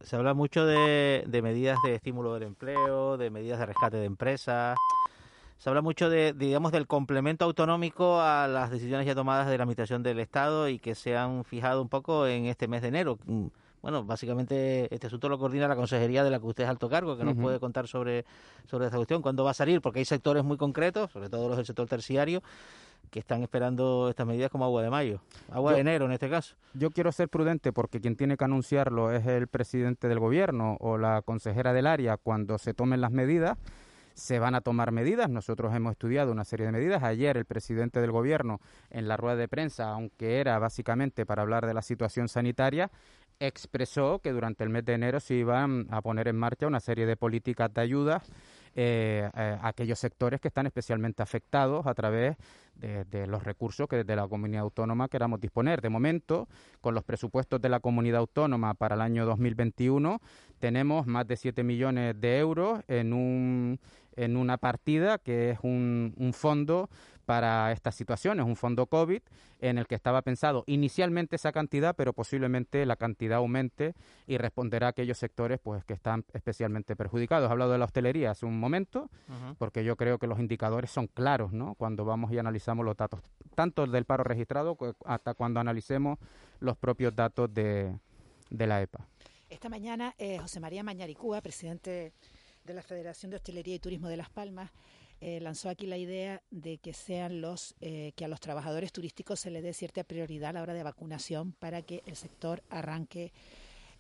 Se, 0.01 0.07
se 0.07 0.17
habla 0.17 0.35
mucho 0.35 0.67
de, 0.67 1.25
de 1.27 1.43
medidas 1.43 1.79
de 1.85 1.95
estímulo 1.95 2.35
del 2.35 2.45
empleo, 2.45 3.17
de 3.17 3.31
medidas 3.31 3.61
de 3.61 3.67
rescate 3.67 3.99
de 3.99 4.07
empresas 4.07 4.77
se 5.59 5.69
habla 5.69 5.83
mucho 5.83 6.09
de, 6.09 6.33
digamos, 6.33 6.71
del 6.71 6.87
complemento 6.87 7.45
autonómico 7.45 8.21
a 8.21 8.47
las 8.47 8.71
decisiones 8.71 9.07
ya 9.07 9.15
tomadas 9.15 9.49
de 9.49 9.59
la 9.59 9.65
administración 9.65 10.03
del 10.05 10.21
Estado 10.21 10.69
y 10.69 10.79
que 10.79 10.95
se 10.95 11.17
han 11.17 11.45
fijado 11.45 11.83
un 11.83 11.89
poco 11.89 12.27
en 12.29 12.47
este 12.47 12.69
mes 12.69 12.81
de 12.83 12.89
enero. 12.89 13.19
Mm, 13.27 13.47
bueno, 13.83 14.05
básicamente 14.05 14.93
este 14.95 15.09
asunto 15.09 15.29
lo 15.29 15.39
coordina 15.39 15.69
la 15.69 15.77
consejería 15.77 16.25
de 16.25 16.31
la 16.31 16.39
que 16.39 16.47
usted 16.47 16.65
es 16.65 16.71
alto 16.71 16.89
cargo, 16.89 17.17
que 17.17 17.25
nos 17.25 17.37
puede 17.37 17.61
contar 17.61 17.87
sobre, 17.87 18.25
sobre 18.67 18.87
esta 18.87 18.97
cuestión, 18.97 19.23
cuándo 19.23 19.45
va 19.45 19.53
a 19.53 19.55
salir, 19.55 19.81
porque 19.81 20.01
hay 20.01 20.05
sectores 20.05 20.45
muy 20.45 20.57
concretos, 20.57 21.11
sobre 21.13 21.29
todo 21.29 21.49
los 21.49 21.57
del 21.57 21.67
sector 21.67 21.87
terciario, 21.89 22.43
que 23.11 23.21
están 23.21 23.43
esperando 23.43 24.09
estas 24.11 24.27
medidas 24.27 24.51
como 24.51 24.65
agua 24.65 24.83
de 24.83 24.91
mayo, 24.91 25.21
agua 25.51 25.75
de 25.75 25.81
enero 25.81 26.07
en 26.07 26.13
este 26.13 26.29
caso. 26.29 26.57
Yo 26.75 26.91
quiero 26.91 27.13
ser 27.13 27.29
prudente 27.29 27.73
porque 27.73 28.01
quien 28.01 28.17
tiene 28.17 28.37
que 28.37 28.45
anunciarlo 28.45 29.13
es 29.13 29.27
el 29.27 29.47
presidente 29.47 30.09
del 30.09 30.19
gobierno 30.19 30.77
o 30.81 30.99
la 30.99 31.23
consejera 31.23 31.73
del 31.73 31.87
área 31.87 32.17
cuando 32.17 32.59
se 32.59 32.75
tomen 32.75 33.01
las 33.01 33.13
medidas 33.13 33.59
se 34.19 34.41
van 34.41 34.55
a 34.55 34.61
tomar 34.61 34.91
medidas. 34.91 35.31
Nosotros 35.31 35.75
hemos 35.75 35.93
estudiado 35.93 36.33
una 36.33 36.45
serie 36.45 36.67
de 36.67 36.73
medidas. 36.73 37.05
Ayer 37.05 37.37
el 37.37 37.45
presidente 37.45 38.01
del 38.01 38.11
gobierno 38.11 38.61
en 38.91 39.07
la 39.07 39.17
rueda 39.17 39.37
de 39.37 39.49
prensa, 39.49 39.91
aunque 39.91 40.41
era 40.41 40.59
básicamente 40.59 41.25
para 41.25 41.43
hablar 41.43 41.67
de 41.67 41.75
la 41.75 41.83
situación 41.83 42.29
sanitaria, 42.29 42.91
expresó 43.39 44.19
que 44.19 44.33
durante 44.33 44.65
el 44.65 44.71
mes 44.71 44.85
de 44.85 44.95
enero 44.95 45.21
se 45.21 45.35
iban 45.35 45.87
a 45.91 46.03
poner 46.03 46.27
en 46.27 46.37
marcha 46.37 46.67
una 46.67 46.81
serie 46.81 47.07
de 47.07 47.17
políticas 47.17 47.73
de 47.73 47.81
ayuda 47.81 48.21
eh, 48.75 49.31
a 49.33 49.69
aquellos 49.69 50.01
sectores 50.01 50.41
que 50.41 50.49
están 50.49 50.67
especialmente 50.67 51.23
afectados 51.23 51.87
a 51.87 51.95
través 51.95 52.37
de, 52.79 53.27
los 53.27 53.43
recursos 53.43 53.89
que 53.89 53.97
desde 53.97 54.15
la 54.15 54.29
comunidad 54.29 54.63
autónoma 54.63 55.09
queramos 55.09 55.41
disponer. 55.41 55.81
De 55.81 55.89
momento, 55.89 56.49
con 56.81 56.95
los 56.95 57.05
presupuestos 57.05 57.61
de 57.61 57.69
la 57.69 57.81
comunidad 57.81 58.21
autónoma 58.21 58.75
para 58.75 58.95
el 58.95 59.01
año 59.01 59.27
2021, 59.27 60.21
tenemos 60.59 61.07
más 61.07 61.27
de 61.27 61.37
7 61.37 61.65
millones 61.65 62.21
de 62.21 62.39
euros 62.39 62.81
en, 62.89 63.13
un, 63.13 63.81
en 64.19 64.37
una 64.37 64.59
partida 64.59 65.19
que 65.19 65.51
es 65.51 65.59
un, 65.63 66.15
un 66.17 66.33
fondo 66.33 66.91
para 67.25 67.73
estas 67.73 67.95
situaciones, 67.95 68.47
un 68.47 68.57
fondo 68.57 68.87
COVID 68.87 69.21
en 69.61 69.79
el 69.79 69.87
que 69.87 69.95
estaba 69.95 70.23
pensado 70.23 70.65
inicialmente 70.67 71.37
esa 71.37 71.53
cantidad, 71.53 71.95
pero 71.95 72.13
posiblemente 72.13 72.85
la 72.87 72.97
cantidad 72.97 73.39
aumente 73.39 73.95
y 74.27 74.39
responderá 74.39 74.87
a 74.87 74.91
aquellos 74.91 75.19
sectores 75.19 75.61
pues 75.63 75.85
que 75.85 75.93
están 75.93 76.25
especialmente 76.33 76.97
perjudicados. 76.97 77.49
He 77.49 77.53
hablado 77.53 77.73
de 77.73 77.79
la 77.79 77.85
hostelería 77.85 78.31
hace 78.31 78.47
un 78.47 78.59
momento, 78.59 79.11
porque 79.59 79.85
yo 79.85 79.97
creo 79.97 80.19
que 80.19 80.27
los 80.27 80.39
indicadores 80.39 80.91
son 80.91 81.07
claros, 81.07 81.53
¿no? 81.53 81.75
Cuando 81.75 82.05
vamos 82.05 82.33
y 82.33 82.39
analizamos 82.39 82.85
los 82.85 82.97
datos, 82.97 83.21
tanto 83.55 83.87
del 83.87 84.05
paro 84.05 84.25
registrado 84.25 84.77
hasta 85.05 85.35
cuando 85.35 85.61
analicemos 85.61 86.19
los 86.61 86.77
propios 86.77 87.15
datos 87.15 87.53
de, 87.53 87.95
de 88.51 88.67
la 88.67 88.81
EPA. 88.81 89.07
Esta 89.51 89.69
mañana 89.69 90.15
eh, 90.19 90.39
José 90.39 90.61
María 90.61 90.83
Mañaricúa, 90.83 91.41
presidente 91.41 92.13
de 92.69 92.75
la 92.75 92.83
Federación 92.83 93.31
de 93.31 93.37
Hostelería 93.37 93.75
y 93.75 93.79
Turismo 93.79 94.09
de 94.09 94.17
Las 94.17 94.31
Palmas, 94.31 94.71
eh, 95.21 95.41
lanzó 95.41 95.69
aquí 95.69 95.87
la 95.87 95.97
idea 95.97 96.43
de 96.51 96.79
que 96.79 96.93
sean 96.93 97.41
los 97.41 97.75
eh, 97.81 98.13
que 98.15 98.25
a 98.25 98.29
los 98.29 98.41
trabajadores 98.41 98.93
turísticos 98.93 99.41
se 99.41 99.51
les 99.51 99.65
dé 99.65 99.73
cierta 99.73 100.05
prioridad 100.05 100.51
a 100.51 100.53
la 100.53 100.63
hora 100.63 100.75
de 100.75 100.83
vacunación 100.85 101.53
para 101.53 101.83
que 101.83 102.03
el 102.07 102.15
sector 102.15 102.63
arranque 102.71 103.33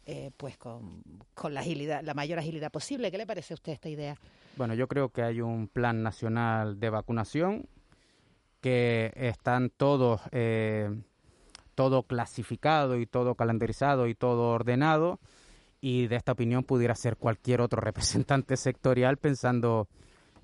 eh, 0.06 0.30
pues 0.36 0.56
con, 0.58 1.02
con, 1.34 1.54
la 1.54 1.60
agilidad, 1.60 2.02
la 2.04 2.14
mayor 2.14 2.38
agilidad 2.38 2.70
posible. 2.70 3.10
¿Qué 3.10 3.18
le 3.18 3.26
parece 3.26 3.54
a 3.54 3.56
usted 3.56 3.72
esta 3.72 3.88
idea? 3.88 4.16
Bueno, 4.56 4.74
yo 4.74 4.86
creo 4.86 5.08
que 5.08 5.22
hay 5.22 5.40
un 5.40 5.66
plan 5.66 6.02
nacional 6.02 6.78
de 6.78 6.90
vacunación 6.90 7.68
que 8.60 9.12
están 9.16 9.70
todos 9.70 10.20
todo 11.74 12.02
clasificado 12.02 12.98
y 12.98 13.06
todo 13.06 13.34
calendarizado 13.34 14.08
y 14.08 14.14
todo 14.14 14.50
ordenado 14.50 15.20
y 15.80 16.06
de 16.06 16.16
esta 16.16 16.32
opinión 16.32 16.64
pudiera 16.64 16.94
ser 16.94 17.16
cualquier 17.16 17.60
otro 17.60 17.80
representante 17.82 18.56
sectorial 18.56 19.16
pensando 19.16 19.88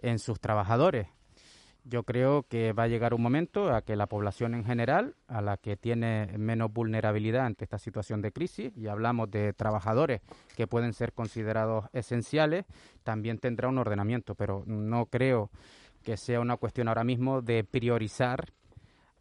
en 0.01 0.18
sus 0.18 0.40
trabajadores. 0.40 1.09
Yo 1.87 2.03
creo 2.03 2.44
que 2.44 2.73
va 2.73 2.85
a 2.85 2.88
llegar 2.88 3.12
un 3.12 3.20
momento 3.20 3.75
a 3.75 3.83
que 3.83 3.94
la 3.94 4.07
población 4.07 4.55
en 4.55 4.64
general, 4.64 5.16
a 5.29 5.42
la 5.42 5.59
que 5.59 5.77
tiene 5.77 6.29
menos 6.38 6.73
vulnerabilidad 6.73 7.44
ante 7.44 7.64
esta 7.64 7.79
situación 7.79 8.23
de 8.23 8.33
crisis, 8.33 8.73
y 8.75 8.87
hablamos 8.87 9.31
de 9.31 9.53
trabajadores 9.53 10.23
que 10.57 10.66
pueden 10.66 10.94
ser 10.94 11.12
considerados 11.12 11.85
esenciales, 11.92 12.64
también 13.03 13.38
tendrá 13.38 13.68
un 13.68 13.77
ordenamiento, 13.77 14.35
pero 14.35 14.62
no 14.66 15.07
creo 15.07 15.51
que 16.03 16.16
sea 16.16 16.40
una 16.40 16.57
cuestión 16.57 16.88
ahora 16.88 17.05
mismo 17.05 17.42
de 17.42 17.64
priorizar 17.64 18.47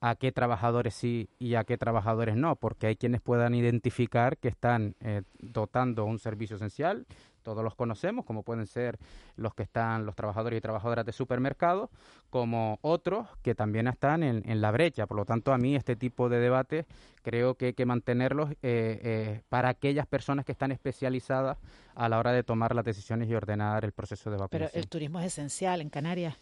a 0.03 0.15
qué 0.15 0.33
trabajadores 0.33 0.95
sí 0.95 1.29
y 1.39 1.55
a 1.55 1.63
qué 1.63 1.77
trabajadores 1.77 2.35
no, 2.35 2.57
porque 2.57 2.87
hay 2.87 2.97
quienes 2.97 3.21
puedan 3.21 3.55
identificar 3.55 4.37
que 4.37 4.49
están 4.49 4.95
eh, 4.99 5.21
dotando 5.39 6.03
un 6.03 6.19
servicio 6.19 6.57
esencial 6.57 7.05
todos 7.43 7.63
los 7.63 7.75
conocemos, 7.75 8.25
como 8.25 8.43
pueden 8.43 8.65
ser 8.65 8.97
los 9.35 9.53
que 9.53 9.63
están, 9.63 10.05
los 10.05 10.15
trabajadores 10.15 10.57
y 10.57 10.61
trabajadoras 10.61 11.05
de 11.05 11.11
supermercados, 11.11 11.89
como 12.29 12.79
otros 12.81 13.27
que 13.43 13.53
también 13.53 13.87
están 13.87 14.23
en, 14.23 14.61
la 14.61 14.71
brecha. 14.71 15.05
Por 15.05 15.17
lo 15.17 15.25
tanto, 15.25 15.53
a 15.53 15.57
mí 15.57 15.75
este 15.75 15.95
tipo 15.95 16.29
de 16.29 16.39
debates 16.39 16.85
creo 17.21 17.55
que 17.55 17.67
hay 17.67 17.73
que 17.73 17.85
mantenerlos 17.85 18.51
eh, 18.51 18.55
eh, 18.63 19.41
para 19.49 19.69
aquellas 19.69 20.07
personas 20.07 20.45
que 20.45 20.53
están 20.53 20.71
especializadas 20.71 21.57
a 21.95 22.09
la 22.09 22.17
hora 22.17 22.31
de 22.31 22.43
tomar 22.43 22.73
las 22.73 22.85
decisiones 22.85 23.29
y 23.29 23.35
ordenar 23.35 23.85
el 23.85 23.91
proceso 23.91 24.31
de 24.31 24.37
vacunación. 24.37 24.69
Pero 24.71 24.81
el 24.81 24.89
turismo 24.89 25.19
es 25.19 25.25
esencial 25.25 25.81
en 25.81 25.89
Canarias. 25.89 26.35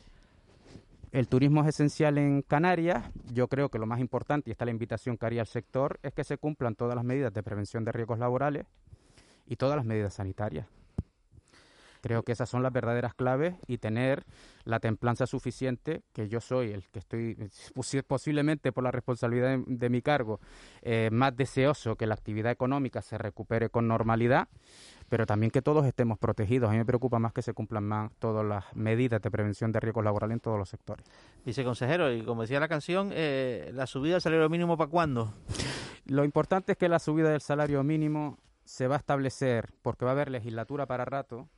El 1.11 1.27
turismo 1.27 1.61
es 1.61 1.67
esencial 1.67 2.17
en 2.17 2.41
Canarias. 2.41 3.03
Yo 3.33 3.49
creo 3.49 3.67
que 3.67 3.77
lo 3.77 3.85
más 3.85 3.99
importante, 3.99 4.49
y 4.49 4.51
está 4.51 4.63
la 4.63 4.71
invitación 4.71 5.17
que 5.17 5.25
haría 5.25 5.41
el 5.41 5.47
sector, 5.47 5.99
es 6.03 6.13
que 6.13 6.23
se 6.23 6.37
cumplan 6.37 6.75
todas 6.75 6.95
las 6.95 7.03
medidas 7.03 7.33
de 7.33 7.43
prevención 7.43 7.83
de 7.83 7.91
riesgos 7.91 8.17
laborales 8.17 8.65
y 9.45 9.57
todas 9.57 9.75
las 9.75 9.85
medidas 9.85 10.13
sanitarias. 10.13 10.67
Creo 12.01 12.23
que 12.23 12.31
esas 12.31 12.49
son 12.49 12.63
las 12.63 12.71
verdaderas 12.71 13.13
claves 13.13 13.55
y 13.67 13.77
tener 13.77 14.25
la 14.63 14.79
templanza 14.79 15.27
suficiente, 15.27 16.01
que 16.13 16.29
yo 16.29 16.39
soy 16.39 16.71
el 16.71 16.87
que 16.89 16.99
estoy 16.99 17.37
posiblemente 18.07 18.71
por 18.71 18.83
la 18.83 18.91
responsabilidad 18.91 19.59
de, 19.67 19.89
mi 19.89 20.01
cargo, 20.01 20.39
eh, 20.81 21.09
más 21.11 21.35
deseoso 21.35 21.97
que 21.97 22.07
la 22.07 22.15
actividad 22.15 22.51
económica 22.51 23.01
se 23.01 23.17
recupere 23.17 23.69
con 23.69 23.87
normalidad, 23.87 24.47
pero 25.11 25.25
también 25.25 25.51
que 25.51 25.61
todos 25.61 25.85
estemos 25.85 26.17
protegidos. 26.17 26.69
A 26.69 26.71
mí 26.71 26.77
me 26.77 26.85
preocupa 26.85 27.19
más 27.19 27.33
que 27.33 27.41
se 27.41 27.53
cumplan 27.53 27.83
más 27.83 28.13
todas 28.17 28.45
las 28.45 28.63
medidas 28.77 29.21
de 29.21 29.29
prevención 29.29 29.73
de 29.73 29.81
riesgos 29.81 30.05
laborales 30.05 30.35
en 30.35 30.39
todos 30.39 30.57
los 30.57 30.69
sectores. 30.69 31.05
Viceconsejero, 31.43 32.13
y 32.13 32.23
como 32.23 32.43
decía 32.43 32.61
la 32.61 32.69
canción, 32.69 33.09
eh, 33.13 33.71
¿la 33.73 33.87
subida 33.87 34.13
del 34.13 34.21
salario 34.21 34.47
mínimo 34.47 34.77
para 34.77 34.89
cuándo? 34.89 35.33
Lo 36.05 36.23
importante 36.23 36.71
es 36.71 36.77
que 36.77 36.87
la 36.87 36.97
subida 36.97 37.29
del 37.29 37.41
salario 37.41 37.83
mínimo 37.83 38.37
se 38.63 38.87
va 38.87 38.95
a 38.95 38.99
establecer, 38.99 39.73
porque 39.81 40.05
va 40.05 40.11
a 40.11 40.13
haber 40.13 40.31
legislatura 40.31 40.85
para 40.85 41.03
rato, 41.03 41.49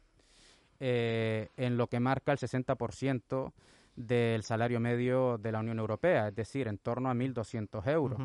eh, 0.80 1.50
en 1.56 1.78
lo 1.78 1.86
que 1.86 2.00
marca 2.00 2.32
el 2.32 2.40
60% 2.40 3.54
del 3.96 4.42
salario 4.42 4.80
medio 4.80 5.38
de 5.38 5.52
la 5.52 5.60
Unión 5.60 5.78
Europea, 5.78 6.30
es 6.30 6.36
decir, 6.36 6.68
en 6.68 6.80
torno 6.80 7.08
a 7.08 7.14
1.200 7.14 7.88
euros. 7.88 8.20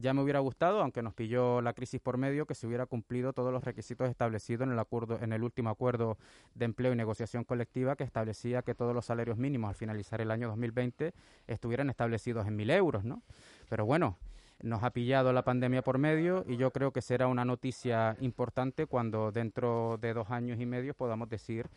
Ya 0.00 0.14
me 0.14 0.22
hubiera 0.22 0.38
gustado, 0.38 0.80
aunque 0.80 1.02
nos 1.02 1.12
pilló 1.14 1.60
la 1.60 1.72
crisis 1.72 2.00
por 2.00 2.18
medio, 2.18 2.46
que 2.46 2.54
se 2.54 2.66
hubiera 2.66 2.86
cumplido 2.86 3.32
todos 3.32 3.52
los 3.52 3.64
requisitos 3.64 4.08
establecidos 4.08 4.66
en 4.66 4.72
el 4.72 4.78
acuerdo, 4.78 5.18
en 5.20 5.32
el 5.32 5.42
último 5.42 5.70
acuerdo 5.70 6.16
de 6.54 6.66
empleo 6.66 6.92
y 6.92 6.96
negociación 6.96 7.42
colectiva 7.44 7.96
que 7.96 8.04
establecía 8.04 8.62
que 8.62 8.74
todos 8.74 8.94
los 8.94 9.06
salarios 9.06 9.38
mínimos 9.38 9.68
al 9.70 9.74
finalizar 9.74 10.20
el 10.20 10.30
año 10.30 10.48
2020 10.48 11.12
estuvieran 11.48 11.90
establecidos 11.90 12.46
en 12.46 12.56
1.000 12.56 12.70
euros, 12.72 13.04
¿no? 13.04 13.22
Pero 13.68 13.86
bueno, 13.86 14.16
Nos 14.60 14.82
ha 14.82 14.90
pillado 14.90 15.32
la 15.32 15.42
pandemia 15.42 15.82
por 15.82 15.98
medio 15.98 16.44
y 16.48 16.56
yo 16.56 16.72
creo 16.72 16.90
que 16.90 17.00
será 17.00 17.28
una 17.28 17.44
noticia 17.44 18.16
importante 18.20 18.86
cuando 18.86 19.30
dentro 19.30 19.98
de 20.00 20.12
dos 20.12 20.30
años 20.30 20.58
y 20.58 20.66
medio 20.66 20.94
podamos 20.94 21.28
decir 21.28 21.68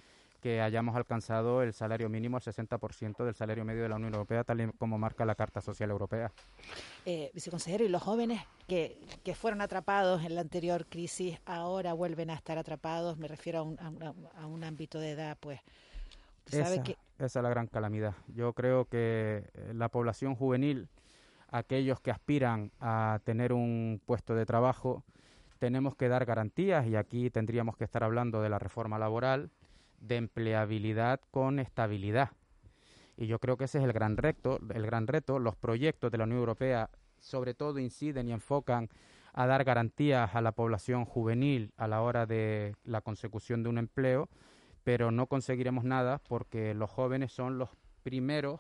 que 0.41 0.59
hayamos 0.61 0.95
alcanzado 0.95 1.61
el 1.61 1.71
salario 1.73 2.09
mínimo 2.09 2.37
al 2.37 2.43
60% 2.43 3.23
del 3.23 3.35
salario 3.35 3.63
medio 3.63 3.83
de 3.83 3.89
la 3.89 3.95
Unión 3.95 4.13
Europea, 4.13 4.43
tal 4.43 4.61
y 4.61 4.67
como 4.73 4.97
marca 4.97 5.23
la 5.23 5.35
Carta 5.35 5.61
Social 5.61 5.89
Europea. 5.91 6.31
Eh, 7.05 7.29
viceconsejero, 7.33 7.85
y 7.85 7.89
los 7.89 8.01
jóvenes 8.01 8.41
que, 8.67 8.97
que 9.23 9.35
fueron 9.35 9.61
atrapados 9.61 10.23
en 10.23 10.35
la 10.35 10.41
anterior 10.41 10.85
crisis 10.87 11.39
ahora 11.45 11.93
vuelven 11.93 12.29
a 12.31 12.33
estar 12.33 12.57
atrapados, 12.57 13.17
me 13.17 13.27
refiero 13.27 13.59
a 13.59 13.61
un, 13.61 13.79
a 13.79 13.89
un- 13.89 14.27
a 14.37 14.47
un 14.47 14.63
ámbito 14.63 14.99
de 14.99 15.11
edad, 15.11 15.37
pues. 15.39 15.59
sabe 16.47 16.73
Esa, 16.75 16.83
que 16.83 16.97
esa 17.19 17.39
es 17.39 17.43
la 17.43 17.49
gran 17.49 17.67
calamidad. 17.67 18.15
Yo 18.27 18.53
creo 18.53 18.85
que 18.85 19.43
eh, 19.53 19.73
la 19.75 19.89
población 19.89 20.35
juvenil, 20.35 20.89
aquellos 21.49 21.99
que 21.99 22.11
aspiran 22.11 22.71
a 22.79 23.19
tener 23.23 23.53
un 23.53 24.01
puesto 24.05 24.33
de 24.35 24.45
trabajo, 24.45 25.03
tenemos 25.59 25.95
que 25.95 26.07
dar 26.07 26.25
garantías 26.25 26.87
y 26.87 26.95
aquí 26.95 27.29
tendríamos 27.29 27.77
que 27.77 27.83
estar 27.83 28.03
hablando 28.03 28.41
de 28.41 28.49
la 28.49 28.57
reforma 28.57 28.97
laboral, 28.97 29.51
de 30.01 30.17
empleabilidad 30.17 31.21
con 31.31 31.59
estabilidad. 31.59 32.31
Y 33.15 33.27
yo 33.27 33.39
creo 33.39 33.55
que 33.55 33.65
ese 33.65 33.77
es 33.77 33.83
el 33.83 33.93
gran 33.93 34.17
reto, 34.17 34.59
el 34.73 34.85
gran 34.85 35.07
reto. 35.07 35.39
Los 35.39 35.55
proyectos 35.55 36.11
de 36.11 36.17
la 36.17 36.25
Unión 36.25 36.39
Europea 36.39 36.89
sobre 37.19 37.53
todo 37.53 37.79
inciden 37.79 38.27
y 38.27 38.33
enfocan 38.33 38.89
a 39.33 39.45
dar 39.45 39.63
garantías 39.63 40.35
a 40.35 40.41
la 40.41 40.51
población 40.51 41.05
juvenil 41.05 41.71
a 41.77 41.87
la 41.87 42.01
hora 42.01 42.25
de 42.25 42.75
la 42.83 43.01
consecución 43.01 43.63
de 43.63 43.69
un 43.69 43.77
empleo, 43.77 44.27
pero 44.83 45.11
no 45.11 45.27
conseguiremos 45.27 45.83
nada 45.83 46.17
porque 46.17 46.73
los 46.73 46.89
jóvenes 46.89 47.31
son 47.31 47.57
los 47.57 47.69
primeros 48.03 48.59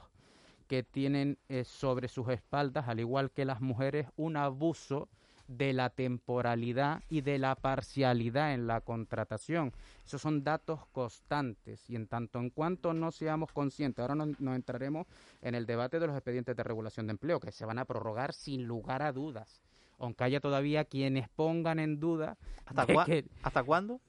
que 0.67 0.83
tienen 0.83 1.37
eh, 1.49 1.65
sobre 1.65 2.07
sus 2.07 2.29
espaldas, 2.29 2.87
al 2.87 2.99
igual 2.99 3.31
que 3.31 3.43
las 3.43 3.59
mujeres, 3.59 4.07
un 4.15 4.37
abuso 4.37 5.09
de 5.57 5.73
la 5.73 5.89
temporalidad 5.89 7.03
y 7.09 7.21
de 7.21 7.37
la 7.39 7.55
parcialidad 7.55 8.53
en 8.53 8.67
la 8.67 8.81
contratación. 8.81 9.73
Esos 10.05 10.21
son 10.21 10.43
datos 10.43 10.85
constantes 10.91 11.89
y 11.89 11.95
en 11.95 12.07
tanto 12.07 12.39
en 12.39 12.49
cuanto 12.49 12.93
no 12.93 13.11
seamos 13.11 13.51
conscientes, 13.51 14.01
ahora 14.01 14.15
nos, 14.15 14.39
nos 14.39 14.55
entraremos 14.55 15.07
en 15.41 15.55
el 15.55 15.65
debate 15.65 15.99
de 15.99 16.07
los 16.07 16.15
expedientes 16.15 16.55
de 16.55 16.63
regulación 16.63 17.07
de 17.07 17.11
empleo, 17.11 17.39
que 17.39 17.51
se 17.51 17.65
van 17.65 17.79
a 17.79 17.85
prorrogar 17.85 18.33
sin 18.33 18.65
lugar 18.65 19.01
a 19.01 19.11
dudas, 19.11 19.61
aunque 19.99 20.23
haya 20.23 20.39
todavía 20.39 20.85
quienes 20.85 21.27
pongan 21.29 21.79
en 21.79 21.99
duda 21.99 22.37
¿Hasta, 22.65 22.85
de 22.85 22.93
cua- 22.95 23.05
que 23.05 23.25
¿Hasta 23.43 23.63
cuándo? 23.63 23.99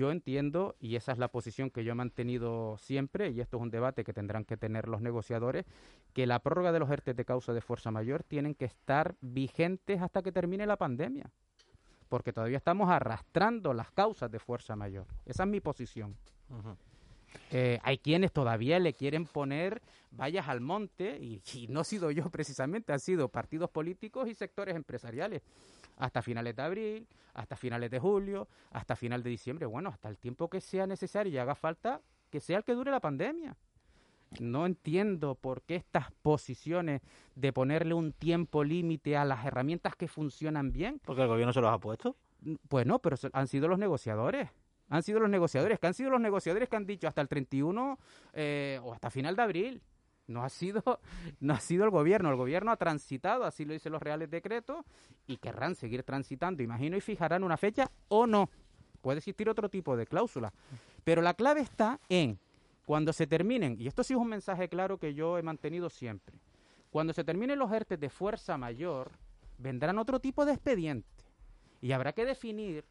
Yo 0.00 0.10
entiendo, 0.10 0.76
y 0.80 0.96
esa 0.96 1.12
es 1.12 1.18
la 1.18 1.28
posición 1.28 1.68
que 1.68 1.84
yo 1.84 1.92
he 1.92 1.94
mantenido 1.94 2.78
siempre, 2.78 3.28
y 3.28 3.42
esto 3.42 3.58
es 3.58 3.62
un 3.62 3.68
debate 3.68 4.02
que 4.02 4.14
tendrán 4.14 4.46
que 4.46 4.56
tener 4.56 4.88
los 4.88 5.02
negociadores, 5.02 5.66
que 6.14 6.26
la 6.26 6.38
prórroga 6.38 6.72
de 6.72 6.78
los 6.78 6.90
ERTE 6.90 7.12
de 7.12 7.26
causa 7.26 7.52
de 7.52 7.60
fuerza 7.60 7.90
mayor 7.90 8.22
tienen 8.22 8.54
que 8.54 8.64
estar 8.64 9.16
vigentes 9.20 10.00
hasta 10.00 10.22
que 10.22 10.32
termine 10.32 10.64
la 10.64 10.78
pandemia, 10.78 11.30
porque 12.08 12.32
todavía 12.32 12.56
estamos 12.56 12.88
arrastrando 12.88 13.74
las 13.74 13.90
causas 13.90 14.30
de 14.30 14.38
fuerza 14.38 14.74
mayor. 14.74 15.06
Esa 15.26 15.42
es 15.42 15.48
mi 15.50 15.60
posición. 15.60 16.16
Eh, 17.50 17.78
hay 17.82 17.98
quienes 17.98 18.32
todavía 18.32 18.78
le 18.78 18.94
quieren 18.94 19.26
poner 19.26 19.82
vallas 20.10 20.48
al 20.48 20.60
monte 20.60 21.18
y, 21.20 21.42
y 21.54 21.68
no 21.68 21.82
he 21.82 21.84
sido 21.84 22.10
yo 22.10 22.28
precisamente, 22.30 22.92
han 22.92 23.00
sido 23.00 23.28
partidos 23.28 23.70
políticos 23.70 24.28
y 24.28 24.34
sectores 24.34 24.74
empresariales. 24.76 25.42
Hasta 25.96 26.22
finales 26.22 26.56
de 26.56 26.62
abril, 26.62 27.06
hasta 27.34 27.56
finales 27.56 27.90
de 27.90 27.98
julio, 27.98 28.48
hasta 28.70 28.96
final 28.96 29.22
de 29.22 29.30
diciembre, 29.30 29.66
bueno, 29.66 29.90
hasta 29.90 30.08
el 30.08 30.16
tiempo 30.16 30.48
que 30.48 30.60
sea 30.60 30.86
necesario 30.86 31.32
y 31.32 31.38
haga 31.38 31.54
falta 31.54 32.00
que 32.30 32.40
sea 32.40 32.58
el 32.58 32.64
que 32.64 32.74
dure 32.74 32.90
la 32.90 33.00
pandemia. 33.00 33.56
No 34.38 34.64
entiendo 34.64 35.34
por 35.34 35.62
qué 35.62 35.74
estas 35.74 36.12
posiciones 36.22 37.02
de 37.34 37.52
ponerle 37.52 37.94
un 37.94 38.12
tiempo 38.12 38.62
límite 38.62 39.16
a 39.16 39.24
las 39.24 39.44
herramientas 39.44 39.96
que 39.96 40.06
funcionan 40.06 40.72
bien. 40.72 41.00
Porque 41.04 41.22
el 41.22 41.28
gobierno 41.28 41.52
se 41.52 41.60
los 41.60 41.72
ha 41.72 41.78
puesto. 41.78 42.16
Pues 42.68 42.86
no, 42.86 43.00
pero 43.00 43.16
han 43.32 43.48
sido 43.48 43.66
los 43.66 43.78
negociadores. 43.78 44.48
Han 44.90 45.02
sido 45.04 45.20
los 45.20 45.30
negociadores, 45.30 45.78
que 45.78 45.86
han 45.86 45.94
sido 45.94 46.10
los 46.10 46.20
negociadores 46.20 46.68
que 46.68 46.76
han 46.76 46.84
dicho 46.84 47.06
hasta 47.08 47.20
el 47.20 47.28
31 47.28 47.98
eh, 48.32 48.80
o 48.82 48.92
hasta 48.92 49.08
final 49.08 49.36
de 49.36 49.42
abril. 49.42 49.82
No 50.26 50.44
ha 50.44 50.48
sido, 50.48 50.82
no 51.40 51.54
ha 51.54 51.60
sido 51.60 51.84
el 51.84 51.90
gobierno. 51.90 52.28
El 52.28 52.36
gobierno 52.36 52.72
ha 52.72 52.76
transitado, 52.76 53.44
así 53.44 53.64
lo 53.64 53.72
dicen 53.72 53.92
los 53.92 54.02
reales 54.02 54.30
decretos, 54.30 54.84
y 55.26 55.36
querrán 55.36 55.76
seguir 55.76 56.02
transitando, 56.02 56.62
imagino, 56.62 56.96
y 56.96 57.00
fijarán 57.00 57.44
una 57.44 57.56
fecha 57.56 57.90
o 58.08 58.26
no. 58.26 58.50
Puede 59.00 59.18
existir 59.18 59.48
otro 59.48 59.68
tipo 59.68 59.96
de 59.96 60.06
cláusula. 60.06 60.52
Pero 61.04 61.22
la 61.22 61.34
clave 61.34 61.60
está 61.60 62.00
en 62.08 62.38
cuando 62.84 63.12
se 63.12 63.28
terminen, 63.28 63.76
y 63.78 63.86
esto 63.86 64.02
sí 64.02 64.14
es 64.14 64.18
un 64.18 64.28
mensaje 64.28 64.68
claro 64.68 64.98
que 64.98 65.14
yo 65.14 65.38
he 65.38 65.42
mantenido 65.42 65.88
siempre, 65.88 66.36
cuando 66.90 67.12
se 67.12 67.22
terminen 67.22 67.60
los 67.60 67.70
ERTE 67.70 67.96
de 67.96 68.10
fuerza 68.10 68.58
mayor, 68.58 69.12
vendrán 69.58 69.98
otro 69.98 70.18
tipo 70.18 70.44
de 70.44 70.54
expediente. 70.54 71.06
Y 71.80 71.92
habrá 71.92 72.12
que 72.12 72.24
definir, 72.24 72.84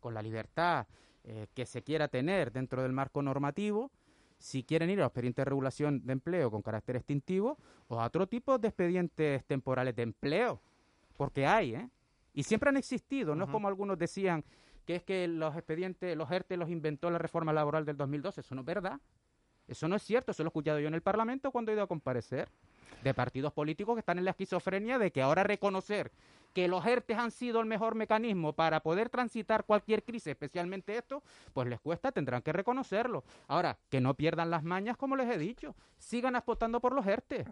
con 0.00 0.12
la 0.12 0.20
libertad 0.22 0.86
eh, 1.32 1.46
que 1.54 1.64
se 1.64 1.82
quiera 1.82 2.08
tener 2.08 2.50
dentro 2.50 2.82
del 2.82 2.90
marco 2.90 3.22
normativo, 3.22 3.92
si 4.36 4.64
quieren 4.64 4.90
ir 4.90 4.98
a 4.98 5.02
los 5.02 5.10
expedientes 5.10 5.44
de 5.44 5.48
regulación 5.48 6.04
de 6.04 6.12
empleo 6.12 6.50
con 6.50 6.60
carácter 6.60 6.96
extintivo 6.96 7.56
o 7.86 8.00
a 8.00 8.06
otro 8.06 8.26
tipo 8.26 8.58
de 8.58 8.66
expedientes 8.66 9.44
temporales 9.44 9.94
de 9.94 10.02
empleo. 10.02 10.60
Porque 11.16 11.46
hay, 11.46 11.76
¿eh? 11.76 11.88
Y 12.34 12.42
siempre 12.42 12.70
han 12.70 12.76
existido, 12.76 13.36
no 13.36 13.44
es 13.44 13.50
como 13.50 13.68
algunos 13.68 13.96
decían 13.96 14.42
que 14.84 14.96
es 14.96 15.04
que 15.04 15.28
los 15.28 15.54
expedientes, 15.54 16.16
los 16.16 16.28
ERTE 16.28 16.56
los 16.56 16.68
inventó 16.68 17.12
la 17.12 17.18
reforma 17.18 17.52
laboral 17.52 17.84
del 17.84 17.96
2012. 17.96 18.40
Eso 18.40 18.56
no 18.56 18.62
es 18.62 18.66
verdad. 18.66 19.00
Eso 19.68 19.86
no 19.86 19.94
es 19.94 20.02
cierto, 20.02 20.32
eso 20.32 20.42
lo 20.42 20.48
he 20.48 20.50
escuchado 20.50 20.80
yo 20.80 20.88
en 20.88 20.94
el 20.94 21.02
Parlamento 21.02 21.52
cuando 21.52 21.70
he 21.70 21.74
ido 21.74 21.84
a 21.84 21.86
comparecer 21.86 22.48
de 23.04 23.14
partidos 23.14 23.52
políticos 23.52 23.94
que 23.94 24.00
están 24.00 24.18
en 24.18 24.24
la 24.24 24.32
esquizofrenia 24.32 24.98
de 24.98 25.12
que 25.12 25.22
ahora 25.22 25.44
reconocer 25.44 26.10
que 26.52 26.68
los 26.68 26.84
ERTES 26.84 27.18
han 27.18 27.30
sido 27.30 27.60
el 27.60 27.66
mejor 27.66 27.94
mecanismo 27.94 28.52
para 28.52 28.80
poder 28.80 29.08
transitar 29.08 29.64
cualquier 29.64 30.02
crisis, 30.02 30.28
especialmente 30.28 30.96
esto, 30.96 31.22
pues 31.52 31.68
les 31.68 31.80
cuesta, 31.80 32.12
tendrán 32.12 32.42
que 32.42 32.52
reconocerlo. 32.52 33.24
Ahora, 33.48 33.78
que 33.88 34.00
no 34.00 34.14
pierdan 34.14 34.50
las 34.50 34.62
mañas, 34.64 34.96
como 34.96 35.16
les 35.16 35.30
he 35.30 35.38
dicho, 35.38 35.74
sigan 35.98 36.36
apostando 36.36 36.80
por 36.80 36.92
los 36.94 37.06
ERTES. 37.06 37.46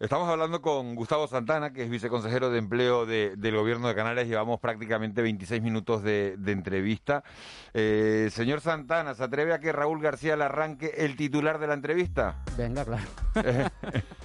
Estamos 0.00 0.28
hablando 0.28 0.60
con 0.60 0.96
Gustavo 0.96 1.28
Santana, 1.28 1.72
que 1.72 1.84
es 1.84 1.88
viceconsejero 1.88 2.50
de 2.50 2.58
empleo 2.58 3.06
de- 3.06 3.36
del 3.36 3.56
gobierno 3.56 3.86
de 3.86 3.94
Canarias. 3.94 4.26
Llevamos 4.26 4.58
prácticamente 4.58 5.22
26 5.22 5.62
minutos 5.62 6.02
de, 6.02 6.34
de 6.36 6.50
entrevista. 6.52 7.22
Eh, 7.72 8.28
señor 8.32 8.60
Santana, 8.60 9.14
¿se 9.14 9.22
atreve 9.22 9.54
a 9.54 9.60
que 9.60 9.70
Raúl 9.72 10.02
García 10.02 10.36
le 10.36 10.44
arranque 10.44 10.92
el 10.96 11.16
titular 11.16 11.60
de 11.60 11.68
la 11.68 11.74
entrevista? 11.74 12.42
Venga, 12.58 12.84
claro. 12.84 13.04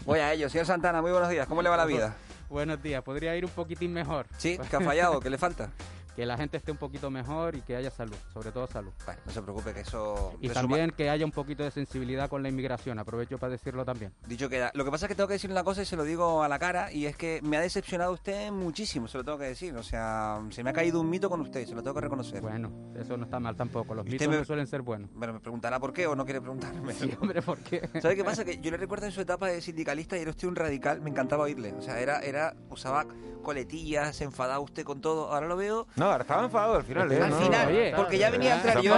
Voy 0.06 0.20
a 0.20 0.34
ello. 0.34 0.50
Señor 0.50 0.66
Santana, 0.66 1.02
muy 1.04 1.12
buenos 1.12 1.30
días. 1.30 1.48
¿Cómo 1.48 1.62
le 1.62 1.70
va 1.70 1.78
la 1.78 1.86
vida? 1.86 2.16
Buenos 2.50 2.82
días, 2.82 3.04
podría 3.04 3.36
ir 3.36 3.46
un 3.46 3.52
poquitín 3.52 3.94
mejor. 3.94 4.26
Sí, 4.38 4.58
que 4.70 4.76
ha 4.76 4.82
fallado, 4.82 5.20
¿qué 5.20 5.30
le 5.30 5.38
falta? 5.38 5.72
Que 6.20 6.26
la 6.26 6.36
gente 6.36 6.58
esté 6.58 6.70
un 6.74 6.78
poquito 6.78 7.10
mejor 7.10 7.56
y 7.56 7.62
que 7.62 7.78
haya 7.78 7.90
salud, 7.90 8.14
sobre 8.34 8.52
todo 8.52 8.68
salud. 8.68 8.92
Bueno, 9.06 9.22
no 9.26 9.32
se 9.32 9.42
preocupe 9.42 9.74
que 9.74 9.80
eso... 9.80 10.34
Y 10.42 10.50
también 10.50 10.92
que 10.92 11.10
haya 11.10 11.24
un 11.24 11.32
poquito 11.32 11.64
de 11.64 11.72
sensibilidad 11.72 12.28
con 12.30 12.44
la 12.44 12.50
inmigración, 12.50 13.00
aprovecho 13.00 13.38
para 13.38 13.52
decirlo 13.52 13.86
también. 13.86 14.12
Dicho 14.28 14.50
queda. 14.50 14.70
Lo 14.74 14.84
que 14.84 14.92
pasa 14.92 15.06
es 15.06 15.08
que 15.08 15.16
tengo 15.16 15.30
que 15.30 15.36
decir 15.36 15.50
una 15.50 15.64
cosa 15.64 15.82
y 15.82 15.86
se 15.86 15.96
lo 15.96 16.04
digo 16.04 16.44
a 16.44 16.50
la 16.50 16.60
cara, 16.60 16.92
y 16.92 17.06
es 17.06 17.16
que 17.16 17.40
me 17.42 17.56
ha 17.56 17.62
decepcionado 17.62 18.12
usted 18.12 18.52
muchísimo, 18.52 19.08
se 19.08 19.18
lo 19.18 19.24
tengo 19.24 19.38
que 19.38 19.46
decir. 19.46 19.74
O 19.78 19.82
sea, 19.84 20.42
se 20.50 20.62
me 20.62 20.72
ha 20.72 20.74
caído 20.74 21.00
un 21.00 21.10
mito 21.10 21.30
con 21.30 21.40
usted, 21.40 21.66
se 21.66 21.74
lo 21.74 21.82
tengo 21.82 21.94
que 21.96 22.02
reconocer. 22.02 22.42
Bueno, 22.42 22.70
eso 23.00 23.16
no 23.16 23.24
está 23.24 23.40
mal 23.40 23.56
tampoco. 23.56 23.96
Los 23.96 24.06
mitos 24.06 24.28
me- 24.28 24.36
no 24.40 24.44
suelen 24.44 24.68
ser 24.68 24.82
buenos. 24.82 25.10
Bueno, 25.14 25.32
me 25.32 25.40
preguntará 25.40 25.80
por 25.80 25.94
qué 25.94 26.06
o 26.06 26.18
no 26.18 26.26
quiere 26.26 26.42
preguntarme. 26.42 26.94
Sí, 26.96 27.14
hombre, 27.22 27.42
¿por 27.42 27.60
qué? 27.60 27.88
¿Sabe 28.02 28.18
qué 28.18 28.26
pasa? 28.26 28.44
Que 28.44 28.60
yo 28.60 28.72
le 28.72 28.76
recuerdo 28.78 29.06
en 29.06 29.14
su 29.14 29.22
etapa 29.22 29.48
de 29.48 29.62
sindicalista 29.62 30.18
y 30.18 30.22
era 30.24 30.32
usted 30.32 30.50
un 30.50 30.58
radical, 30.58 31.00
me 31.00 31.12
encantaba 31.12 31.46
oírle. 31.46 31.72
O 31.76 31.82
sea, 31.82 31.98
era, 32.02 32.20
era, 32.20 32.58
usaba 32.70 33.06
coletillas, 33.42 34.18
se 34.18 34.26
enfadaba 34.26 34.60
usted 34.60 34.84
con 34.84 35.00
todo. 35.00 35.32
Ahora 35.34 35.48
lo 35.48 35.56
veo. 35.56 35.88
No, 35.96 36.09
estaba 36.18 36.44
enfadado 36.44 36.76
al 36.76 36.84
final. 36.84 37.12
¿eh? 37.12 37.22
Al 37.22 37.30
No, 37.30 37.38
final, 37.40 37.68
oye, 37.68 37.94
porque 37.96 38.18
ya 38.18 38.30
venía 38.30 38.54
a 38.54 38.56
entrar 38.58 38.82
yo, 38.82 38.94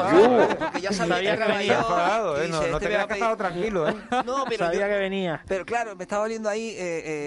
porque 0.60 0.82
ya 0.82 0.92
sabía, 0.94 1.38
que 1.38 1.44
venía 1.52 1.78
enfadado, 1.78 2.42
¿eh? 2.42 2.48
No- 2.48 2.68
no 2.68 2.80
te 2.80 2.88
que 2.88 2.96
estaba 3.14 3.36
tranquilo, 3.36 3.90
¿eh? 3.90 3.96
No, 4.26 4.44
pero 4.48 4.66
Sabía 4.66 4.82
yo- 4.82 4.94
que 4.94 5.00
venía. 5.00 5.44
Pero 5.48 5.66
claro, 5.66 5.96
me 5.96 6.04
estaba 6.04 6.24
oliendo 6.24 6.50
ahí, 6.50 6.70
eh, 6.70 6.76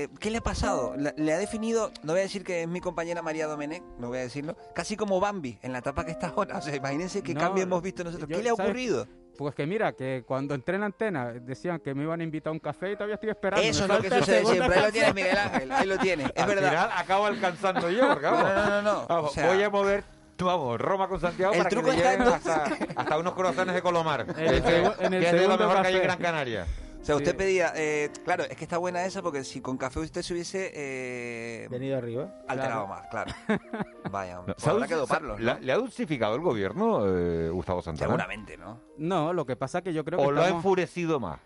eh, 0.04 0.08
¿qué 0.20 0.30
le 0.30 0.38
ha 0.38 0.42
pasado? 0.42 0.94
Le, 0.96 1.14
le 1.16 1.32
ha 1.32 1.38
definido, 1.38 1.92
no 2.02 2.12
voy 2.12 2.20
a 2.20 2.24
decir 2.24 2.44
que 2.44 2.62
es 2.62 2.68
mi 2.68 2.80
compañera 2.80 3.22
María 3.22 3.46
Domenech, 3.46 3.82
no 3.98 4.08
voy 4.08 4.18
a 4.18 4.22
decirlo, 4.22 4.56
casi 4.74 4.96
como 4.96 5.20
Bambi, 5.20 5.58
en 5.62 5.72
la 5.72 5.78
etapa 5.78 6.04
que 6.04 6.12
está 6.12 6.28
ahora. 6.28 6.58
O 6.58 6.62
sea, 6.62 6.74
imagínense 6.74 7.22
qué 7.22 7.34
No, 7.34 7.40
cambio 7.40 7.62
hemos 7.64 7.82
visto 7.82 8.04
nosotros. 8.04 8.28
yo- 8.28 8.36
¿Qué 8.36 8.42
le 8.42 8.50
ha 8.50 8.54
¿sabes? 8.54 8.70
ocurrido? 8.70 9.06
Pues 9.36 9.54
que 9.54 9.66
mira, 9.66 9.92
que 9.92 10.22
cuando 10.26 10.54
entré 10.54 10.76
en 10.76 10.80
la 10.82 10.86
antena 10.86 11.32
decían 11.32 11.80
que 11.80 11.94
me 11.94 12.04
iban 12.04 12.20
a 12.20 12.24
invitar 12.24 12.50
a 12.50 12.52
un 12.52 12.60
café 12.60 12.92
y 12.92 12.94
todavía 12.94 13.14
estoy 13.16 13.30
esperando. 13.30 13.66
Eso 13.66 13.82
es 13.84 13.88
lo 13.90 13.98
que 14.00 14.10
sucede 14.10 14.44
siempre. 14.44 14.62
Ahí 14.64 14.68
lo 14.68 14.74
café. 14.86 14.92
tienes, 14.92 15.14
Miguel 15.14 15.38
Ángel, 15.38 15.72
ahí 15.72 15.86
lo 15.86 15.98
tienes. 15.98 16.30
Es 16.34 16.42
Al 16.42 16.48
verdad. 16.48 16.68
final 16.70 16.90
acabo 16.96 17.26
alcanzando 17.26 17.90
yo, 17.90 18.08
porque 18.08 18.26
vamos, 18.26 18.42
No, 18.42 18.54
no, 18.54 18.70
no, 18.70 18.82
no. 18.82 19.06
vamos, 19.08 19.30
O 19.30 19.34
sea- 19.34 19.46
voy 19.52 19.62
a 19.62 19.70
mover, 19.70 20.04
vamos, 20.38 20.80
Roma 20.80 21.08
con 21.08 21.20
Santiago 21.20 21.52
El 21.52 21.58
para 21.58 21.70
que 21.70 21.76
le 21.76 21.82
lleguen 21.96 22.22
en- 22.22 22.28
hasta, 22.28 22.64
hasta 22.96 23.18
unos 23.18 23.34
corazones 23.34 23.74
de 23.74 23.82
Colomar, 23.82 24.20
En 24.36 24.46
el 24.54 24.62
que, 24.62 24.76
en 25.00 25.14
el 25.14 25.20
que 25.20 25.26
es 25.26 25.32
de 25.32 25.38
lo 25.38 25.42
segundo 25.42 25.58
mejor 25.68 25.82
que 25.82 25.88
hay 25.88 25.94
en 25.94 26.00
café. 26.02 26.06
Gran 26.06 26.18
Canaria. 26.18 26.66
O 27.04 27.06
sea, 27.06 27.16
usted 27.16 27.32
Sí. 27.32 27.36
pedía, 27.36 27.70
eh, 27.76 28.10
claro, 28.24 28.44
es 28.44 28.56
que 28.56 28.64
está 28.64 28.78
buena 28.78 29.04
esa 29.04 29.20
porque 29.20 29.44
si 29.44 29.60
con 29.60 29.76
café 29.76 30.00
usted 30.00 30.22
se 30.22 30.32
hubiese 30.32 30.72
eh, 30.74 31.68
Venido 31.70 31.98
arriba. 31.98 32.34
alterado 32.48 32.86
más, 32.86 33.02
claro. 33.10 33.30
Vaya, 34.10 34.40
hombre. 34.40 34.54
¿Se 34.56 34.70
ha 34.70 34.72
Pues 34.72 34.74
habrá 34.84 34.88
que 34.88 34.94
doparlos, 34.94 35.38
¿no? 35.38 35.58
¿Le, 35.60 35.70
ha 35.72 35.76
dulcificado 35.76 36.34
el 36.34 36.40
gobierno, 36.40 37.04
eh, 37.06 37.50
Gustavo 37.50 37.82
Santana? 37.82 38.06
Seguramente, 38.06 38.56
¿no? 38.56 38.80
No, 38.96 39.34
lo 39.34 39.44
que 39.44 39.54
pasa 39.54 39.82
que 39.82 39.92
yo 39.92 40.02
creo 40.02 40.18
que 40.18 40.24
¿O 40.24 40.32
lo 40.32 40.40
ha 40.40 40.48
enfurecido 40.48 41.20
más? 41.20 41.40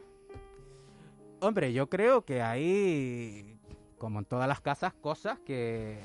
Hombre, 1.40 1.72
yo 1.72 1.88
creo 1.88 2.24
que 2.24 2.40
ahí 2.40 3.58
como 3.98 4.20
en 4.20 4.26
todas 4.26 4.46
las 4.46 4.60
casas, 4.60 4.94
cosas 4.94 5.40
que 5.40 5.98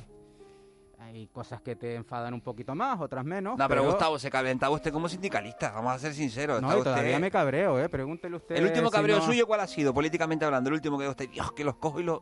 hay 1.03 1.27
cosas 1.27 1.61
que 1.61 1.75
te 1.75 1.95
enfadan 1.95 2.33
un 2.33 2.41
poquito 2.41 2.73
más, 2.73 2.99
otras 2.99 3.25
menos. 3.25 3.57
No, 3.57 3.67
pero, 3.67 3.83
Gustavo, 3.83 4.17
se 4.17 4.31
calentaba 4.31 4.73
usted 4.73 4.91
como 4.91 5.09
sindicalista, 5.09 5.71
vamos 5.71 5.93
a 5.93 5.99
ser 5.99 6.13
sinceros. 6.13 6.61
No, 6.61 6.69
y 6.77 6.81
todavía 6.81 7.09
usted- 7.11 7.19
me 7.19 7.29
cabreo, 7.31 7.79
¿eh? 7.79 7.89
Pregúntele 7.89 8.35
usted. 8.37 8.55
El 8.55 8.65
último 8.65 8.87
si 8.89 8.93
cabreo 8.95 9.17
no- 9.19 9.25
suyo, 9.25 9.45
¿cuál 9.45 9.59
ha 9.59 9.67
sido, 9.67 9.93
políticamente 9.93 10.45
hablando? 10.45 10.69
El 10.69 10.75
último 10.75 10.97
que 10.97 11.07
usted, 11.07 11.29
Dios, 11.29 11.51
que 11.51 11.63
los 11.63 11.75
cojo 11.75 11.99
y 11.99 12.03
los... 12.03 12.19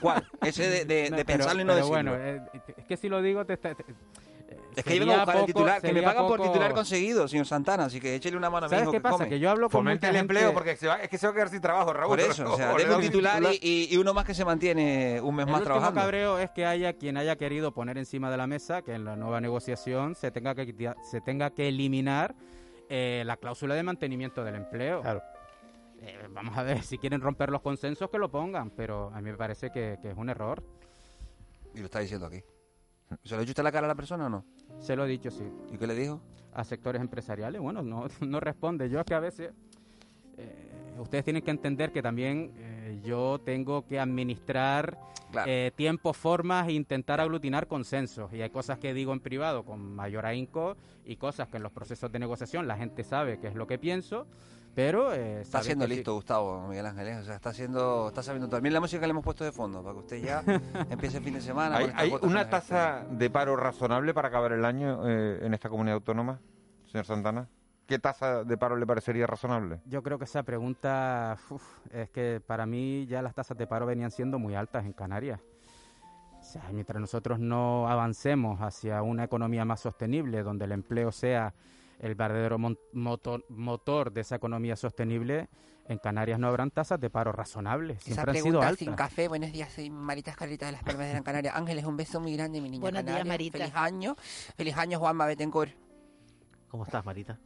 ¿Cuál? 0.00 0.26
Ese 0.42 0.68
de, 0.68 0.84
de- 0.84 1.10
No, 1.10 1.16
de 1.16 1.24
pero- 1.24 1.38
pensarlo 1.38 1.62
y 1.62 1.64
no 1.64 1.72
pero 1.74 1.86
decirlo. 1.86 2.10
bueno, 2.12 2.16
eh, 2.16 2.40
es 2.76 2.84
que 2.84 2.96
si 2.96 3.08
lo 3.08 3.22
digo, 3.22 3.44
te, 3.46 3.54
está- 3.54 3.74
te- 3.74 3.84
es 4.76 4.84
que 4.84 4.94
yo 4.98 5.00
vengo 5.00 5.12
a 5.14 5.24
buscar 5.24 5.36
el 5.36 5.46
titular, 5.46 5.80
que 5.80 5.92
me 5.92 6.02
pagan 6.02 6.26
por 6.26 6.40
titular 6.42 6.74
conseguido, 6.74 7.28
señor 7.28 7.46
Santana, 7.46 7.84
así 7.84 8.00
que 8.00 8.14
échele 8.16 8.36
una 8.36 8.50
mano 8.50 8.66
a 8.66 8.68
mi 8.68 8.70
¿Sabes 8.70 8.82
hijo 8.84 8.92
qué 8.92 8.98
que 8.98 9.02
pasa? 9.02 9.16
come. 9.18 9.28
Que 9.28 9.38
yo 9.38 9.50
hablo 9.50 9.66
con 9.68 9.80
Fomente 9.80 10.06
mucha 10.06 10.10
el 10.10 10.16
empleo 10.16 10.52
porque 10.52 10.76
se 10.76 10.88
va, 10.88 10.96
es 10.96 11.08
que 11.08 11.16
se 11.18 11.26
va 11.26 11.30
a 11.30 11.34
quedar 11.34 11.48
sin 11.48 11.60
trabajo, 11.60 11.92
Raúl. 11.92 12.08
Por 12.10 12.20
eso, 12.20 12.52
o 12.52 12.56
sea, 12.56 12.72
O 12.74 12.96
un 12.96 13.00
titular 13.00 13.42
y, 13.60 13.96
uno 13.96 14.12
más 14.14 14.24
que 14.24 14.34
se 14.34 14.44
mantiene 14.44 15.20
un 15.22 15.34
mes 15.36 15.46
El 15.46 15.52
más 15.52 15.62
trabajando. 15.62 16.00
cabreo 16.00 16.38
es 16.38 16.50
que 16.50 16.66
haya 16.66 16.92
quien 16.94 17.16
haya 17.16 17.36
querido 17.36 17.72
poner 17.72 17.98
encima 17.98 18.30
de 18.30 18.36
la 18.36 18.46
mesa 18.46 18.82
que 18.82 18.94
en 18.94 19.04
la 19.04 19.14
nueva 19.16 19.40
negociación 19.40 20.14
se 20.16 20.30
tenga 20.30 20.54
que 20.54 20.66
quitar- 20.66 20.96
se 21.08 21.20
tenga 21.20 21.50
que 21.50 21.68
eliminar 21.68 22.34
eh, 22.88 23.22
la 23.24 23.36
cláusula 23.36 23.74
de 23.74 23.82
mantenimiento 23.84 24.42
del 24.44 24.56
empleo. 24.56 25.02
Eh, 26.02 26.18
vamos 26.30 26.58
a 26.58 26.62
ver, 26.64 26.82
si 26.82 26.98
quieren 26.98 27.20
romper 27.20 27.48
los 27.50 27.62
consensos 27.62 28.10
que 28.10 28.18
lo 28.18 28.28
pongan, 28.30 28.70
pero 28.70 29.10
a 29.14 29.20
mí 29.20 29.30
me 29.30 29.36
parece 29.36 29.70
que, 29.70 29.98
que 30.02 30.10
es 30.10 30.16
un 30.16 30.28
error. 30.28 30.62
Y 31.74 31.78
lo 31.78 31.86
está 31.86 32.00
diciendo 32.00 32.26
aquí. 32.26 32.42
¿Se 33.22 33.34
lo 33.34 33.36
ha 33.36 33.40
dicho 33.40 33.50
usted 33.50 33.62
la 33.62 33.72
cara 33.72 33.86
a 33.86 33.88
la 33.88 33.94
persona 33.94 34.26
o 34.26 34.28
no? 34.28 34.44
Se 34.80 34.96
lo 34.96 35.04
he 35.04 35.08
dicho, 35.08 35.30
sí. 35.30 35.44
¿Y 35.72 35.78
qué 35.78 35.86
le 35.86 35.94
dijo? 35.94 36.20
A 36.52 36.64
sectores 36.64 37.00
empresariales, 37.00 37.60
bueno, 37.60 37.82
no, 37.82 38.06
no 38.20 38.40
responde. 38.40 38.88
Yo 38.88 39.00
es 39.00 39.06
que 39.06 39.14
a 39.14 39.20
veces 39.20 39.52
eh, 40.36 40.94
ustedes 40.98 41.24
tienen 41.24 41.42
que 41.42 41.50
entender 41.50 41.92
que 41.92 42.02
también 42.02 42.52
eh, 42.56 43.00
yo 43.04 43.40
tengo 43.44 43.86
que 43.86 43.98
administrar 43.98 44.98
eh, 45.46 45.72
tiempos, 45.74 46.16
formas 46.16 46.68
e 46.68 46.72
intentar 46.72 47.20
aglutinar 47.20 47.66
consensos. 47.66 48.32
Y 48.32 48.42
hay 48.42 48.50
cosas 48.50 48.78
que 48.78 48.94
digo 48.94 49.12
en 49.12 49.20
privado 49.20 49.64
con 49.64 49.94
mayor 49.94 50.26
ahínco 50.26 50.76
y 51.04 51.16
cosas 51.16 51.48
que 51.48 51.56
en 51.56 51.62
los 51.62 51.72
procesos 51.72 52.10
de 52.12 52.18
negociación 52.18 52.66
la 52.66 52.76
gente 52.76 53.04
sabe 53.04 53.38
qué 53.38 53.48
es 53.48 53.54
lo 53.54 53.66
que 53.66 53.78
pienso, 53.78 54.26
pero... 54.74 55.14
eh, 55.14 55.40
Está 55.40 55.62
siendo 55.62 55.86
sí. 55.86 55.94
listo, 55.94 56.14
Gustavo, 56.14 56.66
Miguel 56.68 56.86
Ángel. 56.86 57.08
¿eh? 57.08 57.16
O 57.16 57.24
sea, 57.24 57.36
está 57.36 57.50
haciendo, 57.50 58.08
está 58.08 58.22
sabiendo 58.22 58.48
todo. 58.48 58.60
Mira 58.60 58.74
la 58.74 58.80
música 58.80 59.00
que 59.00 59.06
le 59.06 59.10
hemos 59.12 59.24
puesto 59.24 59.44
de 59.44 59.52
fondo, 59.52 59.82
para 59.82 59.94
que 59.94 60.00
usted 60.00 60.22
ya 60.22 60.42
empiece 60.90 61.18
el 61.18 61.24
fin 61.24 61.34
de 61.34 61.40
semana. 61.40 61.76
¿Hay, 61.94 62.12
una 62.22 62.48
tasa 62.48 63.06
de 63.10 63.30
paro 63.30 63.56
razonable 63.56 64.14
para 64.14 64.28
acabar 64.28 64.52
el 64.52 64.64
año 64.64 65.08
eh, 65.08 65.44
en 65.44 65.54
esta 65.54 65.68
comunidad 65.68 65.96
autónoma, 65.96 66.40
señor 66.86 67.06
Santana? 67.06 67.48
¿Qué 67.86 67.98
tasa 67.98 68.44
de 68.44 68.56
paro 68.56 68.76
le 68.76 68.86
parecería 68.86 69.26
razonable? 69.26 69.80
Yo 69.84 70.02
creo 70.02 70.18
que 70.18 70.24
esa 70.24 70.42
pregunta 70.42 71.36
uf, 71.50 71.62
es 71.92 72.08
que 72.08 72.40
para 72.44 72.64
mí 72.64 73.04
ya 73.06 73.20
las 73.20 73.34
tasas 73.34 73.58
de 73.58 73.66
paro 73.66 73.84
venían 73.84 74.10
siendo 74.10 74.38
muy 74.38 74.54
altas 74.54 74.86
en 74.86 74.94
Canarias. 74.94 75.40
O 76.40 76.42
sea, 76.42 76.62
mientras 76.72 77.00
nosotros 77.00 77.38
no 77.38 77.88
avancemos 77.88 78.60
hacia 78.60 79.02
una 79.02 79.24
economía 79.24 79.64
más 79.64 79.80
sostenible, 79.80 80.42
donde 80.42 80.64
el 80.64 80.72
empleo 80.72 81.12
sea 81.12 81.54
el 81.98 82.14
verdadero 82.14 82.58
motor, 82.92 83.44
motor 83.48 84.12
de 84.12 84.20
esa 84.22 84.36
economía 84.36 84.76
sostenible, 84.76 85.48
en 85.86 85.98
Canarias 85.98 86.38
no 86.38 86.48
habrán 86.48 86.70
tasas 86.70 86.98
de 86.98 87.10
paro 87.10 87.32
razonables. 87.32 87.98
Esa 87.98 88.14
Siempre 88.14 88.38
han 88.38 88.44
sido 88.44 88.62
altas. 88.62 88.78
sin 88.78 88.94
café. 88.94 89.28
Buenos 89.28 89.52
días, 89.52 89.70
soy 89.72 89.90
Marita 89.90 90.30
Escarlita 90.30 90.66
de 90.66 90.72
las 90.72 90.82
Palmas 90.82 91.06
de 91.06 91.10
Gran 91.12 91.22
Canaria. 91.22 91.52
Ángeles, 91.56 91.84
un 91.84 91.96
beso 91.96 92.20
muy 92.20 92.34
grande, 92.34 92.60
mi 92.60 92.70
niña 92.70 92.80
Buenos 92.80 93.04
días, 93.04 93.16
canaria. 93.18 93.30
Marita. 93.32 93.58
Feliz 93.58 93.74
año. 93.76 94.16
Feliz 94.56 94.76
año, 94.76 94.98
Juanma 94.98 95.26
Betancourt. 95.26 95.72
¿Cómo 96.68 96.84
estás, 96.84 97.04
Marita? 97.04 97.38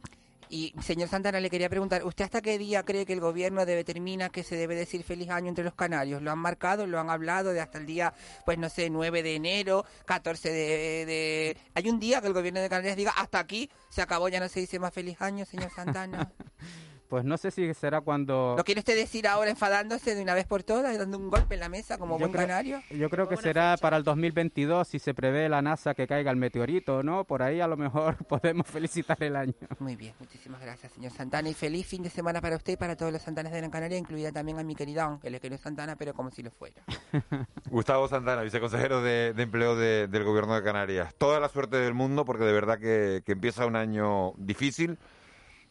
Y, 0.51 0.73
señor 0.81 1.09
Santana, 1.09 1.39
le 1.39 1.49
quería 1.49 1.69
preguntar, 1.69 2.03
¿usted 2.03 2.25
hasta 2.25 2.41
qué 2.41 2.57
día 2.57 2.83
cree 2.83 3.05
que 3.05 3.13
el 3.13 3.19
gobierno 3.19 3.65
determina 3.67 4.29
que 4.29 4.43
se 4.43 4.55
debe 4.55 4.75
decir 4.75 5.03
feliz 5.03 5.29
año 5.29 5.47
entre 5.47 5.63
los 5.63 5.75
canarios? 5.75 6.23
¿Lo 6.23 6.31
han 6.31 6.39
marcado? 6.39 6.87
¿Lo 6.87 6.99
han 6.99 7.11
hablado 7.11 7.51
de 7.51 7.61
hasta 7.61 7.77
el 7.77 7.85
día, 7.85 8.13
pues 8.45 8.57
no 8.57 8.67
sé, 8.67 8.89
9 8.89 9.21
de 9.21 9.35
enero, 9.35 9.85
14 10.05 10.49
de... 10.49 11.05
de... 11.05 11.57
¿Hay 11.75 11.87
un 11.87 11.99
día 11.99 12.19
que 12.19 12.27
el 12.27 12.33
gobierno 12.33 12.61
de 12.61 12.69
Canarias 12.69 12.97
diga, 12.97 13.11
hasta 13.11 13.37
aquí, 13.37 13.69
se 13.89 14.01
acabó, 14.01 14.27
ya 14.27 14.39
no 14.39 14.49
se 14.49 14.59
dice 14.59 14.79
más 14.79 14.91
feliz 14.91 15.21
año, 15.21 15.45
señor 15.45 15.69
Santana? 15.71 16.31
Pues 17.09 17.25
no 17.25 17.37
sé 17.37 17.49
si 17.49 17.73
será 17.73 18.01
cuando... 18.01 18.53
¿Lo 18.55 18.63
quiere 18.63 18.79
usted 18.81 18.95
decir 18.95 19.27
ahora 19.27 19.49
enfadándose 19.49 20.13
de 20.13 20.21
una 20.21 20.35
vez 20.35 20.45
por 20.45 20.61
todas, 20.61 20.95
dando 20.95 21.17
un 21.17 21.31
golpe 21.31 21.55
en 21.55 21.59
la 21.59 21.67
mesa 21.67 21.97
como 21.97 22.13
Yo 22.15 22.19
buen 22.19 22.31
creo- 22.31 22.47
canario? 22.47 22.83
Yo 22.91 23.09
creo 23.09 23.27
que 23.27 23.35
será 23.35 23.77
para 23.81 23.97
el 23.97 24.03
2022 24.03 24.87
si 24.87 24.99
se 24.99 25.15
prevé 25.15 25.49
la 25.49 25.63
NASA 25.63 25.95
que 25.95 26.05
caiga 26.05 26.29
el 26.29 26.37
meteorito, 26.37 27.01
¿no? 27.01 27.23
Por 27.23 27.41
ahí 27.41 27.61
a 27.61 27.67
lo 27.67 27.77
mejor 27.77 28.15
podemos 28.27 28.67
felicitar 28.67 29.17
el 29.23 29.35
año. 29.35 29.55
Muy 29.79 29.95
bien, 29.95 30.13
muchísimas 30.19 30.61
gracias, 30.61 30.91
señor 30.93 31.11
Santana. 31.11 31.49
Y 31.49 31.55
feliz 31.55 31.87
fin 31.87 32.03
de 32.03 32.11
semana 32.11 32.41
para 32.41 32.55
usted 32.57 32.73
y 32.73 32.77
para 32.77 32.95
todos 32.95 33.11
los 33.11 33.23
Santanas 33.23 33.51
de 33.53 33.57
Gran 33.57 33.71
Canaria, 33.71 33.97
incluida 33.97 34.31
también 34.31 34.59
a 34.59 34.63
mi 34.63 34.75
querida 34.75 35.05
Ángeles, 35.05 35.41
que 35.41 35.49
no 35.49 35.55
es 35.55 35.61
Santana, 35.61 35.95
pero 35.95 36.13
como 36.13 36.29
si 36.29 36.43
lo 36.43 36.51
fuera. 36.51 36.83
Gustavo 37.71 38.07
Santana, 38.07 38.43
viceconsejero 38.43 39.01
de, 39.01 39.33
de 39.33 39.41
Empleo 39.43 39.75
de- 39.75 40.07
del 40.07 40.23
Gobierno 40.23 40.53
de 40.53 40.61
Canarias. 40.63 41.13
Toda 41.17 41.39
la 41.39 41.49
suerte 41.49 41.77
del 41.77 41.95
mundo 41.95 42.23
porque 42.23 42.43
de 42.43 42.53
verdad 42.53 42.77
que, 42.77 43.23
que 43.25 43.31
empieza 43.31 43.65
un 43.65 43.75
año 43.75 44.33
difícil 44.37 44.99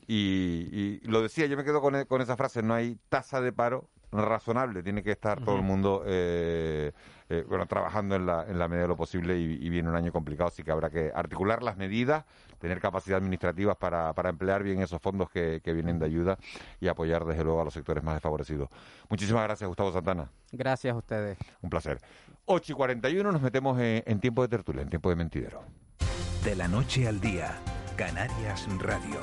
y, 0.09 0.99
y 1.03 1.07
lo 1.07 1.23
decía, 1.23 1.47
yo 1.47 1.57
me 1.57 1.63
quedo 1.65 1.81
con, 1.81 1.95
e- 1.95 2.07
con 2.07 2.21
esa 2.23 2.37
frase, 2.37 2.63
no 2.63 2.75
hay 2.75 2.99
tasa 3.09 3.41
de 3.41 3.53
paro 3.53 3.89
razonable, 4.11 4.83
tiene 4.83 5.03
que 5.03 5.11
estar 5.13 5.39
todo 5.45 5.57
el 5.57 5.63
mundo 5.63 6.03
eh, 6.07 6.93
eh, 7.29 7.45
bueno, 7.47 7.67
trabajando 7.67 8.17
en 8.17 8.25
la, 8.25 8.47
en 8.49 8.59
la 8.59 8.67
medida 8.67 8.85
de 8.85 8.89
lo 8.89 8.97
posible 8.97 9.39
y, 9.39 9.59
y 9.61 9.69
viene 9.69 9.91
un 9.91 9.97
año 9.97 10.11
complicado, 10.13 10.49
así 10.49 10.63
que 10.63 10.71
habrá 10.71 10.89
que 10.89 11.13
articular 11.15 11.63
las 11.63 11.77
medidas, 11.77 12.25
tener 12.59 12.81
capacidad 12.81 13.19
administrativa 13.19 13.75
para, 13.75 14.15
para 14.15 14.31
emplear 14.31 14.63
bien 14.63 14.81
esos 14.81 15.03
fondos 15.03 15.29
que, 15.29 15.61
que 15.63 15.75
vienen 15.75 15.99
de 15.99 16.07
ayuda 16.07 16.39
y 16.81 16.89
apoyar 16.89 17.27
desde 17.27 17.45
luego 17.45 17.61
a 17.61 17.65
los 17.65 17.75
sectores 17.75 18.03
más 18.03 18.15
desfavorecidos. 18.15 18.71
Muchísimas 19.11 19.45
gracias, 19.45 19.69
Gustavo 19.69 19.93
Santana. 19.93 20.31
Gracias 20.53 20.95
a 20.95 20.97
ustedes. 20.97 21.37
Un 21.61 21.69
placer. 21.69 22.01
8 22.47 22.73
y 22.73 22.75
41 22.75 23.31
nos 23.31 23.43
metemos 23.43 23.79
en, 23.79 24.03
en 24.07 24.21
tiempo 24.21 24.41
de 24.41 24.49
tertulia, 24.49 24.81
en 24.81 24.89
tiempo 24.89 25.11
de 25.11 25.17
mentidero. 25.17 25.61
De 26.45 26.57
la 26.57 26.67
noche 26.67 27.07
al 27.07 27.21
día, 27.21 27.59
Canarias 27.97 28.67
Radio. 28.79 29.19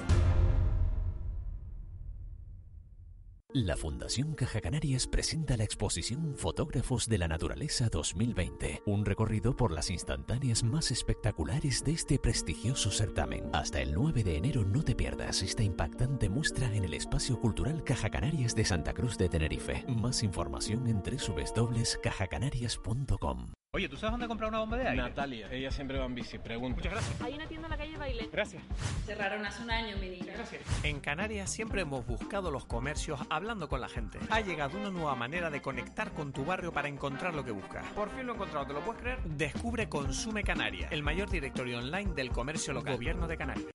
La 3.55 3.75
Fundación 3.77 4.33
Caja 4.33 4.59
Canarias 4.59 5.07
presenta 5.07 5.55
la 5.55 5.63
exposición 5.63 6.35
Fotógrafos 6.35 7.07
de 7.07 7.17
la 7.17 7.29
Naturaleza 7.29 7.87
2020, 7.89 8.83
un 8.85 9.05
recorrido 9.05 9.55
por 9.55 9.71
las 9.71 9.89
instantáneas 9.89 10.61
más 10.61 10.91
espectaculares 10.91 11.81
de 11.85 11.93
este 11.93 12.19
prestigioso 12.19 12.91
certamen. 12.91 13.45
Hasta 13.53 13.79
el 13.79 13.93
9 13.93 14.25
de 14.25 14.35
enero 14.35 14.65
no 14.65 14.83
te 14.83 14.93
pierdas 14.93 15.41
esta 15.41 15.63
impactante 15.63 16.27
muestra 16.27 16.75
en 16.75 16.83
el 16.83 16.93
Espacio 16.93 17.39
Cultural 17.39 17.81
Caja 17.85 18.09
Canarias 18.09 18.55
de 18.55 18.65
Santa 18.65 18.93
Cruz 18.93 19.17
de 19.17 19.29
Tenerife. 19.29 19.85
Más 19.87 20.21
información 20.23 20.85
en 20.87 21.01
www.cajacanarias.com. 21.01 23.53
Oye, 23.75 23.89
¿tú 23.89 23.97
sabes 23.97 24.11
dónde 24.11 24.29
comprar 24.29 24.47
una 24.47 24.59
bomba 24.59 24.77
de 24.77 24.87
aire? 24.87 25.01
Natalia, 25.01 25.51
ella 25.51 25.69
siempre 25.69 25.99
va 25.99 26.05
en 26.05 26.15
bici, 26.15 26.37
pregunta. 26.37 26.77
Muchas 26.77 26.93
gracias. 26.93 27.21
Hay 27.21 27.33
una 27.33 27.45
tienda 27.45 27.67
en 27.67 27.71
la 27.71 27.77
calle 27.77 27.97
Baile. 27.97 28.29
Gracias. 28.31 28.63
Cerraron 29.05 29.45
hace 29.45 29.63
un 29.63 29.69
año, 29.69 29.97
mi 29.97 30.07
niña. 30.07 30.31
Gracias. 30.33 30.61
En 30.83 31.01
Canarias 31.01 31.51
siempre 31.51 31.81
hemos 31.81 32.07
buscado 32.07 32.51
los 32.51 32.63
comercios 32.63 33.19
hablando 33.29 33.67
con 33.67 33.81
la 33.81 33.89
gente. 33.89 34.17
Ha 34.29 34.39
llegado 34.39 34.77
una 34.77 34.91
nueva 34.91 35.15
manera 35.15 35.49
de 35.49 35.61
conectar 35.61 36.13
con 36.13 36.31
tu 36.31 36.45
barrio 36.45 36.71
para 36.71 36.87
encontrar 36.87 37.33
lo 37.33 37.43
que 37.43 37.51
buscas. 37.51 37.85
Por 37.87 38.09
fin 38.11 38.25
lo 38.25 38.31
he 38.31 38.35
encontrado, 38.35 38.65
¿te 38.65 38.71
lo 38.71 38.79
puedes 38.79 39.01
creer? 39.01 39.19
Descubre 39.25 39.89
Consume 39.89 40.45
Canarias, 40.45 40.89
el 40.93 41.03
mayor 41.03 41.29
directorio 41.29 41.79
online 41.79 42.13
del 42.13 42.29
comercio 42.29 42.71
local. 42.71 42.93
Gobierno 42.93 43.27
de 43.27 43.35
Canarias. 43.35 43.67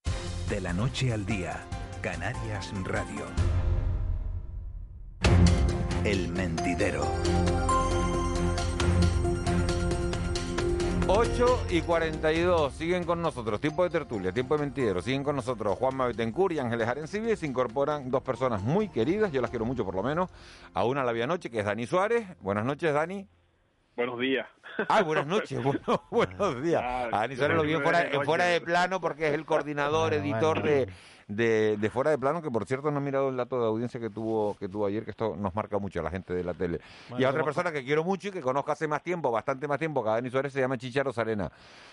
De 0.48 0.62
la 0.62 0.72
noche 0.72 1.12
al 1.12 1.26
día, 1.26 1.60
Canarias 2.00 2.72
Radio. 2.84 3.26
El 6.04 6.28
mentidero. 6.28 7.06
8 11.12 11.66
y 11.70 11.80
42, 11.80 12.72
siguen 12.72 13.02
con 13.02 13.20
nosotros, 13.20 13.60
tiempo 13.60 13.82
de 13.82 13.90
tertulia, 13.90 14.30
tiempo 14.30 14.54
de 14.54 14.60
mentidero, 14.60 15.02
siguen 15.02 15.24
con 15.24 15.34
nosotros 15.34 15.76
Juanma 15.76 16.06
Betancourt 16.06 16.54
y 16.54 16.60
Ángeles 16.60 16.86
Arencibia 16.86 17.34
se 17.34 17.46
incorporan 17.46 18.12
dos 18.12 18.22
personas 18.22 18.62
muy 18.62 18.88
queridas, 18.88 19.32
yo 19.32 19.40
las 19.40 19.50
quiero 19.50 19.64
mucho 19.64 19.84
por 19.84 19.96
lo 19.96 20.04
menos, 20.04 20.30
a 20.72 20.84
una 20.84 21.02
a 21.02 21.12
la 21.12 21.26
noche 21.26 21.50
que 21.50 21.58
es 21.58 21.64
Dani 21.64 21.84
Suárez. 21.84 22.28
Buenas 22.40 22.64
noches, 22.64 22.94
Dani. 22.94 23.26
Buenos 23.96 24.20
días. 24.20 24.46
Ah, 24.88 25.02
buenas 25.02 25.26
noches, 25.26 25.60
bueno, 25.64 26.04
buenos 26.10 26.62
días. 26.62 26.80
Ah, 26.84 27.08
A 27.10 27.20
Dani 27.22 27.34
Suárez 27.34 27.56
lo 27.56 27.64
vi 27.64 27.74
fuera, 27.74 28.08
fuera 28.24 28.44
de 28.44 28.60
plano 28.60 29.00
porque 29.00 29.26
es 29.26 29.34
el 29.34 29.44
coordinador, 29.44 30.14
editor 30.14 30.62
de, 30.62 30.88
de, 31.30 31.76
de 31.76 31.90
Fuera 31.90 32.10
de 32.10 32.18
Plano, 32.18 32.42
que 32.42 32.50
por 32.50 32.66
cierto 32.66 32.90
no 32.90 32.98
he 32.98 33.02
mirado 33.02 33.28
el 33.28 33.36
dato 33.36 33.60
de 33.60 33.66
audiencia 33.66 33.98
que 34.00 34.10
tuvo 34.10 34.56
que 34.58 34.68
tuvo 34.68 34.86
ayer, 34.86 35.04
que 35.04 35.10
esto 35.12 35.36
nos 35.36 35.54
marca 35.54 35.78
mucho 35.78 36.00
a 36.00 36.02
la 36.02 36.10
gente 36.10 36.34
de 36.34 36.44
la 36.44 36.54
tele. 36.54 36.80
y 37.18 37.24
a 37.24 37.30
otra 37.30 37.44
persona 37.44 37.72
que 37.72 37.84
quiero 37.84 38.04
mucho 38.04 38.28
y 38.28 38.30
que 38.30 38.40
conozco 38.40 38.72
hace 38.72 38.86
más 38.88 39.02
tiempo, 39.02 39.30
bastante 39.30 39.66
más 39.68 39.78
tiempo 39.78 40.02
que 40.02 40.10
a 40.10 40.14
Dani 40.14 40.30
Suárez, 40.30 40.52
se 40.52 40.60
llama 40.60 40.76
Chicha 40.78 41.02
Rosarena. 41.02 41.50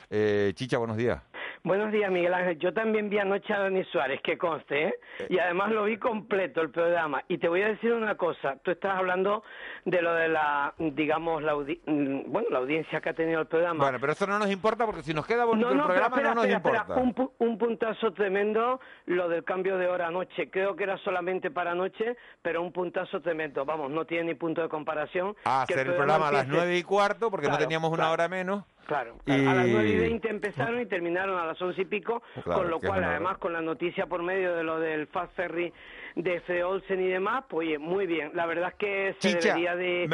Eh, 0.09 0.51
Chicha, 0.55 0.77
buenos 0.77 0.97
días. 0.97 1.21
Buenos 1.63 1.91
días, 1.91 2.09
Miguel 2.11 2.33
Ángel. 2.33 2.59
Yo 2.59 2.71
también 2.73 3.09
vi 3.09 3.17
anoche 3.19 3.51
a 3.53 3.59
Dani 3.59 3.83
Suárez, 3.85 4.21
que 4.23 4.38
conste, 4.38 4.88
¿eh? 4.89 4.93
Y 5.29 5.39
además 5.39 5.71
lo 5.71 5.83
vi 5.85 5.97
completo 5.97 6.61
el 6.61 6.69
programa. 6.69 7.23
Y 7.27 7.39
te 7.39 7.47
voy 7.49 7.61
a 7.63 7.67
decir 7.69 7.91
una 7.93 8.15
cosa. 8.15 8.57
Tú 8.63 8.71
estás 8.71 8.95
hablando 8.97 9.43
de 9.83 10.01
lo 10.01 10.13
de 10.13 10.27
la, 10.29 10.73
digamos, 10.77 11.41
la, 11.43 11.53
audi- 11.55 11.81
mm, 11.85 12.31
bueno, 12.31 12.49
la 12.51 12.59
audiencia 12.59 13.01
que 13.01 13.09
ha 13.09 13.13
tenido 13.13 13.41
el 13.41 13.47
programa. 13.47 13.83
Bueno, 13.83 13.97
pero 13.99 14.13
eso 14.13 14.27
no 14.27 14.38
nos 14.39 14.51
importa 14.51 14.85
porque 14.85 15.01
si 15.01 15.13
nos 15.13 15.25
queda 15.25 15.45
bonito 15.45 15.69
el 15.71 15.77
programa 15.81 16.07
espera, 16.15 16.29
no 16.29 16.35
nos 16.35 16.45
espera, 16.45 16.77
espera. 16.81 16.99
importa. 17.01 17.01
Un, 17.01 17.15
pu- 17.15 17.31
un 17.39 17.57
puntazo 17.57 18.13
tremendo 18.13 18.79
lo 19.07 19.26
lo 19.28 19.34
del 19.34 19.43
cambio 19.43 19.78
de 19.78 19.88
hora 19.88 20.07
anoche. 20.07 20.49
Creo 20.49 20.75
que 20.75 20.84
era 20.84 20.97
solamente 20.99 21.51
para 21.51 21.71
anoche, 21.71 22.15
pero 22.41 22.61
un 22.61 22.71
puntazo 22.71 23.21
tremendo. 23.21 23.65
Vamos, 23.65 23.91
no 23.91 24.05
tiene 24.05 24.25
ni 24.25 24.34
punto 24.36 24.61
de 24.61 24.69
comparación. 24.69 25.36
A 25.43 25.63
hacer 25.63 25.80
el 25.88 25.95
programa 25.95 26.30
a 26.30 26.32
las 26.32 26.47
nueve 26.47 26.78
y 26.78 26.84
cuarto, 26.84 27.30
porque 27.30 27.47
no 27.47 27.51
Claro, 27.51 27.63
teníamos 27.65 27.89
una 27.89 27.97
claro. 27.97 28.13
hora 28.13 28.28
menos. 28.30 28.63
Claro, 28.86 29.17
Y- 29.25 29.45
a 29.45 29.53
las 29.53 29.67
nueve 29.67 29.89
y 29.89 29.97
veinte 29.97 30.30
empezaron 30.30 30.80
y 30.80 30.86
terminaron 30.86 31.38
a 31.38 31.45
las 31.45 31.61
once 31.61 31.82
y 31.82 31.86
pico, 31.86 32.23
Claro, 32.43 32.61
con 32.61 32.69
lo 32.69 32.80
cual, 32.80 33.03
además, 33.03 33.38
con 33.38 33.51
la 33.51 33.59
noticia 33.61 34.05
por 34.05 34.23
medio 34.23 34.55
de 34.55 34.63
lo 34.63 34.80
del 34.80 35.07
Fast 35.07 35.36
Ferry 35.36 35.73
de 36.15 36.39
Fred 36.41 36.65
Olsen 36.65 37.01
y 37.01 37.09
demás, 37.09 37.43
pues 37.49 37.67
oye, 37.67 37.78
muy 37.80 38.07
bien. 38.07 38.32
La 38.34 38.45
verdad 38.45 38.69
es 38.69 38.75
que 38.75 39.15
se 39.19 39.28
Chicha, 39.36 39.49
debería 39.55 39.75
de, 39.75 40.09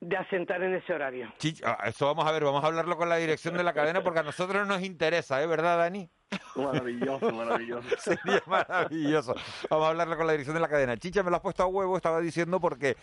de 0.00 0.16
asentar 0.16 0.62
en 0.62 0.74
ese 0.74 0.92
horario. 0.92 1.32
Ah, 1.64 1.78
eso 1.86 2.06
vamos 2.06 2.26
a 2.26 2.32
ver, 2.32 2.44
vamos 2.44 2.62
a 2.62 2.66
hablarlo 2.66 2.96
con 2.96 3.08
la 3.08 3.16
dirección 3.16 3.54
de 3.56 3.62
la 3.64 3.72
cadena 3.72 4.02
porque 4.02 4.20
a 4.20 4.22
nosotros 4.22 4.66
nos 4.66 4.82
interesa, 4.82 5.42
¿eh? 5.42 5.46
¿Verdad, 5.46 5.78
Dani? 5.78 6.08
Maravilloso, 6.56 7.30
maravilloso. 7.32 7.88
Sería 7.98 8.42
maravilloso. 8.46 9.34
Vamos 9.70 9.86
a 9.86 9.90
hablarlo 9.90 10.16
con 10.16 10.26
la 10.26 10.32
dirección 10.32 10.54
de 10.54 10.60
la 10.60 10.68
cadena. 10.68 10.96
Chicha, 10.96 11.22
me 11.22 11.30
lo 11.30 11.36
has 11.36 11.42
puesto 11.42 11.62
a 11.62 11.66
huevo, 11.66 11.96
estaba 11.96 12.20
diciendo, 12.20 12.60
porque 12.60 12.96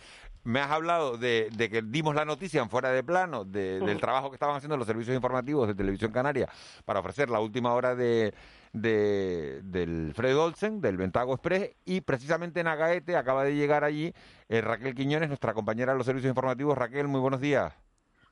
me 0.44 0.60
has 0.60 0.70
hablado 0.70 1.16
de, 1.16 1.48
de 1.56 1.68
que 1.70 1.82
dimos 1.82 2.14
la 2.14 2.24
noticia 2.24 2.60
en 2.62 2.68
fuera 2.70 2.90
de 2.90 3.02
plano 3.02 3.44
de- 3.44 3.80
del 3.80 3.98
trabajo 4.00 4.30
que 4.30 4.36
estaban 4.36 4.56
haciendo 4.56 4.76
los 4.76 4.86
servicios 4.86 5.16
informativos 5.16 5.66
de 5.66 5.74
Televisión 5.74 6.12
Canaria 6.12 6.48
para 6.84 7.00
ofrecer 7.00 7.30
la 7.30 7.40
última 7.40 7.72
hora 7.74 7.94
de, 7.94 8.34
de- 8.74 9.62
del 9.62 10.12
Fred 10.14 10.36
Olsen, 10.36 10.80
del 10.80 10.96
Ventago 10.98 11.32
Express, 11.32 11.74
y 11.86 12.00
precisamente 12.02 12.60
en 12.60 12.66
Agaete 12.66 13.16
acaba 13.16 13.44
de 13.44 13.54
llegar 13.54 13.84
allí 13.84 14.12
eh, 14.48 14.60
Raquel 14.60 14.94
Quiñones, 14.94 15.28
nuestra 15.28 15.54
compañera 15.54 15.92
de 15.92 15.98
los 15.98 16.06
servicios 16.06 16.30
informativos. 16.30 16.76
Raquel, 16.76 17.08
muy 17.08 17.20
buenos 17.20 17.40
días. 17.40 17.72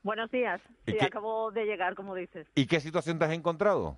Buenos 0.03 0.29
días. 0.29 0.61
¿Y 0.85 0.91
Sí, 0.91 0.97
qué- 0.99 1.05
acabo 1.05 1.49
de 1.51 1.65
llegar, 1.65 1.95
como 1.95 2.13
dices. 2.13 2.45
¿Y 2.55 2.67
qué 2.67 2.79
situación 2.81 3.17
te 3.17 3.25
has 3.25 3.31
encontrado? 3.31 3.95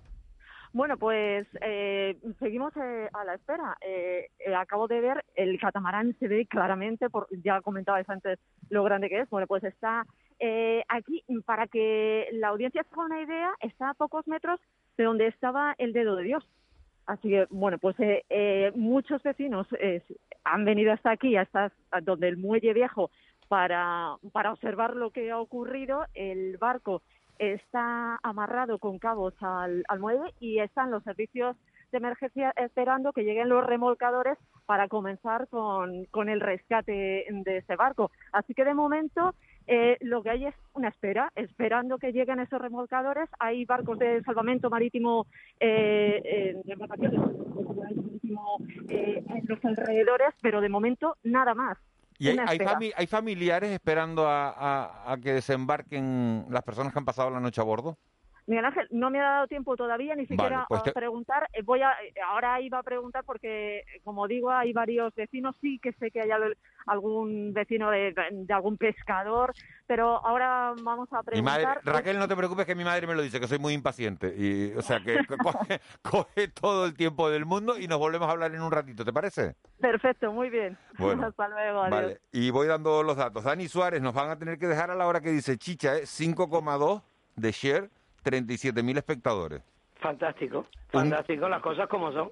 Bueno, 0.72 0.96
pues 0.98 1.46
eh, 1.62 2.16
seguimos 2.38 2.72
eh, 2.76 3.08
a 3.12 3.24
la 3.24 3.34
espera. 3.34 3.76
Eh, 3.80 4.28
eh, 4.38 4.54
acabo 4.54 4.86
de 4.88 5.00
ver 5.00 5.24
el 5.34 5.58
catamarán, 5.58 6.14
se 6.20 6.28
ve 6.28 6.46
claramente, 6.46 7.08
por, 7.10 7.26
ya 7.42 7.60
comentabais 7.60 8.08
antes 8.08 8.38
lo 8.68 8.84
grande 8.84 9.08
que 9.08 9.20
es. 9.20 9.30
Bueno, 9.30 9.46
pues 9.46 9.64
está 9.64 10.04
eh, 10.38 10.84
aquí, 10.88 11.24
para 11.44 11.66
que 11.66 12.28
la 12.32 12.48
audiencia 12.48 12.82
se 12.84 12.88
haga 12.92 13.04
una 13.06 13.22
idea, 13.22 13.50
está 13.60 13.90
a 13.90 13.94
pocos 13.94 14.28
metros 14.28 14.60
de 14.96 15.04
donde 15.04 15.26
estaba 15.26 15.74
el 15.78 15.92
dedo 15.92 16.16
de 16.16 16.24
Dios. 16.24 16.44
Así 17.06 17.28
que, 17.28 17.46
bueno, 17.50 17.78
pues 17.78 17.98
eh, 18.00 18.24
eh, 18.28 18.72
muchos 18.74 19.22
vecinos 19.22 19.66
eh, 19.78 20.02
han 20.44 20.64
venido 20.64 20.92
hasta 20.92 21.12
aquí, 21.12 21.36
hasta 21.36 21.72
donde 22.02 22.28
el 22.28 22.36
muelle 22.36 22.72
viejo, 22.72 23.10
para, 23.48 24.16
para 24.32 24.52
observar 24.52 24.96
lo 24.96 25.10
que 25.10 25.30
ha 25.30 25.38
ocurrido. 25.38 26.04
El 26.14 26.56
barco 26.58 27.02
está 27.38 28.18
amarrado 28.22 28.78
con 28.78 28.98
cabos 28.98 29.34
al, 29.40 29.84
al 29.88 30.00
muelle 30.00 30.34
y 30.40 30.58
están 30.58 30.90
los 30.90 31.04
servicios 31.04 31.56
de 31.92 31.98
emergencia 31.98 32.52
esperando 32.56 33.12
que 33.12 33.22
lleguen 33.22 33.48
los 33.48 33.64
remolcadores 33.64 34.36
para 34.64 34.88
comenzar 34.88 35.46
con, 35.48 36.06
con 36.06 36.28
el 36.28 36.40
rescate 36.40 37.26
de 37.30 37.56
ese 37.58 37.76
barco. 37.76 38.10
Así 38.32 38.54
que 38.54 38.64
de 38.64 38.74
momento 38.74 39.34
eh, 39.66 39.96
lo 40.00 40.22
que 40.22 40.30
hay 40.30 40.46
es 40.46 40.54
una 40.74 40.88
espera, 40.88 41.32
esperando 41.34 41.98
que 41.98 42.12
lleguen 42.12 42.40
esos 42.40 42.60
remolcadores. 42.60 43.28
Hay 43.38 43.64
barcos 43.64 43.98
de 43.98 44.22
salvamento 44.22 44.70
marítimo 44.70 45.26
eh, 45.60 46.54
marítimo, 47.76 48.58
eh, 48.88 49.22
en 49.28 49.44
los 49.46 49.64
alrededores, 49.64 50.28
pero 50.40 50.60
de 50.60 50.68
momento 50.68 51.16
nada 51.22 51.54
más. 51.54 51.78
¿Y 52.18 52.28
hay, 52.28 52.38
hay, 52.46 52.58
fami- 52.58 52.92
hay 52.96 53.06
familiares 53.06 53.70
esperando 53.70 54.26
a, 54.26 54.48
a- 54.50 55.12
a 55.12 55.16
que 55.18 55.32
desembarquen 55.32 56.46
las 56.50 56.62
personas 56.62 56.92
que 56.92 56.98
han 56.98 57.04
pasado 57.04 57.30
la 57.30 57.40
noche 57.40 57.60
a 57.60 57.64
bordo? 57.64 57.98
Miguel 58.46 58.64
Ángel, 58.64 58.86
no 58.92 59.10
me 59.10 59.18
ha 59.20 59.24
dado 59.30 59.46
tiempo 59.48 59.76
todavía 59.76 60.14
ni 60.14 60.26
siquiera 60.26 60.66
pues 60.68 60.80
a 60.86 60.92
preguntar. 60.92 61.48
Eh, 61.52 61.62
Voy 61.62 61.82
a, 61.82 61.90
eh, 62.02 62.14
ahora 62.24 62.60
iba 62.60 62.78
a 62.78 62.82
preguntar 62.84 63.24
porque, 63.24 63.78
eh, 63.78 63.84
como 64.04 64.28
digo, 64.28 64.50
hay 64.52 64.72
varios 64.72 65.12
vecinos. 65.16 65.56
Sí 65.60 65.80
que 65.82 65.92
sé 65.94 66.10
que 66.12 66.20
hay 66.20 66.30
al- 66.30 66.56
algún 66.86 67.52
vecino 67.52 67.90
de, 67.90 68.14
de 68.30 68.54
algún 68.54 68.76
pescador, 68.76 69.52
pero 69.88 70.24
ahora 70.24 70.74
vamos 70.80 71.08
a 71.12 71.22
Mi 71.32 71.42
madre, 71.42 71.62
preguntar. 71.66 71.80
Raquel, 71.94 72.18
no 72.20 72.28
te 72.28 72.36
preocupes 72.36 72.66
que 72.66 72.76
mi 72.76 72.84
madre 72.84 73.06
me 73.08 73.14
lo 73.16 73.22
dice, 73.22 73.40
que 73.40 73.48
soy 73.48 73.58
muy 73.58 73.72
impaciente. 73.72 74.32
Y, 74.36 74.72
o 74.76 74.82
sea, 74.82 75.00
que 75.00 75.26
co- 75.26 75.36
coge, 75.42 75.80
coge 76.02 76.48
todo 76.48 76.86
el 76.86 76.94
tiempo 76.94 77.28
del 77.28 77.44
mundo 77.46 77.76
y 77.78 77.88
nos 77.88 77.98
volvemos 77.98 78.28
a 78.28 78.30
hablar 78.30 78.54
en 78.54 78.62
un 78.62 78.70
ratito, 78.70 79.04
¿te 79.04 79.12
parece? 79.12 79.56
Perfecto, 79.80 80.30
muy 80.30 80.50
bien. 80.50 80.78
Bueno, 80.98 81.26
Hasta 81.26 81.48
luego, 81.48 81.80
adiós. 81.80 82.00
Vale, 82.00 82.20
y 82.30 82.50
voy 82.50 82.68
dando 82.68 83.02
los 83.02 83.16
datos. 83.16 83.42
Dani 83.42 83.66
Suárez 83.66 84.00
nos 84.00 84.14
van 84.14 84.30
a 84.30 84.38
tener 84.38 84.56
que 84.58 84.68
dejar 84.68 84.90
a 84.92 84.94
la 84.94 85.06
hora 85.08 85.20
que 85.20 85.30
dice 85.32 85.58
Chicha, 85.58 85.96
¿eh? 85.96 86.02
5,2 86.06 87.02
de 87.34 87.50
share, 87.52 87.90
37.000 88.26 88.98
espectadores. 88.98 89.62
Fantástico, 90.00 90.66
fantástico, 90.90 91.48
las 91.48 91.62
cosas 91.62 91.88
como 91.88 92.12
son. 92.12 92.28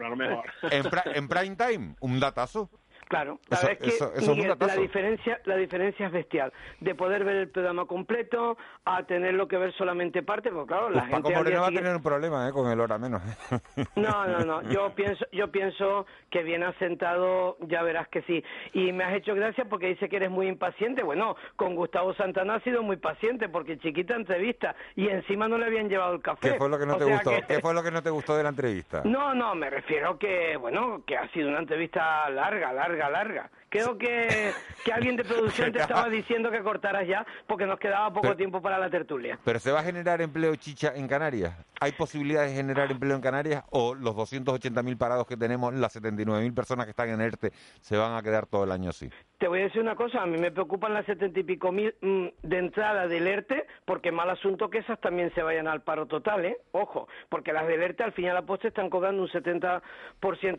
En, 0.70 0.84
pra- 0.84 1.16
en 1.16 1.28
prime 1.28 1.56
time, 1.56 1.94
un 2.00 2.20
datazo. 2.20 2.68
Claro, 3.08 3.38
Eso- 3.50 3.60
sabes 3.60 3.78
que 3.78 3.88
eso- 3.88 4.06
eso 4.12 4.14
es 4.22 4.28
un 4.28 4.36
Miguel, 4.38 4.56
la 4.58 4.76
diferencia, 4.76 5.40
la 5.44 5.56
diferencia 5.56 6.06
es 6.06 6.12
bestial. 6.12 6.52
De 6.80 6.94
poder 6.94 7.24
ver 7.24 7.36
el 7.36 7.48
programa 7.50 7.84
completo 7.86 8.56
a 8.84 9.02
tenerlo 9.04 9.46
que 9.48 9.56
ver 9.56 9.72
solamente 9.74 10.22
parte, 10.22 10.50
porque 10.50 10.68
claro, 10.68 10.90
la 10.90 11.00
Pues 11.00 11.10
Paco 11.12 11.16
gente 11.16 11.28
día 11.28 11.38
Moreno 11.38 11.60
va 11.62 11.66
a 11.68 11.70
tener 11.70 11.96
un 11.96 12.02
problema 12.02 12.48
¿eh? 12.48 12.52
con 12.52 12.70
el 12.70 12.80
hora 12.80 12.98
menos. 12.98 13.22
No, 13.96 14.26
no, 14.26 14.40
no. 14.40 14.62
Yo 14.70 14.94
pienso, 14.94 15.24
yo 15.32 15.50
pienso 15.50 16.06
que 16.30 16.42
bien 16.42 16.62
asentado, 16.62 17.56
ya 17.60 17.82
verás 17.82 18.08
que 18.08 18.22
sí. 18.22 18.42
Y 18.72 18.92
me 18.92 19.04
has 19.04 19.14
hecho 19.14 19.34
gracia 19.34 19.64
porque 19.66 19.86
dice 19.88 20.08
que 20.08 20.16
eres 20.16 20.30
muy 20.30 20.46
impaciente. 20.48 21.02
Bueno, 21.02 21.36
con 21.56 21.74
Gustavo 21.74 22.14
Santana 22.14 22.54
ha 22.56 22.60
sido 22.60 22.82
muy 22.82 22.96
paciente 22.96 23.48
porque 23.48 23.78
chiquita 23.78 24.14
entrevista 24.14 24.74
y 24.96 25.08
encima 25.08 25.48
no 25.48 25.58
le 25.58 25.66
habían 25.66 25.88
llevado 25.88 26.14
el 26.14 26.22
café. 26.22 26.52
¿Qué 26.52 26.58
fue 26.58 26.68
lo 26.68 26.78
que 26.78 26.86
no 26.86 26.94
O 26.94 26.98
te 26.98 27.04
gustó? 27.04 27.30
que- 27.30 27.42
¿Qué 27.42 27.60
fue 27.60 27.74
lo 27.74 27.82
que 27.82 27.90
no 27.90 28.02
te 28.02 28.10
gustó 28.10 28.36
de 28.36 28.42
la 28.42 28.48
entrevista? 28.50 29.02
No, 29.04 29.34
no, 29.34 29.54
me 29.54 29.70
refiero 29.70 30.18
que, 30.18 30.56
bueno, 30.56 31.02
que 31.06 31.16
ha 31.16 31.28
sido 31.32 31.48
una 31.48 31.58
entrevista 31.58 32.28
larga, 32.30 32.72
larga, 32.72 32.93
larga. 33.10 33.50
Creo 33.74 33.98
que, 33.98 34.52
que 34.84 34.92
alguien 34.92 35.16
de 35.16 35.24
producción 35.24 35.72
te 35.72 35.78
estaba 35.82 36.08
diciendo 36.08 36.48
que 36.48 36.62
cortaras 36.62 37.08
ya 37.08 37.26
porque 37.48 37.66
nos 37.66 37.80
quedaba 37.80 38.08
poco 38.10 38.22
Pero- 38.22 38.36
tiempo 38.36 38.62
para 38.62 38.78
la 38.78 38.88
tertulia. 38.88 39.36
¿Pero 39.44 39.58
se 39.58 39.72
va 39.72 39.80
a 39.80 39.82
generar 39.82 40.22
empleo 40.22 40.54
chicha 40.54 40.92
en 40.94 41.08
Canarias? 41.08 41.56
¿Hay 41.80 41.90
posibilidades 41.90 42.52
de 42.52 42.56
generar 42.56 42.88
empleo 42.92 43.16
en 43.16 43.20
Canarias? 43.20 43.64
¿O 43.70 43.96
los 43.96 44.14
280.000 44.14 44.96
parados 44.96 45.26
que 45.26 45.36
tenemos, 45.36 45.74
las 45.74 46.00
79.000 46.00 46.54
personas 46.54 46.86
que 46.86 46.90
están 46.90 47.08
en 47.08 47.20
ERTE, 47.20 47.50
se 47.80 47.96
van 47.96 48.14
a 48.14 48.22
quedar 48.22 48.46
todo 48.46 48.62
el 48.62 48.70
año 48.70 48.90
así? 48.90 49.10
Te 49.38 49.48
voy 49.48 49.60
a 49.60 49.64
decir 49.64 49.82
una 49.82 49.96
cosa, 49.96 50.22
a 50.22 50.26
mí 50.26 50.38
me 50.38 50.52
preocupan 50.52 50.94
las 50.94 51.04
setenta 51.04 51.40
y 51.40 51.42
pico 51.42 51.72
mil 51.72 51.92
mm, 52.00 52.26
de 52.44 52.58
entrada 52.58 53.08
del 53.08 53.26
ERTE, 53.26 53.66
porque 53.84 54.12
mal 54.12 54.30
asunto 54.30 54.70
que 54.70 54.78
esas 54.78 55.00
también 55.00 55.34
se 55.34 55.42
vayan 55.42 55.66
al 55.66 55.82
paro 55.82 56.06
total, 56.06 56.44
¿eh? 56.44 56.58
Ojo, 56.70 57.08
porque 57.28 57.52
las 57.52 57.66
del 57.66 57.82
ERTE 57.82 58.04
al 58.04 58.12
fin 58.12 58.26
y 58.26 58.28
a 58.28 58.34
la 58.34 58.42
postre 58.42 58.68
están 58.68 58.88
cobrando 58.88 59.20
un 59.20 59.28
70% 59.28 59.82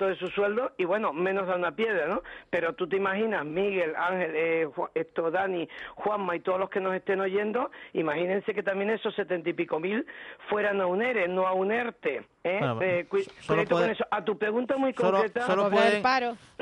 de 0.07 0.16
su 0.18 0.28
sueldo 0.28 0.74
y 0.78 0.84
bueno, 0.84 1.13
menos 1.13 1.47
da 1.47 1.55
una 1.55 1.72
piedra, 1.72 2.07
¿no? 2.07 2.22
Pero 2.49 2.74
tú 2.74 2.88
te 2.89 2.97
imaginas, 3.09 3.45
Miguel, 3.45 3.93
Ángel, 3.95 4.31
eh, 4.35 4.67
esto, 4.95 5.29
Dani, 5.29 5.67
Juanma 5.95 6.35
y 6.35 6.39
todos 6.39 6.59
los 6.59 6.69
que 6.69 6.79
nos 6.79 6.95
estén 6.95 7.19
oyendo, 7.21 7.69
imagínense 7.93 8.53
que 8.53 8.63
también 8.63 8.89
esos 8.89 9.13
setenta 9.15 9.49
y 9.49 9.53
pico 9.53 9.79
mil 9.79 10.05
fueran 10.49 10.81
a 10.81 10.87
un 10.87 11.01
ERE, 11.01 11.27
no 11.27 11.45
a 11.47 11.53
un 11.53 11.71
ERTE, 11.71 12.25
¿eh? 12.43 12.57
Bueno, 12.59 12.81
Eh, 12.81 13.05
cu- 13.07 13.19
solo 13.39 13.63
con 13.65 13.89
eso. 13.89 14.05
A 14.09 14.23
tu 14.23 14.37
pregunta 14.37 14.75
muy 14.77 14.93
Solo, 14.93 15.11
concreta... 15.19 15.41
solo 15.45 15.69
pueden, 15.69 16.03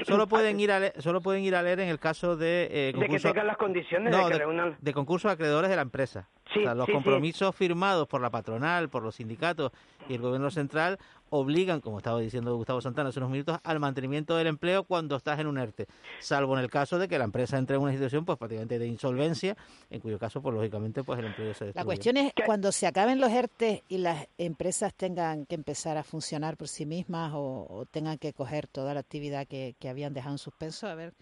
solo 0.03 0.27
pueden 0.27 0.59
ir 0.59 0.71
a 0.71 0.79
leer, 0.79 1.01
solo 1.01 1.21
pueden 1.21 1.43
ir 1.43 1.55
a 1.55 1.61
leer 1.61 1.79
en 1.79 1.89
el 1.89 1.99
caso 1.99 2.35
de 2.35 2.67
eh, 2.69 2.91
De 2.93 2.99
que 2.99 3.07
concurso- 3.07 3.29
tengan 3.29 3.47
las 3.47 3.57
condiciones 3.57 4.11
no, 4.11 4.17
de 4.17 4.23
que 4.25 4.33
de, 4.33 4.39
reúnan... 4.39 4.77
de 4.79 4.93
concursos 4.93 5.31
acreedores 5.31 5.69
de 5.69 5.75
la 5.75 5.81
empresa. 5.81 6.27
Sí, 6.53 6.59
o 6.59 6.63
sea, 6.63 6.75
los 6.75 6.85
sí, 6.85 6.91
sí. 6.91 6.93
compromisos 6.93 7.55
firmados 7.55 8.07
por 8.07 8.21
la 8.21 8.29
patronal, 8.29 8.89
por 8.89 9.01
los 9.01 9.15
sindicatos 9.15 9.71
y 10.07 10.13
el 10.15 10.21
gobierno 10.21 10.51
central 10.51 10.99
obligan, 11.35 11.81
como 11.81 11.97
estaba 11.97 12.19
diciendo 12.19 12.55
Gustavo 12.55 12.79
Santana 12.79 13.09
hace 13.09 13.19
unos 13.19 13.31
minutos, 13.31 13.57
al 13.63 13.79
mantenimiento 13.79 14.35
del 14.37 14.47
empleo 14.47 14.83
cuando 14.83 15.15
estás 15.15 15.39
en 15.39 15.47
un 15.47 15.57
ERTE, 15.57 15.87
salvo 16.19 16.55
en 16.57 16.63
el 16.63 16.69
caso 16.69 16.99
de 16.99 17.07
que 17.07 17.17
la 17.17 17.23
empresa 17.23 17.57
entre 17.57 17.75
en 17.75 17.81
una 17.81 17.91
situación 17.91 18.23
pues 18.23 18.37
prácticamente 18.37 18.77
de 18.77 18.85
insolvencia, 18.87 19.57
en 19.89 19.99
cuyo 19.99 20.19
caso 20.19 20.41
pues 20.41 20.53
lógicamente 20.53 21.03
pues 21.03 21.17
el 21.19 21.25
empleo 21.25 21.53
se 21.55 21.65
destruye. 21.65 21.73
La 21.73 21.85
cuestión 21.85 22.17
es 22.17 22.33
cuando 22.45 22.71
se 22.71 22.85
acaben 22.85 23.19
los 23.19 23.31
ERTE 23.31 23.83
y 23.89 23.97
las 23.97 24.27
empresas 24.37 24.93
tengan 24.93 25.45
que 25.47 25.55
empezar 25.55 25.97
a 25.97 26.03
funcionar 26.03 26.55
por 26.55 26.67
sí 26.67 26.85
mismas 26.85 27.33
o, 27.33 27.65
o 27.69 27.85
tengan 27.87 28.17
que 28.19 28.31
coger 28.33 28.67
toda 28.67 28.93
la 28.93 28.99
actividad 28.99 29.47
que, 29.47 29.75
que 29.79 29.89
habían 29.89 30.13
dejado 30.13 30.35
en 30.35 30.39
suspenso, 30.39 30.87
a 30.87 30.93
ver 30.95 31.13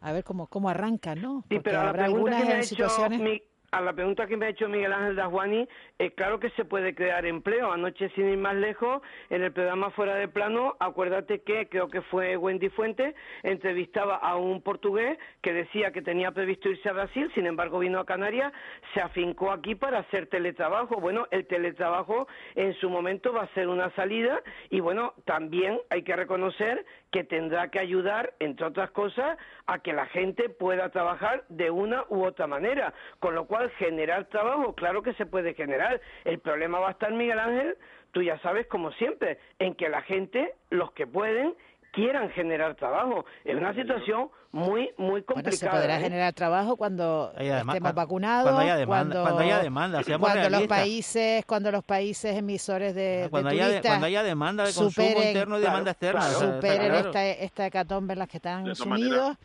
a 0.00 0.12
ver 0.12 0.22
cómo, 0.22 0.46
cómo 0.48 0.68
arrancan, 0.68 1.20
¿no? 1.22 1.40
Sí, 1.48 1.54
Porque 1.56 1.70
pero 1.70 1.80
a 1.80 1.84
la 1.84 1.88
habrá 1.88 2.04
pregunta 2.04 2.36
algunas 2.36 2.42
que 2.42 2.44
me 2.48 2.52
ha 2.54 2.58
hecho 2.58 2.68
situaciones... 2.68 3.20
mi- 3.20 3.42
a 3.74 3.80
la 3.80 3.92
pregunta 3.92 4.28
que 4.28 4.36
me 4.36 4.46
ha 4.46 4.50
hecho 4.50 4.68
Miguel 4.68 4.92
Ángel 4.92 5.16
Dasguani, 5.16 5.68
eh, 5.98 6.12
claro 6.12 6.38
que 6.38 6.50
se 6.50 6.64
puede 6.64 6.94
crear 6.94 7.26
empleo. 7.26 7.72
Anoche, 7.72 8.08
sin 8.10 8.28
ir 8.28 8.38
más 8.38 8.54
lejos, 8.54 9.02
en 9.30 9.42
el 9.42 9.52
programa 9.52 9.90
Fuera 9.90 10.14
de 10.14 10.28
Plano, 10.28 10.76
acuérdate 10.78 11.40
que 11.42 11.68
creo 11.68 11.88
que 11.88 12.00
fue 12.02 12.36
Wendy 12.36 12.68
Fuente, 12.68 13.16
entrevistaba 13.42 14.14
a 14.14 14.36
un 14.36 14.62
portugués 14.62 15.18
que 15.42 15.52
decía 15.52 15.90
que 15.90 16.02
tenía 16.02 16.30
previsto 16.30 16.68
irse 16.68 16.88
a 16.88 16.92
Brasil, 16.92 17.28
sin 17.34 17.46
embargo 17.46 17.80
vino 17.80 17.98
a 17.98 18.06
Canarias, 18.06 18.52
se 18.94 19.00
afincó 19.00 19.50
aquí 19.50 19.74
para 19.74 19.98
hacer 19.98 20.28
teletrabajo. 20.28 21.00
Bueno, 21.00 21.26
el 21.32 21.44
teletrabajo 21.48 22.28
en 22.54 22.74
su 22.74 22.88
momento 22.88 23.32
va 23.32 23.42
a 23.42 23.54
ser 23.54 23.66
una 23.66 23.90
salida 23.96 24.40
y 24.70 24.78
bueno, 24.78 25.14
también 25.24 25.80
hay 25.90 26.04
que 26.04 26.14
reconocer 26.14 26.84
que 27.10 27.24
tendrá 27.24 27.70
que 27.70 27.78
ayudar, 27.78 28.34
entre 28.38 28.66
otras 28.66 28.90
cosas, 28.90 29.36
a 29.66 29.78
que 29.78 29.92
la 29.92 30.06
gente 30.06 30.48
pueda 30.48 30.90
trabajar 30.90 31.44
de 31.48 31.70
una 31.70 32.04
u 32.08 32.24
otra 32.24 32.46
manera. 32.46 32.92
Con 33.20 33.34
lo 33.34 33.46
cual, 33.46 33.63
generar 33.78 34.24
trabajo, 34.26 34.74
claro 34.74 35.02
que 35.02 35.14
se 35.14 35.26
puede 35.26 35.54
generar. 35.54 36.00
El 36.24 36.38
problema 36.40 36.78
va 36.78 36.88
a 36.88 36.92
estar, 36.92 37.12
Miguel 37.12 37.38
Ángel, 37.38 37.76
tú 38.12 38.22
ya 38.22 38.38
sabes, 38.40 38.66
como 38.68 38.92
siempre, 38.92 39.38
en 39.58 39.74
que 39.74 39.88
la 39.88 40.02
gente, 40.02 40.54
los 40.70 40.92
que 40.92 41.06
pueden, 41.06 41.54
quieran 41.92 42.28
generar 42.30 42.74
trabajo. 42.74 43.24
Es 43.44 43.54
una 43.54 43.72
situación 43.72 44.28
muy, 44.50 44.90
muy 44.96 45.20
Bueno, 45.20 45.20
se 45.20 45.24
complicada. 45.26 45.80
podrá 45.80 45.96
¿eh? 45.98 46.00
generar 46.02 46.32
trabajo 46.32 46.76
cuando 46.76 47.32
además- 47.36 47.76
estemos 47.76 47.94
vacunados, 47.94 48.42
cuando 48.44 48.60
haya 48.62 48.76
demanda, 48.76 49.22
cuando 49.22 49.40
haya 49.40 49.58
demanda, 49.60 50.02
cuando 50.18 50.50
los 50.50 50.66
países, 50.66 51.44
cuando 51.46 51.70
los 51.70 51.84
países 51.84 52.36
emisores 52.36 52.96
de, 52.96 53.28
Cuando 53.30 53.50
de 53.50 53.54
haya, 53.56 53.66
turistas 53.66 53.90
cuando 53.92 54.06
haya 54.06 54.22
demanda 54.24 54.64
de 54.64 54.72
consumo 54.74 55.06
superen- 55.08 55.26
interno 55.28 55.58
y 55.58 55.60
demanda 55.62 55.90
externa. 55.92 56.22
superen 56.22 56.88
claro. 56.88 57.08
esta, 57.08 57.26
esta 57.28 57.66
hecatombe 57.66 58.12
en 58.14 58.18
la 58.18 58.26
que 58.26 58.36
están 58.38 58.64
De 58.64 58.74
sumidos, 58.74 59.36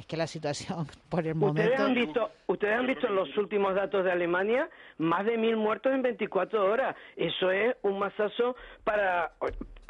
es 0.00 0.06
que 0.06 0.16
la 0.16 0.26
situación 0.26 0.86
por 1.08 1.26
el 1.26 1.36
Ustedes 1.36 1.78
momento... 1.78 1.82
han 1.82 1.94
visto, 1.94 2.30
ustedes 2.46 2.78
han 2.78 2.86
visto 2.86 3.06
en 3.06 3.14
los 3.14 3.36
últimos 3.36 3.74
datos 3.74 4.02
de 4.04 4.10
Alemania 4.10 4.68
más 4.98 5.26
de 5.26 5.36
mil 5.36 5.56
muertos 5.56 5.92
en 5.92 6.02
24 6.02 6.64
horas. 6.64 6.96
Eso 7.16 7.50
es 7.50 7.76
un 7.82 7.98
masazo 7.98 8.56
para, 8.82 9.32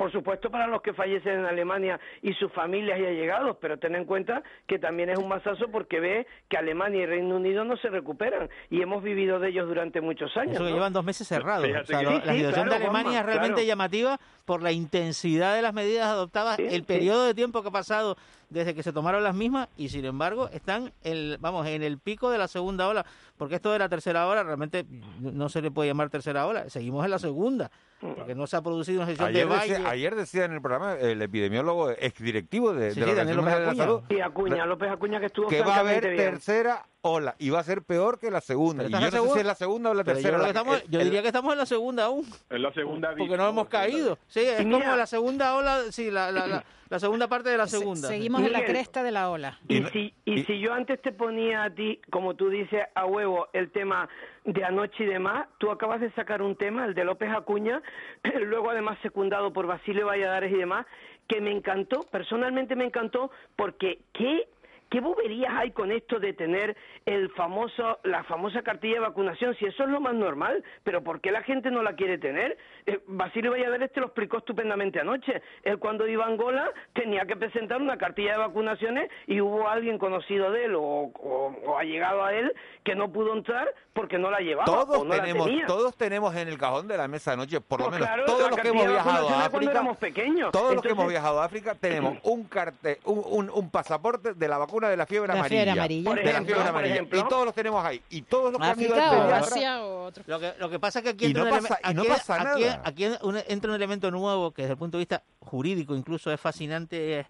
por 0.00 0.10
supuesto, 0.10 0.50
para 0.50 0.66
los 0.66 0.80
que 0.80 0.94
fallecen 0.94 1.40
en 1.40 1.44
Alemania 1.44 2.00
y 2.22 2.32
sus 2.32 2.50
familias 2.54 2.98
y 2.98 3.04
allegados, 3.04 3.58
pero 3.60 3.78
ten 3.78 3.94
en 3.94 4.06
cuenta 4.06 4.42
que 4.66 4.78
también 4.78 5.10
es 5.10 5.18
un 5.18 5.28
masazo 5.28 5.66
porque 5.70 6.00
ve 6.00 6.26
que 6.48 6.56
Alemania 6.56 7.02
y 7.02 7.04
Reino 7.04 7.36
Unido 7.36 7.66
no 7.66 7.76
se 7.76 7.90
recuperan 7.90 8.48
y 8.70 8.80
hemos 8.80 9.02
vivido 9.02 9.38
de 9.38 9.50
ellos 9.50 9.68
durante 9.68 10.00
muchos 10.00 10.34
años. 10.38 10.54
Eso 10.54 10.64
que 10.64 10.70
¿no? 10.70 10.76
llevan 10.76 10.94
dos 10.94 11.04
meses 11.04 11.28
cerrados. 11.28 11.68
O 11.68 11.84
sea, 11.84 11.98
Sí, 11.98 12.04
la 12.06 12.32
sí, 12.32 12.38
situación 12.38 12.52
claro, 12.52 12.70
de 12.70 12.76
Alemania 12.76 13.02
Juanma, 13.02 13.20
es 13.20 13.26
realmente 13.26 13.54
claro. 13.56 13.66
llamativa 13.66 14.20
por 14.46 14.62
la 14.62 14.72
intensidad 14.72 15.54
de 15.54 15.60
las 15.60 15.74
medidas 15.74 16.06
adoptadas, 16.06 16.58
el 16.58 16.84
periodo 16.84 17.26
de 17.26 17.34
tiempo 17.34 17.60
que 17.60 17.68
ha 17.68 17.72
pasado 17.72 18.16
desde 18.48 18.74
que 18.74 18.82
se 18.82 18.94
tomaron 18.94 19.22
las 19.22 19.34
mismas 19.34 19.68
y 19.76 19.90
sin 19.90 20.06
embargo 20.06 20.48
están 20.48 20.94
el, 21.04 21.36
vamos 21.40 21.66
en 21.66 21.82
el 21.82 21.98
pico 21.98 22.30
de 22.30 22.38
la 22.38 22.48
segunda 22.48 22.88
ola, 22.88 23.04
porque 23.36 23.56
esto 23.56 23.70
de 23.70 23.78
la 23.78 23.90
tercera 23.90 24.26
ola 24.26 24.42
realmente 24.44 24.86
no 25.20 25.50
se 25.50 25.60
le 25.60 25.70
puede 25.70 25.90
llamar 25.90 26.08
tercera 26.08 26.46
ola, 26.46 26.70
seguimos 26.70 27.04
en 27.04 27.10
la 27.10 27.18
segunda, 27.18 27.70
porque 28.00 28.34
no 28.34 28.46
se 28.46 28.56
ha 28.56 28.62
producido 28.62 29.02
una 29.02 29.10
situación 29.10 29.36
Ayer 29.36 29.48
de 29.48 29.74
decía, 29.74 29.90
ayer 29.90 30.14
decía 30.16 30.44
en 30.46 30.52
el 30.52 30.62
programa 30.62 30.94
el 30.94 31.20
epidemiólogo 31.20 31.90
exdirectivo 31.90 32.72
de, 32.72 32.92
Sí, 32.92 33.00
de 33.00 33.06
sí, 33.06 33.12
la 33.14 33.24
López 33.24 33.36
Mundial 33.36 33.60
de 33.60 33.66
la 33.66 33.74
Salud. 33.74 33.98
Acuña. 33.98 34.18
Y 34.18 34.20
Acuña, 34.22 34.66
López 34.66 34.90
Acuña 34.90 35.20
que 35.20 35.26
estuvo 35.26 35.48
que 35.48 35.60
va 35.62 35.76
a 35.76 35.80
haber 35.80 36.00
tercera 36.16 36.86
ola 37.02 37.34
y 37.38 37.50
va 37.50 37.60
a 37.60 37.64
ser 37.64 37.82
peor 37.82 38.18
que 38.18 38.30
la 38.30 38.40
segunda. 38.40 38.84
Y 38.84 38.90
yo 38.90 39.00
no 39.00 39.10
sé 39.10 39.18
si 39.32 39.38
es 39.40 39.46
la 39.46 39.54
segunda 39.54 39.90
o 39.90 39.94
la 39.94 40.04
Pero 40.04 40.18
yo 40.18 40.22
tercera. 40.22 40.36
que 40.38 40.42
la- 40.42 40.48
estamos- 40.48 40.82
el- 40.82 40.90
yo 40.90 40.98
el- 41.00 41.04
diría 41.06 41.22
que 41.22 41.28
estamos 41.28 41.52
en 41.52 41.58
la 41.58 41.66
segunda 41.66 42.04
aún. 42.04 42.26
En 42.50 42.62
la 42.62 42.72
segunda 42.72 43.14
Porque 43.16 43.36
no 43.36 43.48
hemos 43.48 43.68
caído. 43.68 44.18
Sí, 44.28 44.40
es 44.40 44.60
Y 44.60 44.64
como 44.64 44.78
mira- 44.78 44.96
la 44.96 45.06
segunda 45.06 45.56
ola, 45.56 45.80
sí, 45.90 46.10
la, 46.10 46.30
la, 46.30 46.46
la, 46.46 46.64
la 46.88 46.98
segunda 46.98 47.28
parte 47.28 47.48
de 47.48 47.56
la 47.56 47.66
Se- 47.66 47.78
segunda. 47.78 48.08
Seguimos 48.08 48.42
en 48.42 48.52
la 48.52 48.64
cresta 48.64 49.02
de 49.02 49.12
la 49.12 49.30
ola. 49.30 49.58
Y, 49.68 49.82
si, 49.84 50.12
y 50.24 50.42
si 50.44 50.60
yo 50.60 50.74
antes 50.74 51.00
te 51.00 51.12
ponía 51.12 51.64
a 51.64 51.70
ti, 51.70 52.00
como 52.10 52.34
tú 52.34 52.50
dices, 52.50 52.82
a 52.94 53.06
huevo 53.06 53.48
el 53.52 53.70
tema 53.70 54.08
de 54.44 54.64
anoche 54.64 55.04
y 55.04 55.06
demás, 55.06 55.48
tú 55.58 55.70
acabas 55.70 56.00
de 56.00 56.10
sacar 56.12 56.42
un 56.42 56.56
tema, 56.56 56.84
el 56.84 56.94
de 56.94 57.04
López 57.04 57.30
Acuña, 57.30 57.80
luego 58.44 58.70
además 58.70 58.98
secundado 59.02 59.52
por 59.52 59.66
Basilio 59.66 60.06
Valladares 60.06 60.52
y 60.52 60.56
demás, 60.56 60.86
que 61.28 61.40
me 61.40 61.52
encantó, 61.52 62.00
personalmente 62.10 62.76
me 62.76 62.84
encantó, 62.84 63.30
porque 63.56 64.00
qué... 64.12 64.48
¿Qué 64.90 65.00
boberías 65.00 65.52
hay 65.56 65.70
con 65.70 65.92
esto 65.92 66.18
de 66.18 66.32
tener 66.32 66.76
el 67.06 67.30
famoso, 67.30 68.00
la 68.02 68.24
famosa 68.24 68.62
cartilla 68.62 68.94
de 68.94 69.00
vacunación? 69.00 69.54
Si 69.54 69.64
eso 69.64 69.84
es 69.84 69.88
lo 69.88 70.00
más 70.00 70.14
normal, 70.14 70.64
pero 70.82 71.02
¿por 71.04 71.20
qué 71.20 71.30
la 71.30 71.42
gente 71.44 71.70
no 71.70 71.80
la 71.82 71.94
quiere 71.94 72.18
tener? 72.18 72.58
Eh, 72.86 72.98
Basilio 73.06 73.52
Valladares 73.52 73.92
te 73.92 74.00
lo 74.00 74.06
explicó 74.06 74.38
estupendamente 74.38 74.98
anoche. 75.00 75.42
Él 75.62 75.78
cuando 75.78 76.08
iba 76.08 76.24
a 76.24 76.28
Angola 76.28 76.72
tenía 76.92 77.24
que 77.24 77.36
presentar 77.36 77.80
una 77.80 77.96
cartilla 77.98 78.32
de 78.32 78.38
vacunaciones 78.38 79.08
y 79.28 79.40
hubo 79.40 79.68
alguien 79.68 79.96
conocido 79.96 80.50
de 80.50 80.64
él 80.64 80.74
o, 80.74 80.80
o, 80.82 81.56
o 81.66 81.78
allegado 81.78 82.24
a 82.24 82.34
él 82.34 82.52
que 82.82 82.96
no 82.96 83.12
pudo 83.12 83.32
entrar 83.34 83.72
porque 83.92 84.18
no 84.18 84.28
la 84.30 84.40
llevaba 84.40 84.64
o 84.72 84.86
Todos 84.86 85.04
no 85.06 85.14
la 85.14 85.22
tenemos, 85.22 85.46
tenía. 85.46 85.66
todos 85.66 85.96
tenemos 85.96 86.34
en 86.34 86.48
el 86.48 86.58
cajón 86.58 86.88
de 86.88 86.96
la 86.96 87.06
mesa 87.06 87.32
anoche, 87.34 87.60
por 87.60 87.78
lo 87.78 87.86
Pues 87.86 88.00
menos 88.00 88.08
claro, 88.08 88.24
todos 88.26 88.50
los 88.50 88.58
que 88.58 88.68
hemos 88.68 88.88
viajado 88.88 89.28
a 89.28 89.44
África, 89.44 89.94
pequeños. 90.00 90.50
todos 90.50 90.74
los 90.74 90.82
que 90.82 90.88
hemos 90.90 91.08
viajado 91.08 91.40
a 91.40 91.44
África 91.44 91.76
tenemos 91.76 92.18
un 92.24 92.44
cartel, 92.44 92.98
un, 93.04 93.22
un, 93.24 93.50
un 93.50 93.70
pasaporte 93.70 94.34
de 94.34 94.48
la 94.48 94.58
vacuna 94.58 94.79
de 94.88 94.96
la 94.96 95.06
fiebre 95.06 95.28
La 95.28 95.34
amarilla, 95.40 95.62
fiebre 95.64 95.70
amarilla. 95.80 96.10
Por 96.10 96.18
de 96.18 96.24
la 96.24 96.30
ejemplo, 96.30 96.46
fiebre 96.54 96.62
por 96.62 96.70
amarilla, 96.70 96.94
ejemplo. 96.94 97.18
y 97.20 97.28
todos 97.28 97.44
los 97.44 97.54
tenemos 97.54 97.84
ahí, 97.84 98.02
y 98.10 98.22
todos 98.22 98.52
los 98.52 98.60
que 98.60 98.66
han 98.66 98.80
ido 98.80 98.94
África 98.94 99.10
al 99.10 99.28
pediatra- 99.42 99.46
Asia 99.56 99.82
o 99.84 100.04
otro. 100.04 100.24
Lo 100.26 100.40
que, 100.40 100.52
lo 100.58 100.70
que 100.70 100.78
pasa 100.78 100.98
es 101.00 101.02
que 101.04 101.08
aquí 101.10 101.24
entra, 101.26 101.44
no 101.44 101.50
un, 101.54 101.62
pasa- 101.62 101.78
y 101.90 101.94
no 101.94 102.00
aquí- 102.02 102.08
pasa 102.10 102.52
aquí- 102.52 102.64
aquí 102.84 103.04
entra 103.48 103.70
un 103.70 103.76
elemento 103.76 104.10
nuevo 104.10 104.50
que 104.52 104.62
desde 104.62 104.72
el 104.72 104.78
punto 104.78 104.96
de 104.98 105.02
vista 105.02 105.22
jurídico 105.40 105.94
incluso 105.94 106.32
es 106.32 106.40
fascinante. 106.40 107.20
Es 107.20 107.26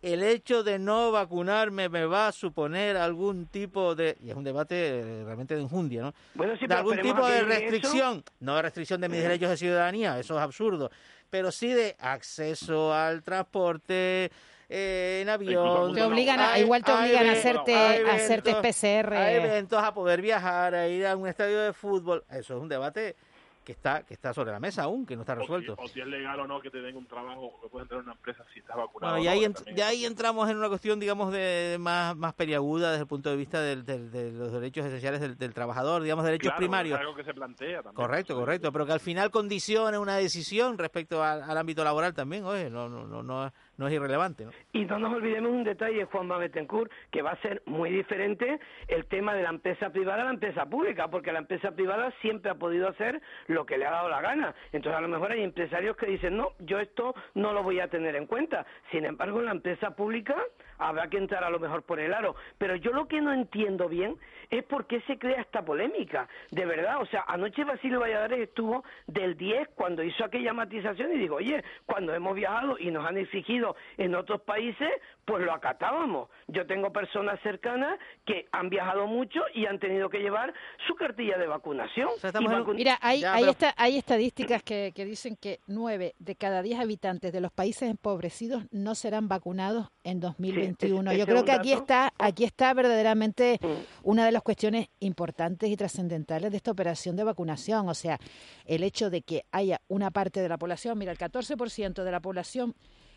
el 0.00 0.22
hecho 0.22 0.62
de 0.62 0.78
no 0.78 1.10
vacunarme 1.10 1.88
me 1.88 2.04
va 2.06 2.28
a 2.28 2.32
suponer 2.32 2.96
algún 2.96 3.46
tipo 3.46 3.96
de... 3.96 4.16
Y 4.22 4.30
es 4.30 4.36
un 4.36 4.44
debate 4.44 5.00
eh, 5.00 5.24
realmente 5.24 5.56
de 5.56 5.62
enjundia, 5.62 6.02
¿no? 6.02 6.14
Bueno, 6.34 6.54
sí, 6.56 6.68
de 6.68 6.74
algún 6.74 7.00
tipo 7.00 7.26
de 7.26 7.38
eso. 7.38 7.46
restricción, 7.46 8.22
no 8.38 8.54
de 8.54 8.62
restricción 8.62 9.00
de 9.00 9.08
mis 9.08 9.20
derechos 9.20 9.50
de 9.50 9.56
ciudadanía, 9.56 10.16
eso 10.20 10.36
es 10.36 10.40
absurdo, 10.40 10.88
pero 11.30 11.50
sí 11.50 11.72
de 11.72 11.96
acceso 11.98 12.94
al 12.94 13.24
transporte 13.24 14.30
eh, 14.68 15.20
en 15.22 15.28
avión. 15.28 15.94
Te 15.94 16.02
obligan 16.02 16.40
a- 16.40 16.52
Hay- 16.54 16.62
igual 16.62 16.84
te 16.84 16.92
hay 16.92 17.08
obligan 17.10 17.26
a 17.28 17.32
hacerte- 17.32 17.74
a 17.74 18.14
hacerte 18.14 18.54
PCR. 18.56 19.14
Eventos 19.36 19.82
a 19.82 19.94
poder 19.94 20.20
viajar, 20.20 20.74
a 20.74 20.88
ir 20.88 21.06
a 21.06 21.16
un 21.16 21.26
estadio 21.28 21.60
de 21.60 21.72
fútbol. 21.72 22.24
Eso 22.30 22.56
es 22.56 22.60
un 22.62 22.68
debate 22.68 23.16
que 23.64 23.72
está 23.72 24.02
que 24.02 24.14
está 24.14 24.32
sobre 24.32 24.50
la 24.50 24.58
mesa 24.60 24.84
aún, 24.84 25.04
que 25.04 25.14
no 25.14 25.20
está 25.22 25.34
O 25.34 25.36
si, 25.36 25.40
resuelto. 25.42 25.74
o 25.76 25.86
si 25.88 26.00
es 26.00 26.06
legal 26.06 26.40
o 26.40 26.46
no 26.46 26.58
que 26.58 26.70
te 26.70 26.80
den 26.80 26.96
un 26.96 27.04
trabajo, 27.06 27.58
que 27.62 27.68
puedes 27.68 27.84
entrar 27.84 28.00
en 28.00 28.04
una 28.06 28.14
empresa 28.14 28.42
si 28.54 28.60
estás 28.60 28.74
vacunado. 28.78 29.12
Bueno, 29.12 29.20
o 29.20 29.24
y 29.24 29.28
ahí, 29.28 29.44
ent- 29.46 29.74
ya 29.74 29.88
ahí 29.88 30.06
entramos 30.06 30.48
en 30.48 30.56
una 30.56 30.68
cuestión, 30.70 30.98
digamos, 30.98 31.30
de 31.34 31.76
más, 31.78 32.16
más 32.16 32.32
peliaguda 32.32 32.92
desde 32.92 33.02
el 33.02 33.06
punto 33.08 33.28
de 33.28 33.36
vista 33.36 33.60
del- 33.60 33.84
del- 33.84 34.10
de 34.10 34.32
los 34.32 34.52
derechos 34.52 34.86
esenciales 34.86 35.20
del, 35.20 35.36
del 35.36 35.52
trabajador, 35.52 36.02
digamos, 36.02 36.24
derechos 36.24 36.44
Claro, 36.48 36.56
primarios. 36.56 36.94
Es 36.98 37.00
algo 37.02 37.14
que 37.14 37.24
se 37.24 37.34
plantea 37.34 37.82
también. 37.82 37.94
Correcto, 37.94 38.34
correcto, 38.36 38.72
pero 38.72 38.86
que 38.86 38.92
al 38.92 39.00
final 39.00 39.30
condiciona 39.30 40.00
una 40.00 40.16
decisión 40.16 40.78
respecto 40.78 41.22
al, 41.22 41.42
al 41.42 41.58
ámbito 41.58 41.84
laboral 41.84 42.14
también, 42.14 42.44
oye, 42.44 42.70
no, 42.70 42.88
no, 42.88 43.06
no, 43.06 43.22
no, 43.22 43.52
no 43.78 43.86
es 43.86 43.94
irrelevante, 43.94 44.44
¿no? 44.44 44.50
Y 44.72 44.84
no 44.84 44.98
nos 44.98 45.14
olvidemos 45.14 45.50
un 45.50 45.64
detalle, 45.64 46.04
Juan 46.04 46.28
Betancourt, 46.28 46.92
que 47.10 47.22
va 47.22 47.30
a 47.30 47.40
ser 47.40 47.62
muy 47.64 47.90
diferente 47.90 48.60
el 48.88 49.06
tema 49.06 49.34
de 49.34 49.44
la 49.44 49.50
empresa 49.50 49.90
privada 49.90 50.22
a 50.22 50.24
la 50.24 50.32
empresa 50.32 50.66
pública, 50.66 51.08
porque 51.08 51.32
la 51.32 51.38
empresa 51.38 51.70
privada 51.70 52.12
siempre 52.20 52.50
ha 52.50 52.56
podido 52.56 52.88
hacer 52.88 53.22
lo 53.46 53.64
que 53.64 53.78
le 53.78 53.86
ha 53.86 53.90
dado 53.90 54.08
la 54.08 54.20
gana. 54.20 54.54
Entonces, 54.72 54.98
a 54.98 55.00
lo 55.00 55.08
mejor 55.08 55.32
hay 55.32 55.42
empresarios 55.42 55.96
que 55.96 56.06
dicen, 56.06 56.36
no, 56.36 56.52
yo 56.58 56.80
esto 56.80 57.14
no 57.34 57.52
lo 57.52 57.62
voy 57.62 57.80
a 57.80 57.88
tener 57.88 58.16
en 58.16 58.26
cuenta. 58.26 58.66
Sin 58.90 59.04
embargo, 59.04 59.38
en 59.38 59.46
la 59.46 59.52
empresa 59.52 59.94
pública 59.94 60.36
habrá 60.78 61.08
que 61.08 61.18
entrar 61.18 61.44
a 61.44 61.50
lo 61.50 61.58
mejor 61.58 61.82
por 61.82 62.00
el 62.00 62.14
aro. 62.14 62.36
Pero 62.56 62.76
yo 62.76 62.92
lo 62.92 63.06
que 63.06 63.20
no 63.20 63.32
entiendo 63.32 63.88
bien 63.88 64.16
es 64.50 64.64
por 64.64 64.86
qué 64.86 65.00
se 65.02 65.18
crea 65.18 65.40
esta 65.40 65.62
polémica. 65.62 66.28
De 66.50 66.64
verdad, 66.64 67.00
o 67.00 67.06
sea, 67.06 67.24
anoche 67.28 67.64
Basilio 67.64 68.00
Valladares 68.00 68.40
estuvo 68.40 68.84
del 69.06 69.36
10 69.36 69.68
cuando 69.74 70.02
hizo 70.02 70.24
aquella 70.24 70.52
matización 70.52 71.12
y 71.12 71.18
digo, 71.18 71.36
oye, 71.36 71.62
cuando 71.86 72.14
hemos 72.14 72.34
viajado 72.34 72.78
y 72.78 72.90
nos 72.90 73.06
han 73.06 73.18
exigido 73.18 73.76
en 73.96 74.14
otros 74.14 74.40
países, 74.42 74.90
pues 75.28 75.44
lo 75.44 75.52
acatábamos. 75.52 76.30
Yo 76.48 76.66
tengo 76.66 76.90
personas 76.90 77.38
cercanas 77.42 77.98
que 78.24 78.46
han 78.50 78.70
viajado 78.70 79.06
mucho 79.06 79.40
y 79.54 79.66
han 79.66 79.78
tenido 79.78 80.08
que 80.08 80.20
llevar 80.20 80.54
su 80.86 80.94
cartilla 80.94 81.36
de 81.36 81.46
vacunación. 81.46 82.08
Y 82.16 82.46
vacun- 82.46 82.74
Mira, 82.76 82.98
hay, 83.02 83.20
Ya, 83.20 83.34
hay, 83.34 83.40
pero- 83.42 83.50
esta- 83.52 83.74
hay 83.76 83.98
estadísticas 83.98 84.62
que, 84.62 84.92
que 84.94 85.04
dicen 85.04 85.36
que 85.36 85.60
nueve 85.66 86.14
de 86.18 86.34
cada 86.34 86.62
diez 86.62 86.80
habitantes 86.80 87.30
de 87.30 87.42
los 87.42 87.52
países 87.52 87.90
empobrecidos 87.90 88.64
no 88.70 88.94
serán 88.94 89.28
vacunados 89.28 89.88
en 90.02 90.20
2021. 90.20 91.10
ese 91.10 91.18
Yo 91.18 91.24
es 91.24 91.28
creo 91.28 91.40
un 91.40 91.44
que 91.46 91.52
aquí 91.52 91.72
está, 91.72 92.14
aquí 92.18 92.44
está 92.44 92.72
verdaderamente 92.72 93.60
una 94.02 94.24
de 94.24 94.32
las 94.32 94.40
cuestiones 94.42 94.88
importantes 95.00 95.68
y 95.68 95.76
trascendentales 95.76 96.50
de 96.50 96.56
esta 96.56 96.70
operación 96.70 97.16
de 97.16 97.24
vacunación. 97.24 97.86
O 97.90 97.94
sea, 97.94 98.18
el 98.64 98.82
hecho 98.82 99.10
de 99.10 99.20
que 99.20 99.42
haya 99.52 99.82
una 99.88 100.10
parte 100.10 100.40
de 100.40 100.48
la 100.48 100.56
población, 100.56 100.96
mira, 100.96 101.12
el 101.12 101.18
14% 101.18 102.02
de 102.02 102.10
la 102.10 102.20
población 102.20 102.74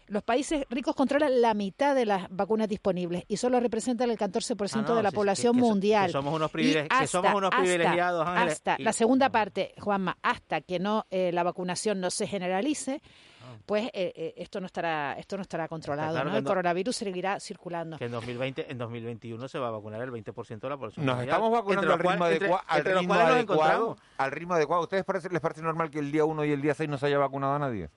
los 0.08 0.24
países 0.24 0.66
ricos 0.70 0.96
controlan 0.96 1.42
la 1.42 1.54
mitad 1.54 1.96
de 1.96 2.06
las 2.06 2.28
vacunas 2.30 2.68
disponibles 2.68 3.24
y 3.28 3.38
solo 3.38 3.60
representan 3.60 4.10
el 4.12 4.18
14% 4.18 4.80
Ah, 4.80 4.82
no, 4.90 4.96
de 4.96 5.04
la 5.04 5.12
población 5.12 5.54
que 5.56 5.60
so- 5.62 5.66
que 5.66 5.70
mundial. 5.72 6.12
somos 6.12 6.34
unos 6.34 6.50
Y 6.50 6.54
privile- 6.54 6.88
que 6.88 7.08
somos 7.08 7.34
unos 7.34 7.50
privilegiados, 7.52 8.28
Ángeles, 8.28 8.54
hasta 8.54 8.76
y- 8.80 8.84
la 8.84 8.94
segunda 8.94 9.30
parte, 9.30 9.74
Juanma, 9.80 10.18
hasta 10.22 10.62
que 10.62 10.80
no 10.80 11.06
eh, 11.12 11.32
la 11.34 11.44
vacunación 11.44 12.00
no 12.02 12.10
se 12.12 12.28
generalice, 12.28 13.02
pues 13.66 13.86
eh, 13.94 14.12
eh, 14.16 14.34
esto 14.38 14.60
no 14.60 14.66
estará 14.66 15.14
esto 15.18 15.36
no 15.36 15.42
estará 15.44 15.68
controlado, 15.68 16.12
claro 16.12 16.26
¿no? 16.26 16.32
que 16.32 16.38
El 16.40 16.44
no- 16.44 16.48
coronavirus 16.50 16.96
seguirá 16.96 17.40
circulando. 17.40 17.98
Que 17.98 18.06
en 18.06 18.12
2020, 18.12 18.72
en 18.72 18.78
2021 18.78 19.48
se 19.48 19.60
va 19.60 19.68
a 19.68 19.72
vacunar 19.72 20.02
el 20.02 20.12
20% 20.12 20.68
de 20.68 20.70
la 20.70 20.78
población. 20.78 21.06
Nos 21.06 21.16
mundial, 21.16 21.36
estamos 21.36 21.52
vacunando 21.52 21.94
entre 21.94 21.94
al 21.94 22.00
ritmo, 22.18 22.26
adecua- 22.26 22.64
al 22.68 22.78
entre 22.80 22.94
ritmo 22.96 23.14
adecuado. 23.14 23.98
Al 24.18 24.32
ritmo 24.32 24.54
adecuado. 24.56 24.84
¿Ustedes 24.84 25.04
parece, 25.04 25.30
les 25.30 25.42
parece 25.42 25.62
normal 25.62 25.90
que 25.90 26.00
el 26.00 26.12
día 26.12 26.26
1 26.26 26.44
y 26.46 26.52
el 26.52 26.62
día 26.62 26.74
6 26.74 26.90
no 26.90 26.98
se 26.98 27.08
haya 27.08 27.18
vacunado 27.18 27.54
a 27.56 27.60
nadie? 27.60 27.90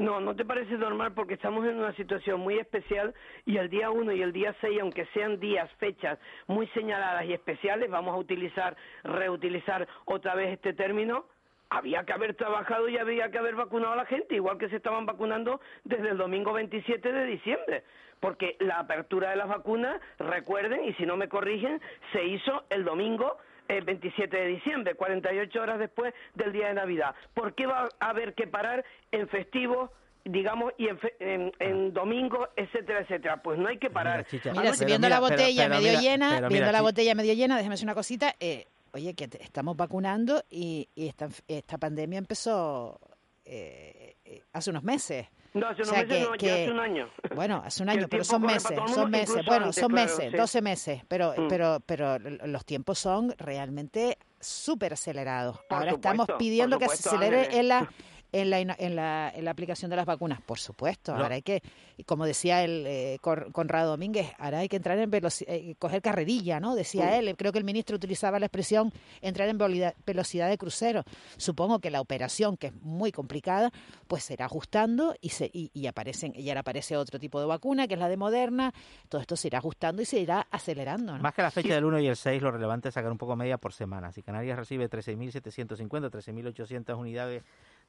No, 0.00 0.18
no 0.18 0.34
te 0.34 0.46
parece 0.46 0.78
normal 0.78 1.12
porque 1.12 1.34
estamos 1.34 1.62
en 1.66 1.76
una 1.76 1.92
situación 1.92 2.40
muy 2.40 2.58
especial 2.58 3.12
y 3.44 3.58
el 3.58 3.68
día 3.68 3.90
1 3.90 4.12
y 4.12 4.22
el 4.22 4.32
día 4.32 4.56
6, 4.62 4.80
aunque 4.80 5.04
sean 5.12 5.38
días, 5.38 5.70
fechas 5.72 6.18
muy 6.46 6.66
señaladas 6.68 7.26
y 7.26 7.34
especiales, 7.34 7.90
vamos 7.90 8.14
a 8.14 8.16
utilizar, 8.16 8.74
reutilizar 9.04 9.86
otra 10.06 10.34
vez 10.34 10.54
este 10.54 10.72
término, 10.72 11.26
había 11.68 12.06
que 12.06 12.14
haber 12.14 12.34
trabajado 12.34 12.88
y 12.88 12.96
había 12.96 13.30
que 13.30 13.36
haber 13.36 13.56
vacunado 13.56 13.92
a 13.92 13.96
la 13.96 14.06
gente, 14.06 14.36
igual 14.36 14.56
que 14.56 14.70
se 14.70 14.76
estaban 14.76 15.04
vacunando 15.04 15.60
desde 15.84 16.08
el 16.08 16.16
domingo 16.16 16.54
27 16.54 17.12
de 17.12 17.26
diciembre. 17.26 17.84
Porque 18.20 18.56
la 18.60 18.78
apertura 18.78 19.28
de 19.28 19.36
las 19.36 19.48
vacunas, 19.48 20.00
recuerden, 20.18 20.82
y 20.82 20.94
si 20.94 21.04
no 21.04 21.18
me 21.18 21.28
corrigen, 21.28 21.78
se 22.12 22.24
hizo 22.24 22.64
el 22.70 22.86
domingo 22.86 23.36
el 23.78 23.84
27 23.84 24.36
de 24.36 24.46
diciembre, 24.46 24.94
48 24.94 25.60
horas 25.60 25.78
después 25.78 26.12
del 26.34 26.52
día 26.52 26.68
de 26.68 26.74
Navidad. 26.74 27.14
¿Por 27.34 27.54
qué 27.54 27.66
va 27.66 27.88
a 28.00 28.08
haber 28.10 28.34
que 28.34 28.46
parar 28.46 28.84
en 29.12 29.28
festivos? 29.28 29.90
digamos, 30.22 30.74
y 30.76 30.86
en, 30.86 30.98
fe- 30.98 31.16
en, 31.18 31.50
en 31.60 31.94
domingo, 31.94 32.46
etcétera, 32.54 33.00
etcétera. 33.00 33.42
Pues 33.42 33.58
no 33.58 33.68
hay 33.68 33.78
que 33.78 33.88
parar. 33.88 34.26
Mira, 34.52 34.74
si 34.74 34.84
viendo 34.84 35.08
la 35.08 35.18
botella 35.18 35.62
medio 35.80 35.92
llena, 36.02 36.28
viendo 36.50 36.72
la 36.72 36.82
botella 36.82 37.14
medio 37.14 37.32
llena, 37.32 37.56
déjame 37.56 37.72
decir 37.72 37.86
una 37.86 37.94
cosita, 37.94 38.36
eh, 38.38 38.66
oye, 38.92 39.14
que 39.14 39.28
te- 39.28 39.42
estamos 39.42 39.78
vacunando 39.78 40.44
y, 40.50 40.86
y 40.94 41.08
esta, 41.08 41.30
esta 41.48 41.78
pandemia 41.78 42.18
empezó 42.18 43.00
eh, 43.46 44.14
eh, 44.26 44.42
hace 44.52 44.68
unos 44.70 44.82
meses. 44.84 45.26
No, 45.52 45.66
hace 45.68 45.82
O 45.82 45.84
sea, 45.84 46.02
meses 46.04 46.08
que- 46.18 46.22
no, 46.24 46.30
ya 46.34 46.36
que- 46.38 46.52
hace 46.62 46.70
un 46.70 46.78
año. 46.80 47.08
Bueno, 47.34 47.62
hace 47.64 47.82
un 47.82 47.88
año, 47.88 48.06
pero 48.08 48.22
son 48.24 48.42
meses, 48.42 48.78
son 48.94 49.10
meses, 49.10 49.44
bueno, 49.46 49.64
antes, 49.66 49.80
son 49.80 49.90
claro, 49.90 50.06
meses, 50.08 50.30
sí. 50.30 50.36
12 50.36 50.62
meses, 50.62 51.02
pero, 51.08 51.34
Mm. 51.36 51.48
pero, 51.48 51.78
pero 51.84 52.18
los 52.18 52.64
tiempos 52.64 52.98
son 52.98 53.34
realmente 53.38 54.16
súper 54.38 54.92
acelerados. 54.92 55.56
Ahora 55.68 55.90
supuesto, 55.90 55.96
estamos 55.96 56.28
pidiendo 56.38 56.78
que 56.78 56.88
se 56.88 57.08
acelere 57.08 57.58
en 57.58 57.68
la 57.68 57.80
en 58.32 58.50
la, 58.50 58.60
en, 58.60 58.96
la, 58.96 59.32
en 59.34 59.44
la 59.44 59.50
aplicación 59.50 59.90
de 59.90 59.96
las 59.96 60.06
vacunas, 60.06 60.40
por 60.42 60.58
supuesto. 60.58 61.14
No. 61.14 61.22
Ahora 61.22 61.36
hay 61.36 61.42
que, 61.42 61.62
y 61.96 62.04
como 62.04 62.24
decía 62.24 62.64
el 62.64 62.84
eh, 62.86 63.18
Conrado 63.20 63.90
Domínguez, 63.90 64.32
ahora 64.38 64.58
hay 64.58 64.68
que 64.68 64.76
entrar 64.76 64.98
en 64.98 65.10
velocidad, 65.10 65.54
coger 65.78 66.02
carrerilla, 66.02 66.60
¿no? 66.60 66.74
Decía 66.74 67.18
él, 67.18 67.34
creo 67.36 67.52
que 67.52 67.58
el 67.58 67.64
ministro 67.64 67.96
utilizaba 67.96 68.38
la 68.38 68.46
expresión 68.46 68.92
entrar 69.20 69.48
en 69.48 69.58
velocidad 69.58 70.48
de 70.48 70.58
crucero. 70.58 71.04
Supongo 71.36 71.80
que 71.80 71.90
la 71.90 72.00
operación, 72.00 72.56
que 72.56 72.68
es 72.68 72.74
muy 72.82 73.12
complicada, 73.12 73.70
pues 74.06 74.24
se 74.24 74.34
irá 74.34 74.46
ajustando 74.46 75.14
y, 75.20 75.30
se, 75.30 75.50
y, 75.52 75.70
y 75.74 75.86
aparecen, 75.86 76.32
y 76.36 76.48
ahora 76.48 76.60
aparece 76.60 76.96
otro 76.96 77.18
tipo 77.18 77.40
de 77.40 77.46
vacuna, 77.46 77.86
que 77.86 77.94
es 77.94 78.00
la 78.00 78.08
de 78.08 78.16
Moderna. 78.16 78.72
Todo 79.08 79.20
esto 79.20 79.36
se 79.36 79.48
irá 79.48 79.58
ajustando 79.58 80.02
y 80.02 80.04
se 80.04 80.20
irá 80.20 80.46
acelerando, 80.50 81.16
¿no? 81.16 81.22
Más 81.22 81.34
que 81.34 81.42
la 81.42 81.50
fecha 81.50 81.74
del 81.74 81.84
1 81.84 82.00
y 82.00 82.06
el 82.08 82.16
6, 82.16 82.42
lo 82.42 82.50
relevante 82.50 82.88
es 82.88 82.94
sacar 82.94 83.10
un 83.10 83.18
poco 83.18 83.36
media 83.36 83.58
por 83.58 83.72
semana. 83.72 84.12
Si 84.12 84.22
Canarias 84.22 84.58
recibe 84.58 84.88
13.750, 84.88 86.10
13.800 86.10 86.96
unidades 86.96 87.42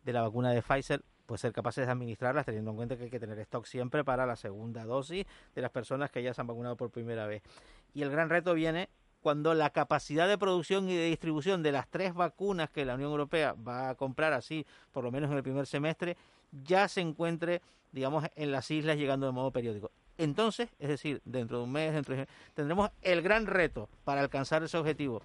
de 0.04 0.14
la 0.14 0.22
vacuna 0.22 0.52
de 0.52 0.62
Pfizer, 0.62 1.02
pues 1.26 1.41
ser 1.41 1.54
capaces 1.54 1.86
de 1.86 1.91
administrarlas 1.91 2.45
teniendo 2.45 2.72
en 2.72 2.78
cuenta 2.78 2.97
que 2.97 3.04
hay 3.06 3.10
que 3.10 3.20
tener 3.20 3.39
stock 3.39 3.66
siempre 3.66 4.04
para 4.04 4.26
la 4.26 4.36
segunda 4.36 4.84
dosis 4.86 5.26
de 5.56 5.62
las 5.62 5.72
personas 5.72 6.12
que 6.12 6.22
ya 6.24 6.34
se 6.34 6.41
han 6.41 6.47
vacunado 6.47 6.76
por 6.76 6.89
primera 6.89 7.26
vez. 7.28 7.41
Y 7.93 8.02
el 8.02 8.10
gran 8.12 8.30
reto 8.30 8.54
viene 8.54 8.89
cuando 9.22 9.54
la 9.54 9.70
capacidad 9.70 10.28
de 10.28 10.38
producción 10.38 10.89
y 10.89 10.95
de 10.95 11.06
distribución 11.06 11.62
de 11.64 11.72
las 11.72 11.88
tres 11.88 12.14
vacunas 12.14 12.70
que 12.70 12.86
la 12.86 12.95
Unión 12.95 13.12
Europea 13.12 13.54
va 13.54 13.89
a 13.89 13.95
comprar 13.95 14.34
así, 14.34 14.66
por 14.91 15.04
lo 15.04 15.12
menos 15.12 15.30
en 15.30 15.38
el 15.38 15.43
primer 15.43 15.68
semestre, 15.68 16.18
ya 16.66 16.88
se 16.88 17.02
encuentre, 17.02 17.62
digamos, 17.91 18.26
en 18.36 18.52
las 18.52 18.70
islas 18.72 18.97
llegando 18.97 19.28
de 19.28 19.32
modo 19.32 19.52
periódico. 19.52 19.91
Entonces, 20.18 20.70
es 20.80 20.89
decir, 20.89 21.22
dentro 21.24 21.60
de 21.60 21.64
un 21.64 21.72
mes, 21.72 21.93
dentro 21.93 22.16
de- 22.16 22.28
tendremos 22.56 22.89
el 23.04 23.22
gran 23.22 23.45
reto 23.45 23.88
para 24.04 24.22
alcanzar 24.22 24.64
ese 24.64 24.78
objetivo. 24.78 25.22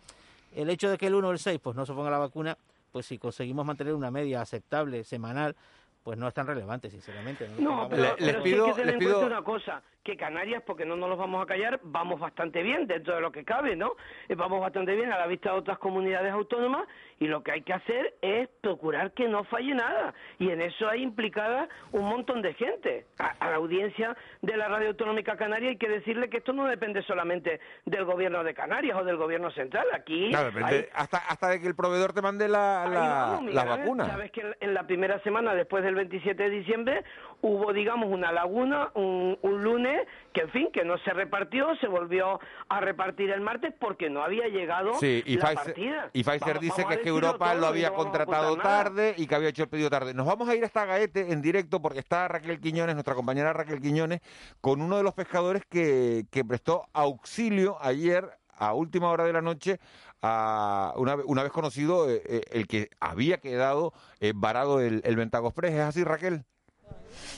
El 0.54 0.70
hecho 0.70 0.88
de 0.90 0.98
que 0.98 1.06
el 1.08 1.14
1 1.14 1.28
o 1.28 1.32
el 1.32 1.38
6 1.38 1.58
pues 1.62 1.74
no 1.74 1.84
se 1.84 1.92
ponga 1.94 2.10
la 2.10 2.18
vacuna, 2.18 2.56
pues 2.96 3.04
si 3.04 3.18
conseguimos 3.18 3.66
mantener 3.66 3.92
una 3.92 4.10
media 4.10 4.40
aceptable 4.40 5.04
semanal, 5.04 5.54
pues 6.02 6.16
no 6.16 6.26
es 6.28 6.32
tan 6.32 6.46
relevante, 6.46 6.88
sinceramente. 6.88 7.46
No, 7.46 7.82
No, 7.82 7.88
pero, 7.90 8.14
pero 8.16 8.26
les 8.26 8.42
sí 8.42 8.54
hay 8.54 8.60
que 8.64 8.72
tener 8.72 8.86
les 8.86 8.94
en 8.94 8.98
pido- 9.00 9.14
cuenta 9.18 9.26
una 9.36 9.44
cosa, 9.44 9.82
que 10.02 10.16
Canarias, 10.16 10.62
porque 10.64 10.86
no 10.86 10.96
nos 10.96 11.10
los 11.10 11.18
vamos 11.18 11.42
a 11.42 11.46
callar, 11.46 11.78
vamos 11.82 12.18
bastante 12.18 12.62
bien 12.62 12.86
dentro 12.86 13.16
de 13.16 13.20
lo 13.20 13.30
que 13.30 13.44
cabe, 13.44 13.76
¿no? 13.76 13.96
Eh, 14.30 14.34
Vamos 14.34 14.62
bastante 14.62 14.94
bien 14.94 15.12
a 15.12 15.18
la 15.18 15.26
vista 15.26 15.52
de 15.52 15.58
otras 15.58 15.76
comunidades 15.78 16.32
autónomas 16.32 16.86
y 17.18 17.26
lo 17.28 17.42
que 17.42 17.52
hay 17.52 17.62
que 17.62 17.72
hacer 17.72 18.14
es 18.20 18.48
procurar 18.60 19.12
que 19.12 19.26
no 19.28 19.44
falle 19.44 19.74
nada. 19.74 20.12
Y 20.38 20.50
en 20.50 20.60
eso 20.60 20.88
hay 20.88 21.02
implicada 21.02 21.68
un 21.92 22.04
montón 22.04 22.42
de 22.42 22.52
gente. 22.54 23.06
A, 23.18 23.28
a 23.40 23.50
la 23.50 23.56
audiencia 23.56 24.16
de 24.42 24.56
la 24.56 24.68
Radio 24.68 24.88
Autonómica 24.88 25.36
Canaria 25.36 25.70
hay 25.70 25.78
que 25.78 25.88
decirle 25.88 26.28
que 26.28 26.38
esto 26.38 26.52
no 26.52 26.66
depende 26.66 27.02
solamente 27.02 27.60
del 27.86 28.04
gobierno 28.04 28.44
de 28.44 28.52
Canarias 28.54 28.98
o 29.00 29.04
del 29.04 29.16
gobierno 29.16 29.50
central. 29.52 29.86
Aquí 29.94 30.30
depende- 30.30 30.64
hay- 30.64 30.88
hasta, 30.94 31.18
hasta 31.18 31.48
de 31.48 31.60
que 31.60 31.66
el 31.66 31.74
proveedor 31.74 32.12
te 32.12 32.20
mande 32.22 32.48
la, 32.48 32.86
la, 32.88 33.00
vamos, 33.00 33.54
la 33.54 33.62
Ángel. 33.62 33.78
vacuna. 33.78 34.06
Sabes 34.06 34.30
que 34.32 34.40
en- 34.42 34.56
en 34.60 34.74
la 34.74 34.82
primera 34.86 35.18
semana 35.20 35.54
después 35.54 35.82
del 35.84 35.94
27 35.94 36.42
de 36.42 36.50
diciembre 36.50 37.02
hubo, 37.46 37.72
digamos, 37.72 38.08
una 38.10 38.32
laguna 38.32 38.90
un, 38.94 39.38
un 39.42 39.62
lunes 39.62 40.06
que, 40.32 40.42
en 40.42 40.50
fin, 40.50 40.68
que 40.72 40.84
no 40.84 40.98
se 40.98 41.12
repartió, 41.12 41.74
se 41.76 41.86
volvió 41.88 42.38
a 42.68 42.80
repartir 42.80 43.30
el 43.30 43.40
martes 43.40 43.72
porque 43.78 44.10
no 44.10 44.22
había 44.22 44.48
llegado 44.48 44.94
Sí, 44.94 45.22
y 45.24 45.36
la 45.36 45.46
Pfizer, 45.46 45.64
partida. 45.64 46.10
y 46.12 46.22
Pfizer 46.24 46.40
Vamos- 46.40 46.60
dice 46.60 46.82
vamos 46.82 46.88
que 46.88 46.94
es 46.94 47.00
que 47.02 47.08
Europa 47.08 47.54
lo 47.54 47.66
había 47.66 47.90
no 47.90 47.94
contratado 47.96 48.56
tarde 48.56 49.14
y 49.16 49.26
que 49.26 49.34
había 49.34 49.48
hecho 49.48 49.62
el 49.62 49.68
pedido 49.68 49.88
tarde. 49.90 50.12
Nos 50.14 50.26
vamos 50.26 50.48
a 50.48 50.54
ir 50.54 50.64
hasta 50.64 50.84
Gaete 50.84 51.32
en 51.32 51.40
directo 51.42 51.80
porque 51.80 52.00
está 52.00 52.28
Raquel 52.28 52.60
Quiñones, 52.60 52.94
nuestra 52.94 53.14
compañera 53.14 53.52
Raquel 53.52 53.80
Quiñones, 53.80 54.20
con 54.60 54.82
uno 54.82 54.96
de 54.96 55.02
los 55.02 55.14
pescadores 55.14 55.62
que, 55.68 56.24
que 56.30 56.44
prestó 56.44 56.84
auxilio 56.92 57.76
ayer 57.80 58.28
a 58.58 58.72
última 58.72 59.10
hora 59.10 59.24
de 59.24 59.32
la 59.34 59.42
noche 59.42 59.78
a 60.22 60.94
una, 60.96 61.16
una 61.26 61.42
vez 61.42 61.52
conocido 61.52 62.08
eh, 62.10 62.22
eh, 62.26 62.40
el 62.50 62.66
que 62.66 62.88
había 63.00 63.36
quedado 63.38 63.92
eh, 64.20 64.32
varado 64.34 64.80
el, 64.80 65.02
el 65.04 65.14
Ventago 65.16 65.48
Express. 65.48 65.74
¿Es 65.74 65.80
así, 65.80 66.04
Raquel? 66.04 66.44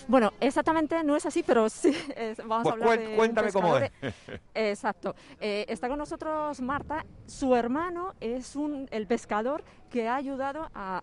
Bueno, 0.06 0.32
exactamente 0.40 1.02
no 1.04 1.16
es 1.16 1.26
así, 1.26 1.42
pero 1.42 1.68
sí, 1.68 1.88
es- 2.16 2.38
vamos 2.46 2.62
Pues 2.64 2.72
a 2.72 2.74
hablar 2.74 2.88
cuen- 2.98 3.08
de 3.10 3.16
cuéntame 3.16 3.52
cómo 3.52 3.76
es. 3.76 3.90
Exacto. 4.54 5.14
Eh, 5.40 5.64
está 5.68 5.88
con 5.88 5.98
nosotros 5.98 6.60
Marta. 6.60 7.04
Su 7.26 7.54
hermano 7.54 8.14
es 8.20 8.56
un, 8.56 8.88
el 8.90 9.06
pescador 9.06 9.62
que 9.90 10.06
ha 10.08 10.16
ayudado 10.16 10.68
a, 10.74 11.02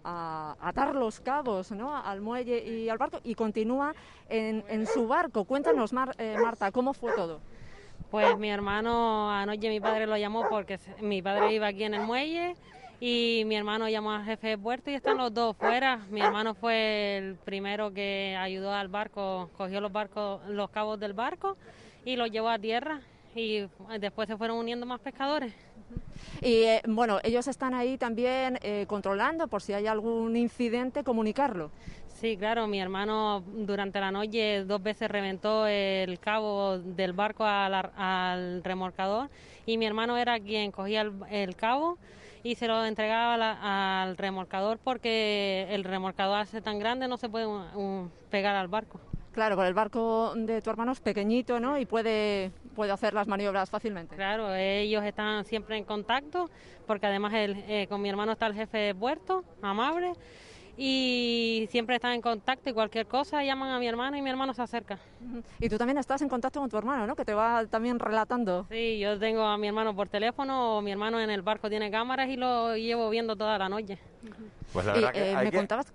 a 0.62 0.70
atar 0.70 0.96
los 0.96 1.20
cabos 1.20 1.72
¿no? 1.72 1.96
al 1.98 2.22
muelle 2.22 2.64
y 2.64 2.90
al 2.90 2.98
barco 2.98 3.20
y 3.24 3.34
continúa 3.36 3.96
en, 4.30 4.64
en 4.68 4.86
su 4.88 5.08
barco. 5.08 5.46
Cuéntanos, 5.46 5.92
Mar- 5.94 6.16
eh, 6.18 6.38
Marta, 6.42 6.72
¿cómo 6.72 6.94
fue 6.94 7.12
todo? 7.14 7.40
Pues 8.12 8.38
mi 8.38 8.50
hermano, 8.50 9.32
anoche 9.32 9.70
mi 9.70 9.80
padre 9.80 10.06
lo 10.06 10.16
llamó 10.18 10.48
porque 10.50 10.80
mi 11.02 11.22
padre 11.22 11.54
iba 11.54 11.68
aquí 11.68 11.84
en 11.84 11.96
el 11.96 12.02
muelle 12.04 12.56
y 13.00 13.44
mi 13.46 13.56
hermano 13.56 13.90
llamó 13.90 14.12
al 14.12 14.24
jefe 14.24 14.50
de 14.50 14.58
puerto 14.58 14.90
y 14.90 14.94
están 14.96 15.18
los 15.18 15.34
dos 15.34 15.56
fuera. 15.58 15.98
Mi 16.10 16.22
hermano 16.22 16.54
fue 16.54 17.18
el 17.18 17.36
primero 17.36 17.94
que 17.94 18.36
ayudó 18.40 18.72
al 18.72 18.88
barco, 18.88 19.50
cogió 19.58 19.82
los 19.82 19.92
barcos, 19.92 20.42
los 20.48 20.70
cabos 20.70 21.00
del 21.00 21.14
barco 21.14 21.58
y 22.06 22.16
los 22.16 22.32
llevó 22.32 22.50
a 22.50 22.60
tierra 22.60 23.02
y 23.36 23.68
después 24.00 24.28
se 24.28 24.38
fueron 24.38 24.58
uniendo 24.58 24.86
más 24.86 25.00
pescadores. 25.02 25.54
Y 26.42 26.64
eh, 26.64 26.82
bueno, 26.88 27.20
ellos 27.24 27.48
están 27.48 27.74
ahí 27.74 27.98
también 27.98 28.58
eh, 28.62 28.86
controlando 28.88 29.48
por 29.48 29.62
si 29.62 29.74
hay 29.74 29.88
algún 29.88 30.36
incidente, 30.38 31.04
comunicarlo. 31.04 31.72
Sí, 32.08 32.38
claro, 32.38 32.66
mi 32.66 32.80
hermano 32.80 33.44
durante 33.46 34.00
la 34.00 34.10
noche 34.10 34.64
dos 34.64 34.82
veces 34.82 35.12
reventó 35.12 35.68
el 35.68 36.18
cabo 36.20 36.78
del 36.78 37.12
barco 37.12 37.44
al, 37.44 37.74
al 37.74 38.64
remolcador 38.64 39.30
y 39.66 39.78
mi 39.78 39.86
hermano 39.86 40.18
era 40.18 40.40
quien 40.40 40.72
cogía 40.72 41.02
el, 41.02 41.12
el 41.30 41.56
cabo 41.58 41.98
y 42.46 42.54
se 42.54 42.68
lo 42.68 42.86
entregaba 42.86 43.38
la- 43.38 44.04
al 44.04 44.18
remolcador 44.18 44.78
porque 44.78 45.66
el 45.72 45.84
remolcador 45.84 46.38
hace 46.42 46.62
tan 46.62 46.78
grande 46.78 47.08
no 47.08 47.18
se 47.18 47.28
puede 47.28 47.48
um, 47.48 48.08
pegar 48.30 48.56
al 48.56 48.68
barco. 48.68 49.00
Claro, 49.32 49.56
con 49.56 49.66
el 49.66 49.74
barco 49.74 50.34
de 50.36 50.62
tu 50.62 50.70
hermano 50.70 50.92
es 50.92 51.00
pequeñito, 51.02 51.60
¿no? 51.60 51.80
Y 51.80 51.88
puede, 51.88 52.52
puede 52.76 52.92
hacer 52.92 53.16
las 53.16 53.28
maniobras 53.28 53.72
fácilmente. 53.72 54.16
Claro, 54.16 54.54
ellos 54.54 55.04
están 55.04 55.44
siempre 55.44 55.76
en 55.76 55.86
contacto 55.86 56.52
porque 56.86 57.08
además 57.08 57.34
el, 57.34 57.56
eh, 57.68 57.88
con 57.90 58.00
mi 58.00 58.10
hermano 58.10 58.34
está 58.34 58.46
el 58.46 58.54
jefe 58.54 58.78
de 58.78 58.96
puerto, 58.96 59.44
amable, 59.64 60.14
y 60.78 61.68
siempre 61.72 61.96
están 61.96 62.14
en 62.14 62.22
contacto 62.22 62.70
y 62.70 62.74
cualquier 62.74 63.08
cosa 63.08 63.44
llaman 63.44 63.70
a 63.72 63.80
mi 63.80 63.88
hermano 63.88 64.18
y 64.18 64.22
mi 64.22 64.30
hermano 64.30 64.54
se 64.54 64.62
acerca. 64.62 65.00
Y 65.60 65.70
tú 65.70 65.78
también 65.78 65.98
estás 65.98 66.22
en 66.22 66.30
contacto 66.30 66.60
con 66.60 66.70
tu 66.70 66.78
hermano, 66.78 67.08
¿no? 67.08 67.16
Que 67.16 67.26
te 67.26 67.34
va 67.34 67.66
también 67.68 68.00
relatando. 68.00 68.66
Sí, 68.70 69.00
yo 69.00 69.18
tengo 69.20 69.44
a 69.44 69.58
mi 69.58 69.68
hermano 69.68 69.96
por 69.96 70.10
teléfono, 70.10 70.78
o 70.78 70.82
mi 70.82 70.92
hermano 70.92 71.20
en 71.20 71.30
el 71.30 71.42
barco 71.42 71.70
tiene 71.70 71.90
cámaras 71.92 72.30
y 72.30 72.36
lo 72.38 72.76
llevo 72.76 73.10
viendo 73.10 73.36
toda 73.36 73.58
la 73.58 73.70
noche. 73.70 73.98
Pues 74.74 74.86
la 74.86 74.92
Y, 74.94 74.96
verdad 74.96 75.14
que 75.14 75.32
eh, 75.32 75.36
hay 75.36 75.46
me 75.46 75.52
que- 75.52 75.58
contabas... 75.58 75.94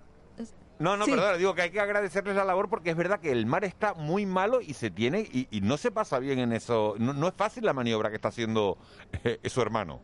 No, 0.79 0.97
no, 0.97 1.05
Sí. 1.05 1.11
perdona, 1.11 1.37
digo 1.37 1.53
que 1.53 1.61
hay 1.61 1.69
que 1.69 1.79
agradecerles 1.79 2.35
la 2.35 2.43
labor 2.43 2.67
porque 2.67 2.89
es 2.89 2.95
verdad 2.95 3.19
que 3.19 3.31
el 3.31 3.45
mar 3.45 3.63
está 3.63 3.93
muy 3.93 4.25
malo 4.25 4.61
y 4.61 4.73
se 4.73 4.89
tiene 4.89 5.19
y, 5.31 5.47
y 5.51 5.61
no 5.61 5.77
se 5.77 5.91
pasa 5.91 6.17
bien 6.17 6.39
en 6.39 6.53
eso. 6.53 6.95
No, 6.97 7.13
no 7.13 7.27
es 7.27 7.35
fácil 7.35 7.63
la 7.65 7.73
maniobra 7.73 8.09
que 8.09 8.15
está 8.15 8.29
haciendo 8.29 8.79
eh, 9.23 9.37
su 9.47 9.61
hermano. 9.61 9.99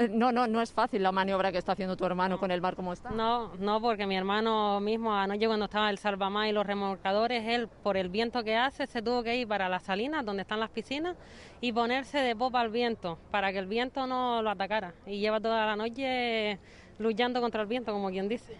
Eh, 0.00 0.08
No, 0.08 0.32
no, 0.32 0.46
no 0.46 0.62
es 0.62 0.72
fácil 0.72 1.02
la 1.02 1.12
maniobra 1.12 1.52
que 1.52 1.58
está 1.58 1.72
haciendo 1.72 1.94
tu 1.94 2.06
hermano 2.06 2.38
con 2.38 2.50
el 2.50 2.60
bar 2.60 2.74
como 2.74 2.92
está. 2.92 3.10
No, 3.10 3.54
no, 3.58 3.80
porque 3.80 4.06
mi 4.06 4.16
hermano 4.16 4.80
mismo 4.80 5.14
anoche 5.14 5.46
cuando 5.46 5.66
estaba 5.66 5.90
el 5.90 5.98
salvamás 5.98 6.48
y 6.48 6.52
los 6.52 6.66
remolcadores, 6.66 7.46
él 7.46 7.68
por 7.82 7.96
el 7.96 8.08
viento 8.08 8.42
que 8.42 8.56
hace 8.56 8.86
se 8.86 9.02
tuvo 9.02 9.22
que 9.22 9.36
ir 9.36 9.46
para 9.46 9.68
las 9.68 9.82
salinas 9.82 10.24
donde 10.24 10.42
están 10.42 10.58
las 10.58 10.70
piscinas 10.70 11.16
y 11.60 11.72
ponerse 11.72 12.18
de 12.18 12.34
popa 12.34 12.60
al 12.60 12.70
viento 12.70 13.18
para 13.30 13.52
que 13.52 13.58
el 13.58 13.66
viento 13.66 14.06
no 14.06 14.40
lo 14.42 14.50
atacara. 14.50 14.94
Y 15.06 15.20
lleva 15.20 15.38
toda 15.38 15.66
la 15.66 15.76
noche 15.76 16.58
luchando 16.98 17.40
contra 17.40 17.62
el 17.62 17.66
viento, 17.68 17.92
como 17.92 18.10
quien 18.10 18.28
dice. 18.28 18.56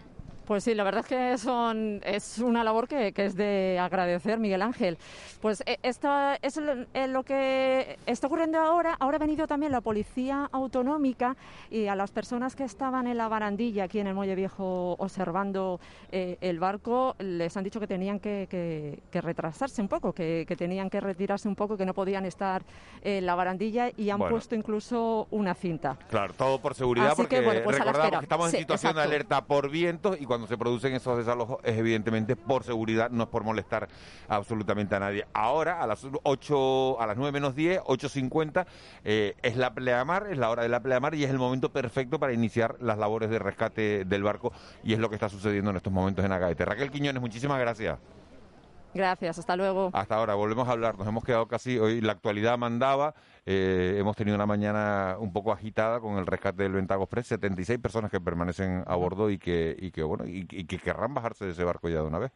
Pues 0.51 0.65
sí, 0.65 0.75
la 0.75 0.83
verdad 0.83 0.99
es 0.99 1.07
que 1.07 1.37
son, 1.37 2.01
es 2.03 2.39
una 2.39 2.61
labor 2.65 2.89
que, 2.89 3.13
que 3.13 3.23
es 3.23 3.37
de 3.37 3.79
agradecer, 3.79 4.37
Miguel 4.37 4.61
Ángel. 4.61 4.97
Pues 5.39 5.63
eh, 5.65 5.77
esto 5.81 6.09
es 6.41 6.57
lo, 6.57 6.73
eh, 6.93 7.07
lo 7.07 7.23
que 7.23 7.97
está 8.05 8.27
ocurriendo 8.27 8.59
ahora. 8.59 8.97
Ahora 8.99 9.15
ha 9.15 9.19
venido 9.19 9.47
también 9.47 9.71
la 9.71 9.79
Policía 9.79 10.49
Autonómica 10.51 11.37
y 11.69 11.87
a 11.87 11.95
las 11.95 12.11
personas 12.11 12.57
que 12.57 12.65
estaban 12.65 13.07
en 13.07 13.15
la 13.17 13.29
barandilla 13.29 13.85
aquí 13.85 13.99
en 13.99 14.07
el 14.07 14.13
Muelle 14.13 14.35
Viejo 14.35 14.97
observando 14.99 15.79
eh, 16.11 16.37
el 16.41 16.59
barco 16.59 17.15
les 17.19 17.55
han 17.55 17.63
dicho 17.63 17.79
que 17.79 17.87
tenían 17.87 18.19
que, 18.19 18.47
que- 18.49 18.99
que 19.09 19.21
retrasarse 19.21 19.81
un 19.81 19.87
poco, 19.87 20.11
que, 20.11 20.43
que 20.45 20.57
tenían 20.57 20.89
que 20.89 20.99
retirarse 20.99 21.47
un 21.47 21.55
poco, 21.55 21.77
que 21.77 21.85
no 21.85 21.93
podían 21.93 22.25
estar 22.25 22.61
en 23.05 23.25
la 23.25 23.35
barandilla 23.35 23.89
y 23.95 24.09
han 24.09 24.17
Bueno. 24.19 24.35
puesto 24.35 24.55
incluso 24.55 25.27
una 25.31 25.53
cinta. 25.53 25.97
Claro, 26.09 26.33
todo 26.33 26.59
por 26.59 26.75
seguridad, 26.75 27.11
Así 27.13 27.21
porque 27.21 27.39
bueno, 27.39 27.61
pues 27.63 27.77
recordamos 27.79 28.19
que 28.19 28.25
estamos 28.25 28.53
en 28.53 28.59
situación 28.59 28.95
de 28.97 29.01
alerta 29.01 29.45
por 29.45 29.69
vientos 29.69 30.19
y 30.19 30.25
cuando 30.25 30.40
se 30.47 30.57
producen 30.57 30.93
esos 30.93 31.17
desalojos 31.17 31.59
es 31.63 31.77
evidentemente 31.77 32.35
por 32.35 32.63
seguridad, 32.63 33.09
no 33.09 33.23
es 33.23 33.29
por 33.29 33.43
molestar 33.43 33.87
absolutamente 34.27 34.95
a 34.95 34.99
nadie. 34.99 35.25
Ahora, 35.33 35.81
a 35.81 35.87
las 35.87 36.05
8, 36.23 37.01
a 37.01 37.07
las 37.07 37.17
9 37.17 37.31
menos 37.31 37.55
10, 37.55 37.81
8.50, 37.81 38.65
eh, 39.03 39.35
es 39.41 39.57
la 39.57 39.73
pleamar, 39.73 40.27
es 40.29 40.37
la 40.37 40.49
hora 40.49 40.63
de 40.63 40.69
la 40.69 40.81
pleamar 40.81 41.15
y 41.15 41.23
es 41.23 41.29
el 41.29 41.37
momento 41.37 41.71
perfecto 41.71 42.19
para 42.19 42.33
iniciar 42.33 42.75
las 42.79 42.97
labores 42.97 43.29
de 43.29 43.39
rescate 43.39 44.05
del 44.05 44.23
barco 44.23 44.51
y 44.83 44.93
es 44.93 44.99
lo 44.99 45.09
que 45.09 45.15
está 45.15 45.29
sucediendo 45.29 45.71
en 45.71 45.77
estos 45.77 45.93
momentos 45.93 46.23
en 46.25 46.31
Agaete. 46.31 46.65
Raquel 46.65 46.91
Quiñones, 46.91 47.21
muchísimas 47.21 47.59
gracias. 47.59 48.20
Gracias, 48.93 49.39
hasta 49.39 49.55
luego. 49.55 49.89
Hasta 49.93 50.15
ahora, 50.15 50.35
volvemos 50.35 50.67
a 50.67 50.71
hablar. 50.71 50.97
Nos 50.97 51.07
hemos 51.07 51.23
quedado 51.23 51.47
casi 51.47 51.79
hoy. 51.79 52.01
La 52.01 52.11
actualidad 52.13 52.57
mandaba. 52.57 53.13
eh, 53.45 53.95
hemos 53.97 54.15
tenido 54.15 54.35
una 54.35 54.45
mañana 54.45 55.15
un 55.19 55.31
poco 55.33 55.51
agitada 55.51 55.99
con 55.99 56.17
el 56.17 56.25
rescate 56.27 56.63
del 56.63 56.73
Ventago 56.73 57.03
Express. 57.03 57.27
76 57.27 57.79
personas 57.79 58.11
que 58.11 58.19
permanecen 58.19 58.83
a 58.85 58.95
bordo 58.95 59.29
y 59.29 59.37
que, 59.37 59.75
y 59.79 59.91
que 59.91 60.03
bueno, 60.03 60.25
y, 60.27 60.45
y 60.51 60.65
que 60.65 60.77
querrán 60.77 61.13
bajarse 61.13 61.45
de 61.45 61.51
ese 61.51 61.63
barco 61.63 61.87
ya 61.89 62.01
de 62.01 62.07
una 62.07 62.19
vez. 62.19 62.31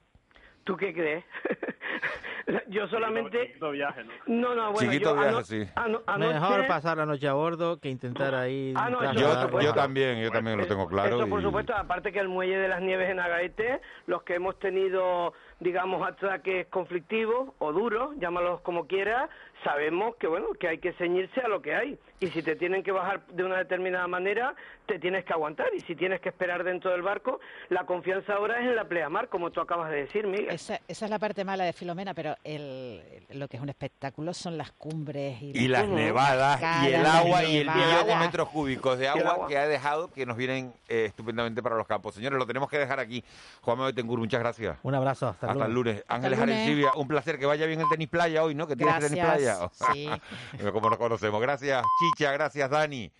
¿Tú 0.63 0.75
qué 0.77 0.93
crees? 0.93 1.23
yo 2.69 2.87
solamente... 2.87 3.47
Chiquito 3.47 3.69
viaje, 3.71 4.03
¿no? 4.03 4.11
No, 4.25 4.55
no, 4.55 4.71
bueno, 4.71 4.79
Chiquito 4.91 5.09
yo 5.11 5.13
viaje, 5.15 5.29
ano- 5.29 5.43
sí. 5.43 5.63
ano- 5.75 6.01
anoche- 6.07 6.33
Mejor 6.33 6.67
pasar 6.67 6.97
la 6.97 7.05
noche 7.05 7.27
a 7.27 7.33
bordo 7.33 7.79
que 7.79 7.89
intentar 7.89 8.33
ahí. 8.33 8.73
Ah, 8.75 8.89
no, 8.89 9.03
yo- 9.13 9.59
Yo, 9.61 9.73
también, 9.73 10.19
yo 10.23 10.31
también 10.31 10.57
lo 10.57 10.65
tengo 10.65 10.87
claro. 10.87 11.17
Esto, 11.17 11.29
por 11.29 11.39
y- 11.39 11.43
supuesto, 11.43 11.75
aparte 11.75 12.11
que 12.11 12.19
el 12.19 12.29
muelle 12.29 12.57
de 12.57 12.67
las 12.67 12.81
nieves 12.81 13.09
en 13.11 13.19
Agaete, 13.19 13.79
los 14.07 14.23
que 14.23 14.35
hemos 14.35 14.57
tenido, 14.57 15.33
digamos, 15.59 16.05
ataques 16.07 16.67
conflictivos 16.67 17.49
o 17.59 17.71
duros, 17.71 18.15
llámalos 18.19 18.61
como 18.61 18.87
quieras, 18.87 19.29
sabemos 19.63 20.15
que, 20.17 20.27
bueno, 20.27 20.47
que 20.59 20.67
hay 20.67 20.77
que 20.79 20.93
ceñirse 20.93 21.41
a 21.41 21.47
lo 21.47 21.61
que 21.61 21.75
hay. 21.75 21.97
Y 22.19 22.27
si 22.27 22.41
te 22.41 22.55
tienen 22.55 22.81
que 22.81 22.91
bajar 22.91 23.25
de 23.27 23.43
una 23.43 23.57
determinada 23.57 24.07
manera, 24.07 24.55
te 24.85 24.99
tienes 24.99 25.25
que 25.25 25.33
aguantar. 25.33 25.67
Y 25.75 25.81
si 25.81 25.95
tienes 25.95 26.21
que 26.21 26.29
esperar 26.29 26.63
dentro 26.63 26.91
del 26.91 27.01
barco, 27.01 27.39
la 27.69 27.85
confianza 27.85 28.33
ahora 28.33 28.59
es 28.59 28.67
en 28.67 28.75
la 28.75 28.85
pleamar, 28.85 29.27
como 29.29 29.51
tú 29.51 29.59
acabas 29.59 29.89
de 29.91 29.97
decir, 29.97 30.25
Miguel. 30.25 30.49
Esa, 30.49 30.79
esa 30.87 31.05
es 31.05 31.11
la 31.11 31.19
parte 31.19 31.43
mala 31.43 31.65
de 31.65 31.73
Filomena, 31.73 32.13
pero 32.13 32.35
el, 32.43 33.01
lo 33.31 33.47
que 33.47 33.57
es 33.57 33.63
un 33.63 33.69
espectáculo 33.69 34.33
son 34.33 34.57
las 34.57 34.71
cumbres 34.71 35.41
y, 35.41 35.57
y 35.57 35.67
las 35.67 35.87
nevadas 35.87 36.61
y 36.83 36.93
el 36.93 37.05
agua 37.05 37.43
y 37.43 37.57
el 37.57 37.69
millón 37.69 38.07
de 38.07 38.15
metros 38.15 38.49
cúbicos 38.49 38.97
de 38.97 39.07
agua 39.07 39.31
agua. 39.31 39.47
que 39.47 39.57
ha 39.57 39.67
dejado 39.67 40.11
que 40.11 40.25
nos 40.25 40.37
vienen 40.37 40.73
eh, 40.87 41.05
estupendamente 41.05 41.61
para 41.61 41.75
los 41.75 41.87
campos. 41.87 42.15
Señores, 42.15 42.39
lo 42.39 42.45
tenemos 42.45 42.69
que 42.69 42.77
dejar 42.77 42.99
aquí. 42.99 43.23
Juan 43.61 43.77
Manuel 43.77 43.95
Tengur, 43.95 44.19
muchas 44.19 44.39
gracias. 44.39 44.77
Un 44.83 44.95
abrazo, 44.95 45.27
hasta, 45.27 45.51
Hasta 45.51 45.65
el 45.65 45.73
lunes. 45.73 46.03
Ángeles 46.07 46.39
lunes. 46.39 46.55
Arencibia, 46.55 46.91
un 46.95 47.07
placer 47.07 47.37
que 47.37 47.45
vaya 47.45 47.65
bien 47.65 47.81
el 47.81 47.89
tenis 47.89 48.07
playa 48.07 48.43
hoy, 48.43 48.55
¿no? 48.55 48.67
Que 48.67 48.75
tienes 48.75 48.99
tenis 48.99 49.23
playa. 49.23 49.69
Sí. 49.71 50.09
Como 50.71 50.89
nos 50.89 50.97
conocemos. 50.99 51.41
Gracias, 51.41 51.83
Chicha, 52.15 52.31
gracias, 52.31 52.69
Dani. 52.69 53.11